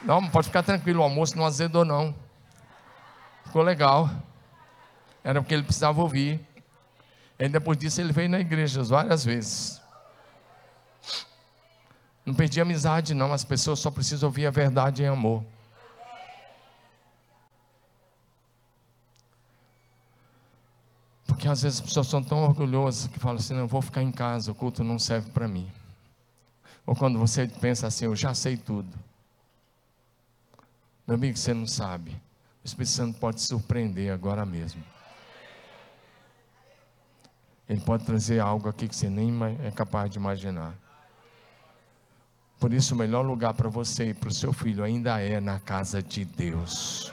Não, 0.00 0.28
pode 0.28 0.46
ficar 0.46 0.62
tranquilo, 0.62 1.00
o 1.00 1.02
almoço 1.02 1.36
não 1.36 1.44
azedou 1.44 1.84
não. 1.84 2.14
Ficou 3.46 3.62
legal. 3.62 4.08
Era 5.24 5.42
porque 5.42 5.52
ele 5.52 5.64
precisava 5.64 6.00
ouvir. 6.00 6.51
E 7.42 7.48
depois 7.48 7.76
disso 7.76 8.00
ele 8.00 8.12
veio 8.12 8.28
na 8.28 8.38
igreja 8.38 8.84
várias 8.84 9.24
vezes. 9.24 9.80
Não 12.24 12.32
perdi 12.32 12.60
amizade, 12.60 13.14
não. 13.14 13.32
As 13.32 13.44
pessoas 13.44 13.80
só 13.80 13.90
precisam 13.90 14.28
ouvir 14.28 14.46
a 14.46 14.50
verdade 14.52 15.02
em 15.02 15.08
amor. 15.08 15.44
Porque 21.26 21.48
às 21.48 21.62
vezes 21.62 21.80
as 21.80 21.84
pessoas 21.84 22.06
são 22.06 22.22
tão 22.22 22.44
orgulhosas 22.44 23.08
que 23.08 23.18
falam 23.18 23.38
assim: 23.38 23.54
não, 23.54 23.62
eu 23.62 23.66
vou 23.66 23.82
ficar 23.82 24.04
em 24.04 24.12
casa, 24.12 24.52
o 24.52 24.54
culto 24.54 24.84
não 24.84 24.96
serve 24.96 25.28
para 25.32 25.48
mim. 25.48 25.68
Ou 26.86 26.94
quando 26.94 27.18
você 27.18 27.48
pensa 27.48 27.88
assim: 27.88 28.04
eu 28.04 28.14
já 28.14 28.32
sei 28.34 28.56
tudo. 28.56 28.96
Meu 31.08 31.16
amigo, 31.16 31.36
você 31.36 31.52
não 31.52 31.66
sabe. 31.66 32.12
O 32.62 32.66
Espírito 32.66 32.92
Santo 32.92 33.18
pode 33.18 33.40
surpreender 33.40 34.12
agora 34.12 34.46
mesmo. 34.46 34.91
Ele 37.68 37.80
pode 37.80 38.04
trazer 38.04 38.40
algo 38.40 38.68
aqui 38.68 38.88
que 38.88 38.96
você 38.96 39.08
nem 39.08 39.32
é 39.64 39.70
capaz 39.70 40.10
de 40.10 40.18
imaginar. 40.18 40.74
Por 42.58 42.72
isso, 42.72 42.94
o 42.94 42.98
melhor 42.98 43.22
lugar 43.22 43.54
para 43.54 43.68
você 43.68 44.10
e 44.10 44.14
para 44.14 44.28
o 44.28 44.32
seu 44.32 44.52
filho 44.52 44.84
ainda 44.84 45.20
é 45.20 45.40
na 45.40 45.58
casa 45.58 46.02
de 46.02 46.24
Deus. 46.24 47.12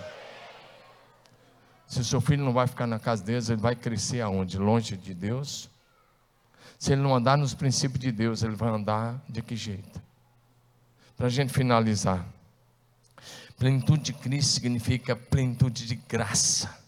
Se 1.87 2.01
o 2.01 2.03
seu 2.03 2.21
filho 2.21 2.43
não 2.43 2.53
vai 2.53 2.67
ficar 2.67 2.85
na 2.85 2.99
casa 2.99 3.23
de 3.23 3.31
Deus, 3.31 3.49
ele 3.49 3.59
vai 3.59 3.75
crescer 3.75 4.21
aonde? 4.21 4.59
Longe 4.59 4.95
de 4.95 5.13
Deus? 5.13 5.69
Se 6.77 6.93
ele 6.93 7.01
não 7.01 7.15
andar 7.15 7.37
nos 7.37 7.55
princípios 7.55 7.99
de 7.99 8.11
Deus, 8.11 8.43
ele 8.43 8.55
vai 8.55 8.69
andar 8.69 9.19
de 9.27 9.41
que 9.41 9.55
jeito? 9.55 9.99
Para 11.17 11.27
a 11.27 11.29
gente 11.29 11.51
finalizar. 11.51 12.25
Plenitude 13.57 14.03
de 14.03 14.13
Cristo 14.13 14.53
significa 14.53 15.15
plenitude 15.15 15.85
de 15.85 15.95
graça. 15.95 16.78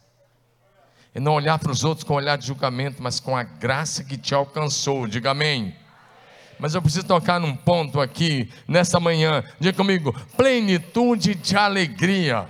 E 1.13 1.19
não 1.19 1.33
olhar 1.33 1.59
para 1.59 1.71
os 1.71 1.83
outros 1.83 2.03
com 2.05 2.13
olhar 2.13 2.37
de 2.37 2.47
julgamento, 2.47 3.03
mas 3.03 3.19
com 3.19 3.35
a 3.35 3.43
graça 3.43 4.03
que 4.03 4.17
te 4.17 4.33
alcançou. 4.33 5.07
Diga 5.07 5.31
amém. 5.31 5.75
Mas 6.57 6.73
eu 6.73 6.81
preciso 6.81 7.05
tocar 7.05 7.39
num 7.39 7.55
ponto 7.55 7.99
aqui, 7.99 8.49
nessa 8.67 8.99
manhã. 8.99 9.43
Diga 9.59 9.75
comigo: 9.75 10.13
plenitude 10.37 11.35
de 11.35 11.57
alegria. 11.57 12.47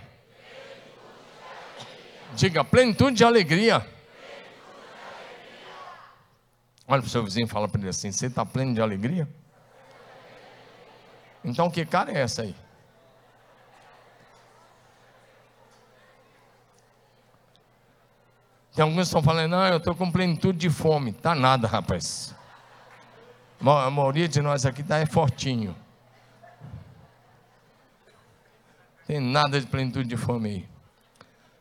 Diga, 2.35 2.63
plenitude 2.63 3.17
de 3.17 3.23
alegria. 3.23 3.85
Olha 6.87 7.01
para 7.01 7.07
o 7.07 7.09
seu 7.09 7.23
vizinho 7.23 7.45
e 7.45 7.49
fala 7.49 7.67
para 7.67 7.79
ele 7.79 7.89
assim: 7.89 8.11
Você 8.11 8.27
está 8.27 8.45
pleno 8.45 8.73
de 8.73 8.81
alegria? 8.81 9.27
Então, 11.43 11.71
que 11.71 11.85
cara 11.85 12.11
é 12.11 12.21
essa 12.21 12.43
aí? 12.43 12.55
Tem 18.73 18.83
alguns 18.83 18.95
que 18.95 19.01
estão 19.03 19.21
falando, 19.21 19.51
não, 19.51 19.67
eu 19.67 19.77
estou 19.77 19.93
com 19.93 20.09
plenitude 20.09 20.57
de 20.57 20.69
fome. 20.69 21.11
Tá 21.11 21.35
nada, 21.35 21.67
rapaz. 21.67 22.33
A 23.59 23.89
maioria 23.91 24.27
de 24.27 24.41
nós 24.41 24.65
aqui 24.65 24.81
está 24.81 24.97
é 24.97 25.05
fortinho. 25.05 25.75
Tem 29.05 29.19
nada 29.19 29.59
de 29.59 29.67
plenitude 29.67 30.07
de 30.07 30.15
fome 30.15 30.49
aí. 30.49 30.69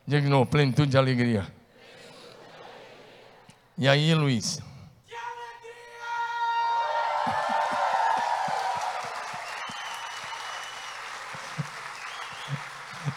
Diga 0.06 0.22
de 0.22 0.28
novo, 0.28 0.46
plenitude 0.46 0.90
de 0.90 0.96
alegria. 0.96 1.46
E 3.76 3.88
aí, 3.88 4.14
Luiz? 4.14 4.60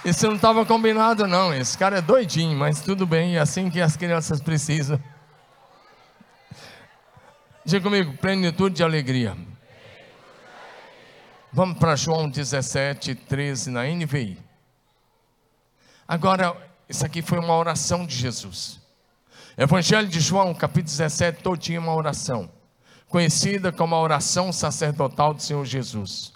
Isso 0.05 0.27
não 0.27 0.35
estava 0.35 0.65
combinado, 0.65 1.25
não. 1.25 1.53
Esse 1.53 1.77
cara 1.77 1.99
é 1.99 2.01
doidinho, 2.01 2.57
mas 2.57 2.81
tudo 2.81 3.07
bem, 3.07 3.37
é 3.37 3.39
assim 3.39 3.69
que 3.69 3.79
as 3.79 3.95
crianças 3.95 4.41
precisam. 4.41 5.01
Diga 7.63 7.81
comigo, 7.83 8.17
plenitude 8.17 8.75
de 8.75 8.83
alegria. 8.83 9.37
Vamos 11.53 11.77
para 11.77 11.95
João 11.95 12.29
17, 12.29 13.15
13 13.15 13.71
na 13.71 13.85
NVI. 13.85 14.37
Agora, 16.05 16.53
isso 16.89 17.05
aqui 17.05 17.21
foi 17.21 17.39
uma 17.39 17.55
oração 17.55 18.05
de 18.05 18.13
Jesus. 18.13 18.81
Evangelho 19.57 20.09
de 20.09 20.19
João, 20.19 20.53
capítulo 20.53 20.97
17, 20.97 21.41
todo 21.41 21.57
tinha 21.57 21.79
uma 21.79 21.95
oração, 21.95 22.51
conhecida 23.07 23.71
como 23.71 23.95
a 23.95 24.01
oração 24.01 24.51
sacerdotal 24.51 25.33
do 25.33 25.41
Senhor 25.41 25.63
Jesus. 25.63 26.33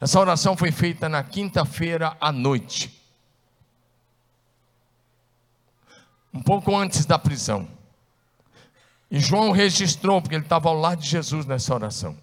Essa 0.00 0.18
oração 0.18 0.56
foi 0.56 0.72
feita 0.72 1.06
na 1.08 1.22
quinta-feira 1.22 2.16
à 2.18 2.32
noite, 2.32 2.99
um 6.32 6.42
pouco 6.42 6.74
antes 6.76 7.04
da 7.04 7.18
prisão. 7.18 7.68
E 9.10 9.18
João 9.18 9.50
registrou, 9.50 10.22
porque 10.22 10.36
ele 10.36 10.44
estava 10.44 10.68
ao 10.68 10.78
lado 10.78 11.00
de 11.00 11.08
Jesus 11.08 11.44
nessa 11.44 11.74
oração. 11.74 12.16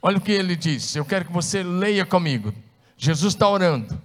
Olha 0.00 0.18
o 0.18 0.20
que 0.20 0.32
ele 0.32 0.56
disse, 0.56 0.98
eu 0.98 1.04
quero 1.04 1.24
que 1.24 1.32
você 1.32 1.62
leia 1.62 2.06
comigo. 2.06 2.52
Jesus 2.96 3.34
está 3.34 3.48
orando, 3.48 4.00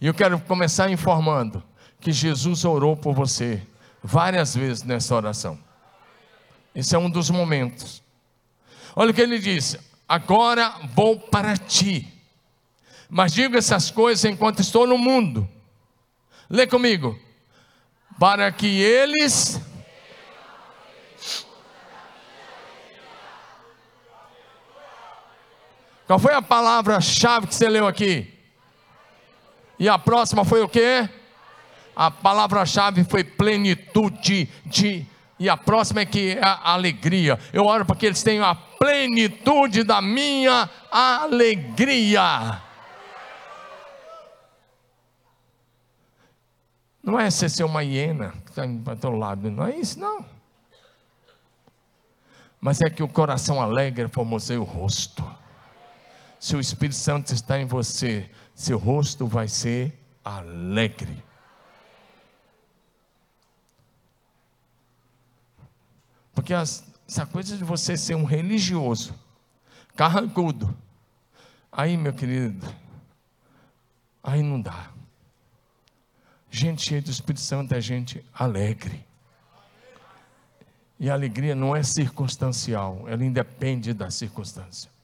e 0.00 0.06
eu 0.06 0.14
quero 0.14 0.40
começar 0.40 0.90
informando 0.90 1.62
que 2.00 2.12
Jesus 2.12 2.64
orou 2.64 2.96
por 2.96 3.14
você 3.14 3.62
várias 4.02 4.54
vezes 4.54 4.82
nessa 4.82 5.14
oração. 5.14 5.58
Esse 6.74 6.94
é 6.96 6.98
um 6.98 7.08
dos 7.08 7.30
momentos. 7.30 8.02
Olha 8.96 9.10
o 9.10 9.14
que 9.14 9.20
ele 9.20 9.38
disse: 9.38 9.78
Agora 10.08 10.74
vou 10.94 11.18
para 11.18 11.56
ti, 11.56 12.12
mas 13.08 13.32
digo 13.32 13.56
essas 13.56 13.90
coisas 13.90 14.24
enquanto 14.24 14.60
estou 14.60 14.86
no 14.86 14.98
mundo. 14.98 15.48
Lê 16.50 16.66
comigo. 16.66 17.18
Para 18.18 18.50
que 18.52 18.80
eles 18.80 19.60
Qual 26.06 26.18
foi 26.18 26.34
a 26.34 26.42
palavra-chave 26.42 27.46
que 27.46 27.54
você 27.54 27.68
leu 27.68 27.86
aqui? 27.86 28.30
E 29.78 29.88
a 29.88 29.98
próxima 29.98 30.44
foi 30.44 30.62
o 30.62 30.68
quê? 30.68 31.08
A 31.96 32.10
palavra-chave 32.10 33.04
foi 33.04 33.24
plenitude 33.24 34.48
de. 34.66 35.06
E 35.38 35.48
a 35.48 35.56
próxima 35.56 36.00
é 36.00 36.04
que 36.04 36.32
é 36.32 36.44
a 36.44 36.72
alegria. 36.72 37.38
Eu 37.52 37.64
oro 37.64 37.84
para 37.86 37.96
que 37.96 38.06
eles 38.06 38.22
tenham 38.22 38.44
a 38.44 38.54
plenitude 38.54 39.82
da 39.82 40.02
minha 40.02 40.68
alegria. 40.90 42.60
Não 47.04 47.20
é 47.20 47.30
você 47.30 47.50
ser 47.50 47.64
uma 47.64 47.84
hiena 47.84 48.30
que 48.30 48.50
está 48.50 48.62
para 48.82 48.96
todo 48.96 49.16
lado, 49.16 49.50
não 49.50 49.66
é 49.66 49.76
isso, 49.76 50.00
não. 50.00 50.24
Mas 52.58 52.80
é 52.80 52.88
que 52.88 53.02
o 53.02 53.08
coração 53.08 53.60
alegre 53.60 54.08
formoseia 54.08 54.58
o 54.58 54.64
rosto. 54.64 55.22
Se 56.40 56.56
o 56.56 56.60
Espírito 56.60 56.96
Santo 56.96 57.34
está 57.34 57.60
em 57.60 57.66
você, 57.66 58.30
seu 58.54 58.78
rosto 58.78 59.26
vai 59.26 59.48
ser 59.48 60.02
alegre. 60.24 61.22
Porque 66.34 66.54
as, 66.54 66.90
essa 67.06 67.26
coisa 67.26 67.54
de 67.54 67.64
você 67.64 67.98
ser 67.98 68.14
um 68.14 68.24
religioso, 68.24 69.14
carrancudo, 69.94 70.74
aí, 71.70 71.98
meu 71.98 72.14
querido, 72.14 72.66
aí 74.22 74.42
não 74.42 74.58
dá. 74.58 74.93
Gente 76.54 76.82
cheia 76.82 77.02
do 77.02 77.10
Espírito 77.10 77.40
Santo 77.40 77.74
é 77.74 77.80
gente 77.80 78.24
alegre. 78.32 79.04
E 81.00 81.10
a 81.10 81.14
alegria 81.14 81.54
não 81.54 81.74
é 81.74 81.82
circunstancial, 81.82 83.04
ela 83.08 83.24
independe 83.24 83.92
da 83.92 84.10
circunstância 84.10 84.94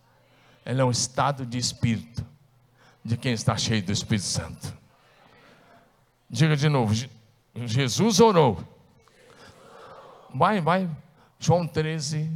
ela 0.64 0.82
é 0.82 0.84
um 0.84 0.90
estado 0.90 1.44
de 1.46 1.58
espírito 1.58 2.24
de 3.04 3.16
quem 3.16 3.32
está 3.32 3.56
cheio 3.56 3.82
do 3.82 3.92
Espírito 3.92 4.26
Santo. 4.26 4.72
Diga 6.28 6.56
de 6.56 6.68
novo: 6.68 6.94
Jesus 7.54 8.20
orou. 8.20 8.62
Vai, 10.32 10.60
vai. 10.60 10.88
João 11.38 11.66
13, 11.66 12.30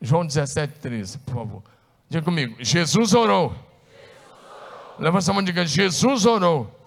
João 0.00 0.24
17, 0.24 0.78
13, 0.78 1.18
por 1.18 1.34
favor. 1.34 1.62
Diga 2.08 2.24
comigo: 2.24 2.56
Jesus 2.60 3.12
orou. 3.12 3.54
Levanta 4.98 5.30
a 5.30 5.34
mão 5.34 5.42
e 5.42 5.46
diga: 5.46 5.66
Jesus 5.66 6.24
orou. 6.24 6.81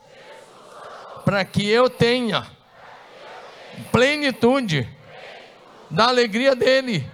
Para 1.25 1.43
que 1.43 1.67
eu 1.67 1.89
tenha 1.89 2.45
plenitude 3.91 4.87
da 5.89 6.07
alegria 6.07 6.55
dele. 6.55 7.09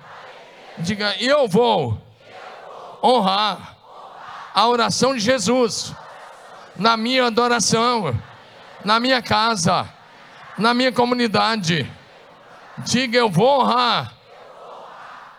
Diga: 0.78 1.16
Eu 1.20 1.47
vou 1.47 1.99
honrar 3.03 3.78
a 4.53 4.68
oração 4.68 5.14
de 5.14 5.20
Jesus 5.20 5.93
na 6.76 6.95
minha 6.97 7.26
adoração, 7.26 8.18
na 8.84 8.99
minha 8.99 9.22
casa, 9.22 9.89
na 10.57 10.74
minha 10.74 10.91
comunidade. 10.91 11.89
Diga, 12.80 13.18
eu 13.18 13.30
vou 13.30 13.62
honrar 13.62 14.14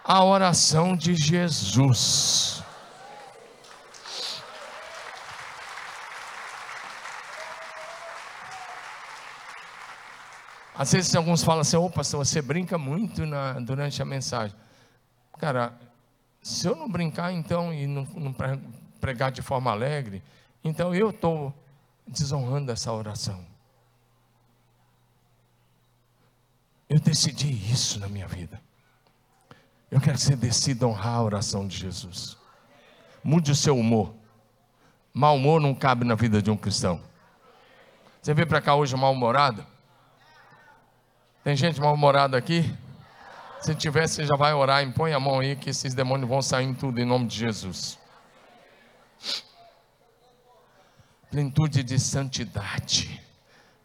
a 0.04 0.24
oração 0.24 0.96
de 0.96 1.14
Jesus. 1.14 2.61
Às 10.82 10.90
vezes 10.90 11.14
alguns 11.14 11.44
falam 11.44 11.60
assim, 11.60 11.76
ô 11.76 11.88
pastor, 11.88 12.26
você 12.26 12.42
brinca 12.42 12.76
muito 12.76 13.24
na, 13.24 13.52
durante 13.60 14.02
a 14.02 14.04
mensagem. 14.04 14.56
Cara, 15.38 15.78
se 16.42 16.66
eu 16.66 16.74
não 16.74 16.90
brincar 16.90 17.32
então 17.32 17.72
e 17.72 17.86
não, 17.86 18.02
não 18.16 18.34
pregar 19.00 19.30
de 19.30 19.40
forma 19.42 19.70
alegre, 19.70 20.24
então 20.64 20.92
eu 20.92 21.10
estou 21.10 21.54
desonrando 22.04 22.72
essa 22.72 22.92
oração. 22.92 23.46
Eu 26.88 26.98
decidi 26.98 27.52
isso 27.72 28.00
na 28.00 28.08
minha 28.08 28.26
vida. 28.26 28.60
Eu 29.88 30.00
quero 30.00 30.18
que 30.18 30.24
você 30.24 30.34
decida 30.34 30.84
honrar 30.84 31.14
a 31.14 31.22
oração 31.22 31.64
de 31.64 31.76
Jesus. 31.76 32.36
Mude 33.22 33.52
o 33.52 33.54
seu 33.54 33.78
humor. 33.78 34.12
Mal 35.14 35.36
humor 35.36 35.60
não 35.60 35.76
cabe 35.76 36.04
na 36.04 36.16
vida 36.16 36.42
de 36.42 36.50
um 36.50 36.56
cristão. 36.56 37.00
Você 38.20 38.34
veio 38.34 38.48
para 38.48 38.60
cá 38.60 38.74
hoje 38.74 38.96
mal-humorado? 38.96 39.70
Tem 41.45 41.57
gente 41.57 41.80
mal-humorada 41.80 42.38
aqui? 42.38 42.72
Se 43.61 43.74
tiver, 43.74 44.07
você 44.07 44.24
já 44.24 44.36
vai 44.36 44.55
orar, 44.55 44.84
impõe 44.84 45.12
a 45.12 45.18
mão 45.18 45.40
aí 45.40 45.57
que 45.57 45.70
esses 45.70 45.93
demônios 45.93 46.28
vão 46.28 46.40
sair 46.40 46.66
em 46.66 46.74
tudo 46.74 47.01
em 47.01 47.05
nome 47.05 47.26
de 47.26 47.36
Jesus. 47.36 47.99
Plenitude 51.28 51.82
de 51.82 51.99
santidade, 51.99 53.20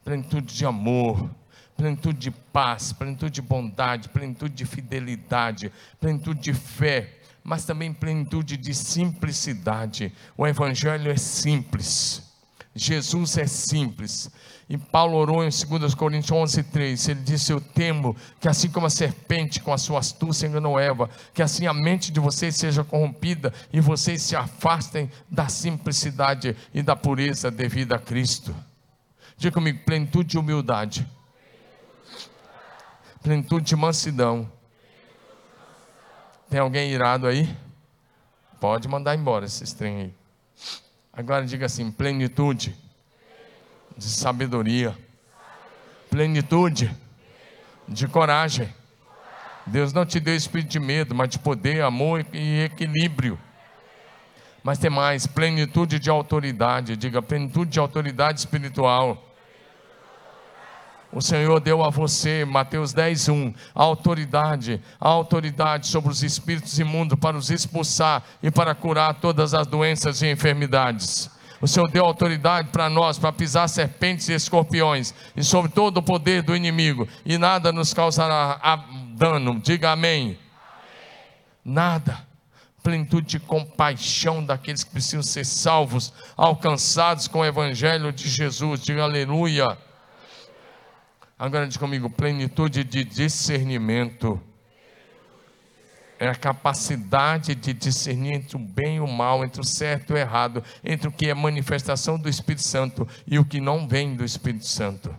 plenitude 0.04 0.54
de 0.54 0.66
amor, 0.68 1.28
plenitude 1.76 2.20
de 2.20 2.32
paz, 2.32 2.94
plenitude 2.94 3.32
de 3.32 3.42
bondade, 3.42 4.10
plenitude 4.10 4.54
de 4.54 4.66
fidelidade, 4.66 5.72
plenitude 6.00 6.40
de 6.40 6.54
fé, 6.54 7.18
mas 7.44 7.66
também 7.66 7.92
plenitude 7.92 8.56
de 8.56 8.74
simplicidade. 8.76 10.14
O 10.38 10.46
Evangelho 10.46 11.10
é 11.10 11.18
simples. 11.18 12.27
Jesus 12.78 13.38
é 13.38 13.48
simples. 13.48 14.30
E 14.70 14.78
Paulo 14.78 15.18
orou 15.18 15.44
em 15.44 15.50
2 15.50 15.96
Coríntios 15.96 16.32
11, 16.32 16.64
3. 16.64 17.10
Ele 17.10 17.22
disse: 17.22 17.54
Eu 17.54 17.62
temo 17.62 18.16
que, 18.40 18.48
assim 18.48 18.70
como 18.70 18.86
a 18.86 18.90
serpente 18.90 19.62
com 19.62 19.72
a 19.72 19.78
sua 19.78 20.00
astúcia 20.00 20.48
enganou 20.48 20.80
Eva, 20.80 21.10
que 21.34 21.42
assim 21.42 21.68
a 21.68 21.74
mente 21.74 22.12
de 22.12 22.20
vocês 22.20 22.56
seja 22.56 22.84
corrompida 22.84 23.54
e 23.72 23.80
vocês 23.80 24.22
se 24.22 24.36
afastem 24.36 25.10
da 25.30 25.48
simplicidade 25.48 26.56
e 26.74 26.82
da 26.82 26.96
pureza 26.96 27.50
devida 27.50 27.96
a 27.96 28.00
Cristo. 28.00 28.54
Diga 29.38 29.54
comigo: 29.54 29.80
plenitude 29.86 30.30
de 30.30 30.38
humildade, 30.38 31.08
plenitude 33.24 33.66
de 33.66 33.76
mansidão. 33.76 34.52
Tem 36.50 36.60
alguém 36.60 36.92
irado 36.92 37.28
aí? 37.28 37.56
Pode 38.60 38.88
mandar 38.88 39.16
embora 39.16 39.46
esse 39.46 39.76
trem 39.76 40.02
aí. 40.02 40.17
Agora 41.18 41.44
diga 41.44 41.66
assim: 41.66 41.90
plenitude 41.90 42.76
de 43.98 44.06
sabedoria, 44.06 44.96
plenitude 46.12 46.96
de 47.88 48.08
coragem. 48.08 48.72
Deus 49.66 49.92
não 49.92 50.06
te 50.06 50.20
deu 50.20 50.36
espírito 50.36 50.70
de 50.70 50.80
medo, 50.80 51.16
mas 51.16 51.30
de 51.30 51.40
poder, 51.40 51.82
amor 51.82 52.24
e 52.32 52.62
equilíbrio. 52.62 53.38
Mas 54.64 54.78
tem 54.78 54.92
mais, 54.92 55.26
plenitude 55.26 55.98
de 55.98 56.08
autoridade. 56.08 56.96
Diga, 56.96 57.20
plenitude 57.20 57.72
de 57.72 57.80
autoridade 57.80 58.40
espiritual. 58.40 59.36
O 61.12 61.22
Senhor 61.22 61.60
deu 61.62 61.84
a 61.84 61.90
você, 61.90 62.44
Mateus 62.44 62.92
10, 62.92 63.30
1, 63.30 63.54
a 63.74 63.84
autoridade, 63.84 64.82
a 65.00 65.08
autoridade 65.08 65.88
sobre 65.88 66.12
os 66.12 66.22
espíritos 66.22 66.78
imundos 66.80 67.18
para 67.18 67.38
os 67.38 67.50
expulsar 67.50 68.24
e 68.44 68.52
para 68.52 68.76
curar 68.76 69.16
todas 69.16 69.54
as 69.54 69.66
doenças 69.66 70.22
e 70.22 70.30
enfermidades. 70.30 71.32
O 71.62 71.68
Senhor 71.68 71.90
deu 71.90 72.06
autoridade 72.06 72.70
para 72.70 72.90
nós, 72.90 73.18
para 73.18 73.32
pisar 73.32 73.68
serpentes 73.68 74.30
e 74.30 74.34
escorpiões, 74.34 75.14
e 75.36 75.44
sobre 75.44 75.72
todo 75.72 75.98
o 75.98 76.04
poder 76.04 76.44
do 76.44 76.56
inimigo, 76.56 77.08
e 77.26 77.38
nada 77.38 77.72
nos 77.72 77.94
causará 77.94 78.60
dano. 79.16 79.60
Diga 79.60 79.92
amém. 79.92 80.24
amém. 80.24 80.40
Nada. 81.64 82.28
Plenitude 82.84 83.28
de 83.28 83.40
compaixão 83.40 84.46
daqueles 84.46 84.84
que 84.84 84.92
precisam 84.92 85.24
ser 85.24 85.46
salvos, 85.46 86.14
alcançados 86.36 87.28
com 87.28 87.40
o 87.40 87.46
Evangelho 87.46 88.12
de 88.14 88.30
Jesus. 88.30 88.82
Diga 88.82 89.04
aleluia. 89.04 89.87
Agora 91.38 91.68
diz 91.68 91.78
comigo: 91.78 92.10
plenitude 92.10 92.84
de 92.84 93.04
discernimento. 93.04 94.42
É 96.20 96.28
a 96.28 96.36
capacidade 96.36 97.54
de 97.54 97.74
discernir 97.74 98.34
entre 98.34 98.56
o 98.56 98.60
bem 98.60 98.96
e 98.96 99.00
o 99.00 99.08
mal, 99.08 99.46
entre 99.46 99.62
o 99.62 99.64
certo 99.64 100.10
e 100.10 100.14
o 100.14 100.18
errado, 100.18 100.64
entre 100.84 101.08
o 101.08 101.12
que 101.12 101.30
é 101.30 101.34
manifestação 101.36 102.18
do 102.18 102.28
Espírito 102.28 102.64
Santo 102.64 103.08
e 103.28 103.38
o 103.38 103.46
que 103.46 103.62
não 103.62 103.88
vem 103.88 104.16
do 104.16 104.26
Espírito 104.26 104.66
Santo. 104.66 105.16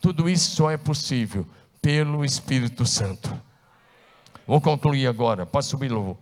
Tudo 0.00 0.28
isso 0.28 0.56
só 0.56 0.68
é 0.68 0.76
possível 0.76 1.46
pelo 1.80 2.24
Espírito 2.24 2.84
Santo. 2.84 3.32
Vou 4.44 4.60
concluir 4.60 5.06
agora. 5.06 5.46
Pode 5.46 5.66
subir, 5.66 5.92
louvor. 5.92 6.16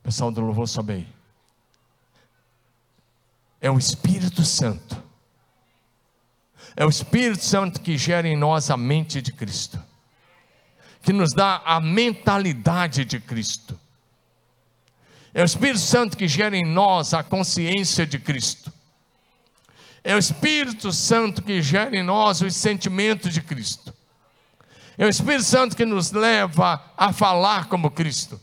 Pessoal 0.00 0.30
do 0.30 0.40
louvor, 0.40 0.68
sobe 0.68 0.92
aí. 0.92 1.08
É 3.60 3.68
o 3.68 3.78
Espírito 3.78 4.44
Santo. 4.44 5.07
É 6.78 6.86
o 6.86 6.88
Espírito 6.88 7.44
Santo 7.44 7.80
que 7.80 7.98
gera 7.98 8.28
em 8.28 8.36
nós 8.36 8.70
a 8.70 8.76
mente 8.76 9.20
de 9.20 9.32
Cristo, 9.32 9.82
que 11.02 11.12
nos 11.12 11.32
dá 11.34 11.60
a 11.64 11.80
mentalidade 11.80 13.04
de 13.04 13.18
Cristo. 13.18 13.76
É 15.34 15.42
o 15.42 15.44
Espírito 15.44 15.80
Santo 15.80 16.16
que 16.16 16.28
gera 16.28 16.56
em 16.56 16.64
nós 16.64 17.14
a 17.14 17.24
consciência 17.24 18.06
de 18.06 18.20
Cristo. 18.20 18.72
É 20.04 20.14
o 20.14 20.18
Espírito 20.18 20.92
Santo 20.92 21.42
que 21.42 21.60
gera 21.60 21.96
em 21.96 22.04
nós 22.04 22.42
os 22.42 22.54
sentimentos 22.54 23.34
de 23.34 23.42
Cristo. 23.42 23.92
É 24.96 25.04
o 25.04 25.08
Espírito 25.08 25.42
Santo 25.42 25.76
que 25.76 25.84
nos 25.84 26.12
leva 26.12 26.80
a 26.96 27.12
falar 27.12 27.66
como 27.66 27.90
Cristo. 27.90 28.40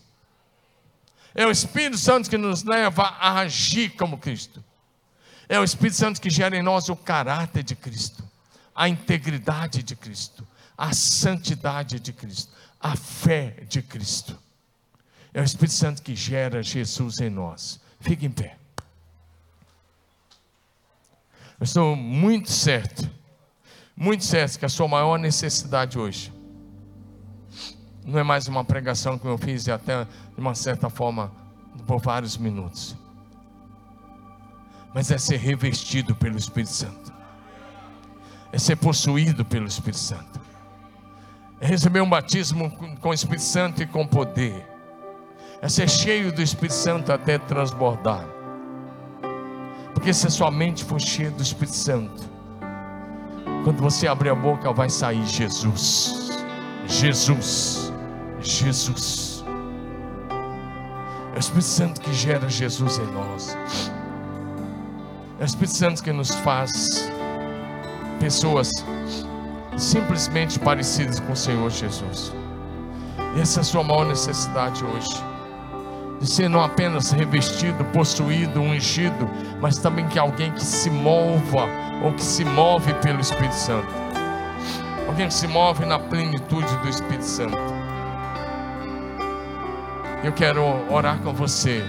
É 1.33 1.47
o 1.47 1.51
Espírito 1.51 1.97
Santo 1.97 2.29
que 2.29 2.37
nos 2.37 2.65
leva 2.65 3.03
a 3.17 3.39
agir 3.39 3.91
como 3.91 4.17
Cristo. 4.17 4.61
É 5.47 5.59
o 5.59 5.63
Espírito 5.63 5.97
Santo 5.97 6.21
que 6.21 6.29
gera 6.29 6.57
em 6.57 6.63
nós 6.63 6.89
o 6.89 6.95
caráter 6.95 7.63
de 7.63 7.75
Cristo, 7.75 8.24
a 8.75 8.89
integridade 8.89 9.81
de 9.81 9.95
Cristo, 9.95 10.45
a 10.77 10.93
santidade 10.93 11.99
de 11.99 12.11
Cristo, 12.11 12.51
a 12.79 12.95
fé 12.95 13.63
de 13.67 13.81
Cristo. 13.81 14.37
É 15.33 15.41
o 15.41 15.43
Espírito 15.43 15.73
Santo 15.73 16.01
que 16.01 16.15
gera 16.15 16.61
Jesus 16.61 17.19
em 17.19 17.29
nós. 17.29 17.79
Fique 17.99 18.25
em 18.25 18.31
pé. 18.31 18.57
Eu 21.59 21.63
estou 21.63 21.95
muito 21.95 22.51
certo, 22.51 23.09
muito 23.95 24.25
certo 24.25 24.59
que 24.59 24.65
a 24.65 24.69
sua 24.69 24.87
maior 24.87 25.17
necessidade 25.17 25.97
hoje 25.97 26.33
não 28.03 28.19
é 28.19 28.23
mais 28.23 28.47
uma 28.47 28.63
pregação 28.63 29.17
que 29.17 29.25
eu 29.25 29.37
fiz 29.37 29.65
e 29.65 29.71
até 29.71 30.03
de 30.03 30.09
uma 30.37 30.53
certa 30.53 30.89
forma 30.89 31.31
por 31.87 31.99
vários 31.99 32.37
minutos 32.37 32.95
mas 34.95 35.11
é 35.11 35.17
ser 35.17 35.35
revestido 35.35 36.15
pelo 36.15 36.37
Espírito 36.37 36.71
Santo, 36.71 37.04
é 38.55 38.57
ser 38.57 38.77
possuído 38.77 39.43
pelo 39.43 39.67
Espírito 39.67 39.97
Santo, 39.97 40.39
é 41.59 41.67
receber 41.67 41.99
um 41.99 42.09
batismo 42.09 42.71
com 43.01 43.09
o 43.09 43.13
Espírito 43.13 43.43
Santo 43.43 43.83
e 43.83 43.85
com 43.85 44.07
poder, 44.07 44.65
é 45.61 45.67
ser 45.67 45.89
cheio 45.89 46.31
do 46.31 46.41
Espírito 46.41 46.73
Santo 46.73 47.11
até 47.11 47.37
transbordar, 47.37 48.25
porque 49.93 50.13
se 50.13 50.27
a 50.27 50.29
sua 50.29 50.49
mente 50.49 50.85
for 50.85 51.01
cheia 51.01 51.29
do 51.31 51.43
Espírito 51.43 51.75
Santo, 51.75 52.23
quando 53.65 53.81
você 53.81 54.07
abrir 54.07 54.29
a 54.29 54.35
boca, 54.35 54.71
vai 54.71 54.89
sair 54.89 55.25
Jesus, 55.25 56.31
Jesus, 56.87 57.91
Jesus. 58.39 59.43
É 61.33 61.35
o 61.35 61.39
Espírito 61.39 61.65
Santo 61.65 61.99
que 61.99 62.13
gera 62.13 62.47
Jesus 62.47 62.99
em 62.99 63.07
nós. 63.07 63.57
É 65.39 65.43
o 65.43 65.45
Espírito 65.45 65.75
Santo 65.75 66.01
que 66.01 66.13
nos 66.13 66.33
faz 66.35 67.13
pessoas 68.19 68.69
simplesmente 69.77 70.59
parecidas 70.59 71.19
com 71.19 71.33
o 71.33 71.35
Senhor 71.35 71.69
Jesus. 71.69 72.33
Essa 73.39 73.59
é 73.59 73.61
a 73.61 73.63
sua 73.63 73.83
maior 73.83 74.05
necessidade 74.05 74.83
hoje. 74.83 75.23
De 76.19 76.27
ser 76.27 76.49
não 76.49 76.63
apenas 76.63 77.11
revestido, 77.11 77.83
possuído, 77.85 78.61
ungido, 78.61 79.29
mas 79.59 79.77
também 79.77 80.07
que 80.07 80.17
alguém 80.17 80.51
que 80.51 80.63
se 80.63 80.89
mova 80.89 81.67
ou 82.03 82.13
que 82.13 82.23
se 82.23 82.45
move 82.45 82.93
pelo 82.95 83.19
Espírito 83.19 83.55
Santo. 83.55 83.87
Alguém 85.07 85.27
que 85.27 85.33
se 85.33 85.47
move 85.47 85.85
na 85.85 85.99
plenitude 85.99 86.75
do 86.77 86.89
Espírito 86.89 87.25
Santo. 87.25 87.57
Eu 90.23 90.31
quero 90.31 90.63
orar 90.89 91.19
com 91.19 91.33
você. 91.33 91.83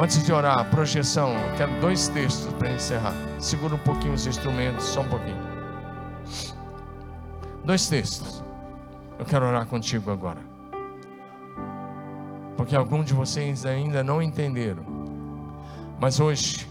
Antes 0.00 0.24
de 0.24 0.32
orar, 0.32 0.70
projeção, 0.70 1.32
eu 1.32 1.56
quero 1.56 1.80
dois 1.80 2.06
textos 2.06 2.52
para 2.54 2.70
encerrar. 2.70 3.14
Segura 3.40 3.74
um 3.74 3.78
pouquinho 3.78 4.14
os 4.14 4.28
instrumentos, 4.28 4.84
só 4.84 5.00
um 5.00 5.08
pouquinho. 5.08 5.36
Dois 7.64 7.88
textos. 7.88 8.44
Eu 9.18 9.24
quero 9.24 9.44
orar 9.44 9.66
contigo 9.66 10.12
agora. 10.12 10.38
Porque 12.56 12.76
alguns 12.76 13.06
de 13.06 13.12
vocês 13.12 13.66
ainda 13.66 14.04
não 14.04 14.22
entenderam. 14.22 14.84
Mas 15.98 16.20
hoje 16.20 16.68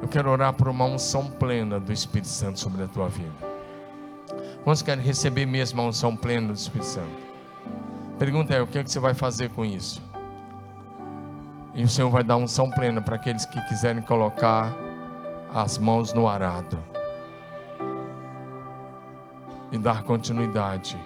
eu 0.00 0.06
quero 0.06 0.30
orar 0.30 0.52
por 0.52 0.68
uma 0.68 0.84
unção 0.84 1.26
plena 1.26 1.80
do 1.80 1.92
Espírito 1.92 2.28
Santo 2.28 2.60
sobre 2.60 2.84
a 2.84 2.86
tua 2.86 3.08
vida. 3.08 3.32
Quantos 4.62 4.80
querem 4.80 5.02
receber 5.02 5.44
mesmo 5.44 5.80
a 5.80 5.86
unção 5.86 6.14
plena 6.14 6.52
do 6.52 6.56
Espírito 6.56 6.86
Santo? 6.86 7.24
Pergunta 8.16 8.54
é: 8.54 8.62
o 8.62 8.66
que, 8.68 8.78
é 8.78 8.84
que 8.84 8.92
você 8.92 9.00
vai 9.00 9.12
fazer 9.12 9.50
com 9.50 9.64
isso? 9.64 10.00
E 11.74 11.82
o 11.82 11.88
Senhor 11.88 12.08
vai 12.08 12.22
dar 12.22 12.36
unção 12.36 12.70
plena 12.70 13.02
para 13.02 13.16
aqueles 13.16 13.44
que 13.44 13.60
quiserem 13.62 14.00
colocar 14.00 14.72
as 15.52 15.76
mãos 15.76 16.12
no 16.12 16.28
arado 16.28 16.78
e 19.72 19.78
dar 19.78 20.04
continuidade 20.04 20.96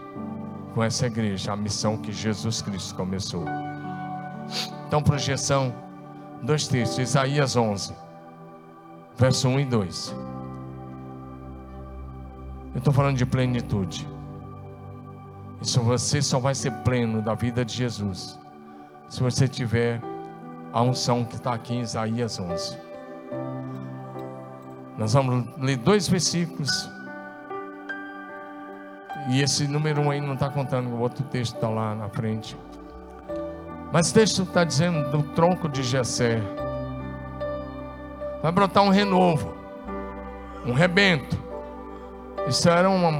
com 0.75 0.85
essa 0.85 1.07
igreja, 1.07 1.53
a 1.53 1.57
missão 1.57 1.97
que 1.97 2.13
Jesus 2.13 2.61
Cristo 2.61 2.95
começou. 2.95 3.45
Então, 4.87 5.03
projeção, 5.03 5.75
dois 6.43 6.69
textos, 6.69 6.99
Isaías 6.99 7.57
11, 7.57 7.95
verso 9.17 9.49
1 9.49 9.61
e 9.61 9.65
2. 9.65 10.17
Eu 12.75 12.79
estou 12.79 12.93
falando 12.93 13.17
de 13.17 13.25
plenitude. 13.25 14.07
Isso 15.63 15.81
você 15.81 16.21
só 16.21 16.39
vai 16.39 16.55
ser 16.55 16.71
pleno 16.85 17.23
da 17.23 17.35
vida 17.35 17.65
de 17.65 17.75
Jesus 17.75 18.39
se 19.09 19.23
você 19.23 19.49
tiver 19.49 20.01
a 20.73 20.83
unção 20.83 21.25
que 21.25 21.37
está 21.37 21.55
aqui 21.55 21.75
em 21.75 21.81
Isaías 21.81 22.39
11. 22.39 22.79
Nós 24.97 25.13
vamos 25.13 25.47
ler 25.59 25.77
dois 25.77 26.09
versículos. 26.09 26.91
E 29.31 29.41
esse 29.43 29.69
número 29.69 30.01
um 30.01 30.11
aí 30.11 30.21
não 30.21 30.35
está 30.35 30.49
contando, 30.49 30.89
o 30.89 31.01
outro 31.01 31.23
texto 31.25 31.55
está 31.55 31.69
lá 31.69 31.95
na 31.95 32.09
frente. 32.09 32.57
Mas 33.93 34.11
o 34.11 34.15
texto 34.15 34.43
está 34.43 34.65
dizendo 34.65 35.11
do 35.11 35.23
tronco 35.35 35.69
de 35.69 35.83
Jessé. 35.83 36.41
Vai 38.43 38.53
brotar 38.53 38.83
um 38.83 38.89
renovo, 38.89 39.55
um 40.67 40.73
rebento. 40.73 41.37
Isso 42.47 42.69
era 42.69 42.89
uma, 42.89 43.11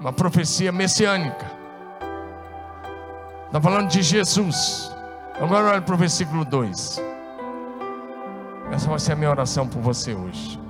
uma 0.00 0.12
profecia 0.12 0.72
messiânica. 0.72 1.50
Está 3.46 3.60
falando 3.60 3.88
de 3.88 4.02
Jesus. 4.02 4.90
Agora 5.40 5.70
olha 5.70 5.80
para 5.80 5.94
o 5.94 5.98
versículo 5.98 6.44
2. 6.44 7.00
Essa 8.72 8.88
vai 8.88 8.98
ser 8.98 9.12
a 9.12 9.16
minha 9.16 9.30
oração 9.30 9.68
por 9.68 9.80
você 9.80 10.12
hoje. 10.12 10.60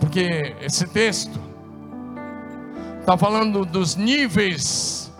Porque 0.00 0.56
esse 0.60 0.88
texto 0.88 1.40
está 2.98 3.16
falando 3.16 3.64
dos 3.64 3.94
níveis 3.94 5.12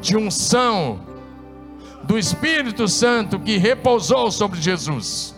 de 0.00 0.16
unção 0.16 1.00
do 2.04 2.16
Espírito 2.16 2.86
Santo 2.86 3.40
que 3.40 3.56
repousou 3.58 4.30
sobre 4.30 4.60
Jesus. 4.60 5.34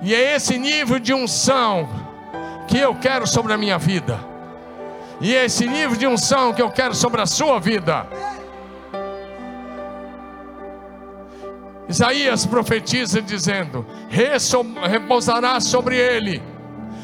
E 0.00 0.14
é 0.14 0.36
esse 0.36 0.56
nível 0.58 1.00
de 1.00 1.12
unção 1.12 1.88
que 2.68 2.78
eu 2.78 2.94
quero 2.94 3.26
sobre 3.26 3.52
a 3.52 3.58
minha 3.58 3.78
vida. 3.78 4.20
E 5.20 5.34
é 5.34 5.44
esse 5.46 5.66
nível 5.66 5.96
de 5.96 6.06
unção 6.06 6.52
que 6.54 6.62
eu 6.62 6.70
quero 6.70 6.94
sobre 6.94 7.20
a 7.20 7.26
sua 7.26 7.58
vida. 7.58 8.06
Isaías 11.88 12.44
profetiza 12.44 13.22
dizendo: 13.22 13.84
repousará 14.90 15.58
sobre 15.60 15.96
ele 15.96 16.42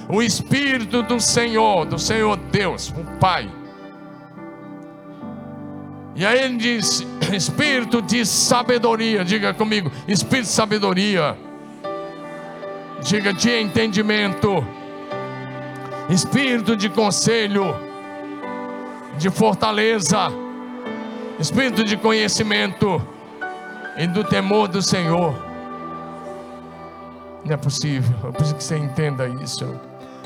o 0.08 0.22
Espírito 0.22 1.02
do 1.02 1.18
Senhor, 1.18 1.86
do 1.86 1.98
Senhor 1.98 2.36
Deus, 2.36 2.90
o 2.90 3.18
Pai. 3.18 3.50
E 6.14 6.24
aí 6.24 6.40
ele 6.40 6.58
diz: 6.58 7.06
Espírito 7.32 8.02
de 8.02 8.26
sabedoria, 8.26 9.24
diga 9.24 9.54
comigo, 9.54 9.90
Espírito 10.06 10.46
de 10.46 10.52
sabedoria, 10.52 11.36
diga 13.02 13.32
de 13.32 13.50
entendimento, 13.50 14.64
Espírito 16.10 16.76
de 16.76 16.90
conselho, 16.90 17.74
de 19.16 19.30
fortaleza, 19.30 20.30
Espírito 21.40 21.82
de 21.84 21.96
conhecimento 21.96 23.13
e 23.96 24.06
do 24.06 24.24
temor 24.24 24.68
do 24.68 24.82
Senhor. 24.82 25.34
Não 27.44 27.54
é 27.54 27.56
possível, 27.56 28.16
é 28.28 28.32
preciso 28.32 28.56
que 28.56 28.64
você 28.64 28.78
entenda 28.78 29.28
isso. 29.28 29.78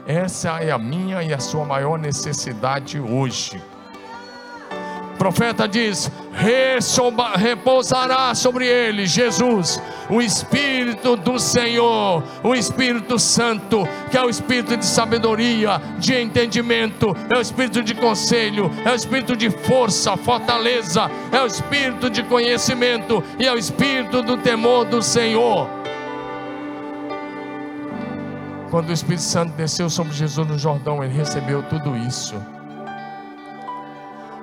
Essa 0.06 0.62
é 0.62 0.70
a 0.70 0.78
minha 0.78 1.22
e 1.22 1.34
a 1.34 1.38
sua 1.38 1.64
maior 1.64 1.98
necessidade 1.98 2.98
hoje. 3.00 3.62
Profeta 5.18 5.66
diz: 5.66 6.10
repousará 7.36 8.32
sobre 8.34 8.66
ele, 8.66 9.04
Jesus, 9.04 9.82
o 10.08 10.22
Espírito 10.22 11.16
do 11.16 11.38
Senhor, 11.40 12.22
o 12.42 12.54
Espírito 12.54 13.18
Santo, 13.18 13.86
que 14.10 14.16
é 14.16 14.22
o 14.22 14.30
Espírito 14.30 14.76
de 14.76 14.86
sabedoria, 14.86 15.82
de 15.98 16.14
entendimento, 16.14 17.16
é 17.28 17.36
o 17.36 17.40
Espírito 17.40 17.82
de 17.82 17.94
conselho, 17.94 18.70
é 18.84 18.92
o 18.92 18.94
Espírito 18.94 19.36
de 19.36 19.50
força, 19.50 20.16
fortaleza, 20.16 21.10
é 21.32 21.42
o 21.42 21.46
Espírito 21.46 22.08
de 22.08 22.22
conhecimento 22.22 23.22
e 23.38 23.46
é 23.46 23.52
o 23.52 23.58
Espírito 23.58 24.22
do 24.22 24.36
temor 24.36 24.84
do 24.84 25.02
Senhor. 25.02 25.68
Quando 28.70 28.90
o 28.90 28.92
Espírito 28.92 29.22
Santo 29.22 29.52
desceu 29.54 29.90
sobre 29.90 30.12
Jesus 30.12 30.46
no 30.46 30.58
Jordão, 30.58 31.02
ele 31.02 31.14
recebeu 31.14 31.62
tudo 31.62 31.96
isso. 31.96 32.36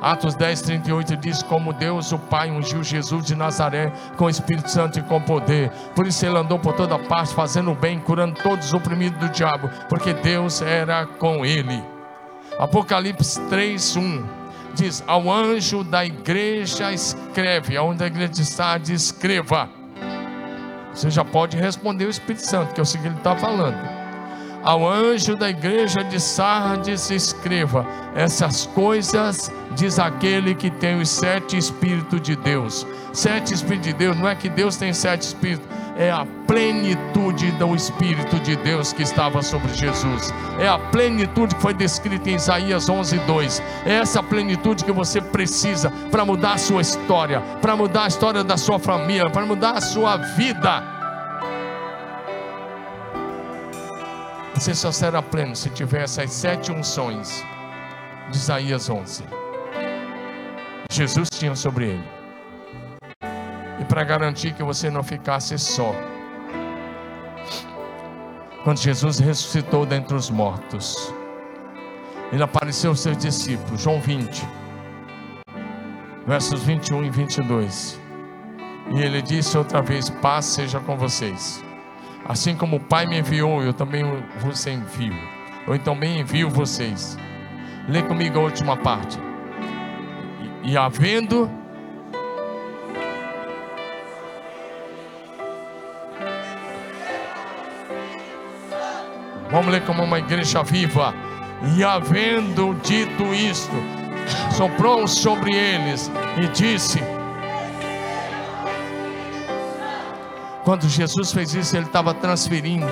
Atos 0.01 0.35
10, 0.35 0.61
38 0.61 1.17
diz: 1.17 1.41
Como 1.43 1.73
Deus, 1.73 2.11
o 2.11 2.19
Pai, 2.19 2.51
ungiu 2.51 2.83
Jesus 2.83 3.25
de 3.25 3.35
Nazaré 3.35 3.91
com 4.17 4.25
o 4.25 4.29
Espírito 4.29 4.69
Santo 4.69 4.99
e 4.99 5.03
com 5.03 5.21
poder. 5.21 5.69
Por 5.95 6.05
isso 6.05 6.25
ele 6.25 6.37
andou 6.37 6.59
por 6.59 6.73
toda 6.73 6.99
parte, 6.99 7.33
fazendo 7.33 7.71
o 7.71 7.75
bem, 7.75 7.99
curando 7.99 8.35
todos 8.41 8.67
os 8.67 8.73
oprimidos 8.73 9.19
do 9.19 9.29
diabo, 9.29 9.69
porque 9.89 10.13
Deus 10.13 10.61
era 10.61 11.05
com 11.05 11.45
ele. 11.45 11.81
Apocalipse 12.59 13.39
3, 13.49 13.95
1 13.95 14.25
diz: 14.73 15.03
Ao 15.07 15.31
anjo 15.31 15.83
da 15.83 16.05
igreja 16.05 16.91
escreve, 16.91 17.77
aonde 17.77 18.03
a 18.03 18.07
igreja 18.07 18.41
está, 18.41 18.77
escreva. 18.77 19.69
Você 20.93 21.09
já 21.09 21.25
pode 21.25 21.57
responder 21.57 22.05
o 22.05 22.09
Espírito 22.09 22.45
Santo, 22.45 22.73
que 22.73 22.79
é 22.79 22.83
o 22.83 22.87
que 22.87 22.97
ele 22.97 23.15
está 23.15 23.35
falando 23.35 23.94
ao 24.65 24.85
anjo 24.85 25.35
da 25.35 25.47
igreja 25.47 26.03
de 26.03 26.19
Sardes, 26.19 27.11
escreva: 27.11 27.85
essas 28.15 28.65
coisas 28.65 29.51
diz 29.75 29.99
aquele 29.99 30.55
que 30.55 30.71
tem 30.71 30.99
os 30.99 31.09
sete 31.09 31.55
Espíritos 31.55 32.19
de 32.19 32.35
Deus. 32.35 32.85
Sete 33.13 33.53
Espíritos 33.53 33.87
de 33.87 33.93
Deus, 33.93 34.17
não 34.17 34.27
é 34.27 34.33
que 34.33 34.49
Deus 34.49 34.75
tem 34.75 34.91
sete 34.91 35.21
Espíritos, 35.21 35.67
é 35.95 36.09
a 36.09 36.25
plenitude 36.47 37.51
do 37.51 37.75
Espírito 37.75 38.39
de 38.39 38.55
Deus 38.55 38.91
que 38.91 39.03
estava 39.03 39.43
sobre 39.43 39.71
Jesus. 39.73 40.33
É 40.59 40.67
a 40.67 40.79
plenitude 40.79 41.53
que 41.55 41.61
foi 41.61 41.73
descrita 41.73 42.29
em 42.29 42.35
Isaías 42.35 42.89
11, 42.89 43.19
2. 43.19 43.63
É 43.85 43.93
essa 43.93 44.23
plenitude 44.23 44.83
que 44.83 44.91
você 44.91 45.21
precisa 45.21 45.91
para 46.09 46.25
mudar 46.25 46.53
a 46.53 46.57
sua 46.57 46.81
história, 46.81 47.39
para 47.61 47.75
mudar 47.75 48.05
a 48.05 48.07
história 48.07 48.43
da 48.43 48.57
sua 48.57 48.79
família, 48.79 49.29
para 49.29 49.45
mudar 49.45 49.71
a 49.77 49.81
sua 49.81 50.17
vida. 50.17 50.94
Você 54.55 54.73
só 54.73 54.89
será 54.89 55.21
pleno 55.21 55.53
se 55.53 55.69
tiver 55.69 56.03
essas 56.03 56.31
sete 56.31 56.71
unções 56.71 57.45
de 58.31 58.37
Isaías 58.37 58.89
11. 58.89 59.23
Jesus 60.89 61.27
tinha 61.29 61.53
sobre 61.55 61.89
ele. 61.89 62.03
E 63.81 63.83
para 63.83 64.03
garantir 64.05 64.53
que 64.53 64.63
você 64.63 64.89
não 64.89 65.03
ficasse 65.03 65.59
só. 65.59 65.93
Quando 68.63 68.79
Jesus 68.79 69.19
ressuscitou 69.19 69.85
dentre 69.85 70.15
os 70.15 70.29
mortos, 70.29 71.13
ele 72.31 72.41
apareceu 72.41 72.91
aos 72.91 73.01
seus 73.01 73.17
discípulos, 73.17 73.81
João 73.81 73.99
20, 73.99 74.47
versos 76.25 76.63
21 76.63 77.03
e 77.03 77.09
22. 77.09 77.99
E 78.95 79.01
ele 79.01 79.21
disse 79.21 79.57
outra 79.57 79.81
vez: 79.81 80.09
Paz 80.09 80.45
seja 80.45 80.79
com 80.79 80.97
vocês. 80.97 81.64
Assim 82.27 82.55
como 82.55 82.77
o 82.77 82.79
Pai 82.79 83.05
me 83.05 83.19
enviou, 83.19 83.61
eu 83.61 83.71
também 83.71 84.03
vos 84.39 84.65
envio. 84.65 85.13
Eu 85.67 85.77
também 85.77 86.19
envio 86.19 86.49
vocês. 86.49 87.17
Lê 87.87 88.01
comigo 88.01 88.39
a 88.39 88.41
última 88.41 88.75
parte. 88.75 89.19
E, 90.63 90.71
e 90.71 90.77
havendo 90.77 91.49
Vamos 99.51 99.71
ler 99.71 99.85
como 99.85 100.03
uma 100.03 100.17
igreja 100.17 100.63
viva. 100.63 101.13
E 101.77 101.83
havendo 101.83 102.73
dito 102.83 103.33
isto, 103.33 103.75
soprou 104.51 105.07
sobre 105.07 105.55
eles 105.55 106.11
e 106.37 106.47
disse: 106.47 106.99
Quando 110.65 110.89
Jesus 110.89 111.31
fez 111.31 111.53
isso, 111.53 111.77
ele 111.77 111.85
estava 111.85 112.11
transferindo 112.11 112.87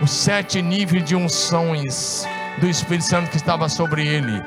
os 0.00 0.10
sete 0.10 0.62
níveis 0.62 1.04
de 1.04 1.14
unções 1.14 2.26
do 2.58 2.66
Espírito 2.66 3.04
Santo 3.04 3.30
que 3.30 3.36
estava 3.36 3.68
sobre 3.68 4.06
ele. 4.06 4.42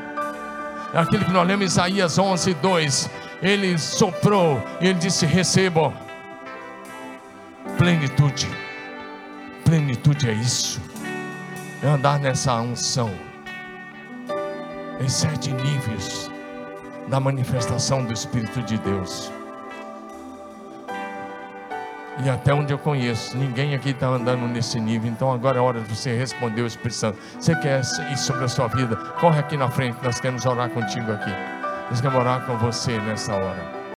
É 0.92 0.98
aquilo 0.98 1.24
que 1.24 1.32
nós 1.32 1.48
lemos 1.48 1.64
em 1.64 1.68
Isaías 1.68 2.18
11, 2.18 2.56
2. 2.56 3.10
Ele 3.44 3.78
soprou 3.78 4.60
ele 4.82 4.96
disse: 4.96 5.26
Recebam 5.28 5.94
plenitude. 7.78 8.50
Plenitude 9.64 10.30
é 10.30 10.34
isso, 10.34 10.82
é 11.84 11.88
andar 11.88 12.20
nessa 12.20 12.54
unção, 12.62 13.12
em 15.00 15.10
sete 15.10 15.52
níveis 15.52 16.30
da 17.08 17.20
manifestação 17.20 18.04
do 18.04 18.14
Espírito 18.14 18.62
de 18.62 18.78
Deus. 18.78 19.32
E 22.24 22.30
até 22.30 22.54
onde 22.54 22.72
eu 22.72 22.78
conheço, 22.78 23.38
ninguém 23.38 23.76
aqui 23.76 23.90
está 23.90 24.08
andando 24.08 24.48
nesse 24.48 24.80
nível. 24.80 25.12
Então 25.12 25.32
agora 25.32 25.58
é 25.58 25.62
hora 25.62 25.82
de 25.82 25.96
você 25.96 26.16
responder 26.16 26.62
o 26.62 26.68
Espírito 26.68 26.96
Santo. 26.96 27.20
Você 27.40 27.56
quer 27.56 27.82
ir 28.12 28.18
sobre 28.18 28.46
a 28.46 28.48
sua 28.48 28.68
vida? 28.68 28.96
Corre 29.20 29.40
aqui 29.40 29.58
na 29.58 29.70
frente, 29.70 29.98
nós 30.02 30.20
queremos 30.20 30.46
orar 30.46 30.70
contigo 30.70 31.12
aqui. 31.12 31.32
Nós 31.90 32.00
queremos 32.00 32.22
orar 32.22 32.46
com 32.46 32.58
você 32.58 32.98
nessa 33.00 33.36
hora. 33.36 33.75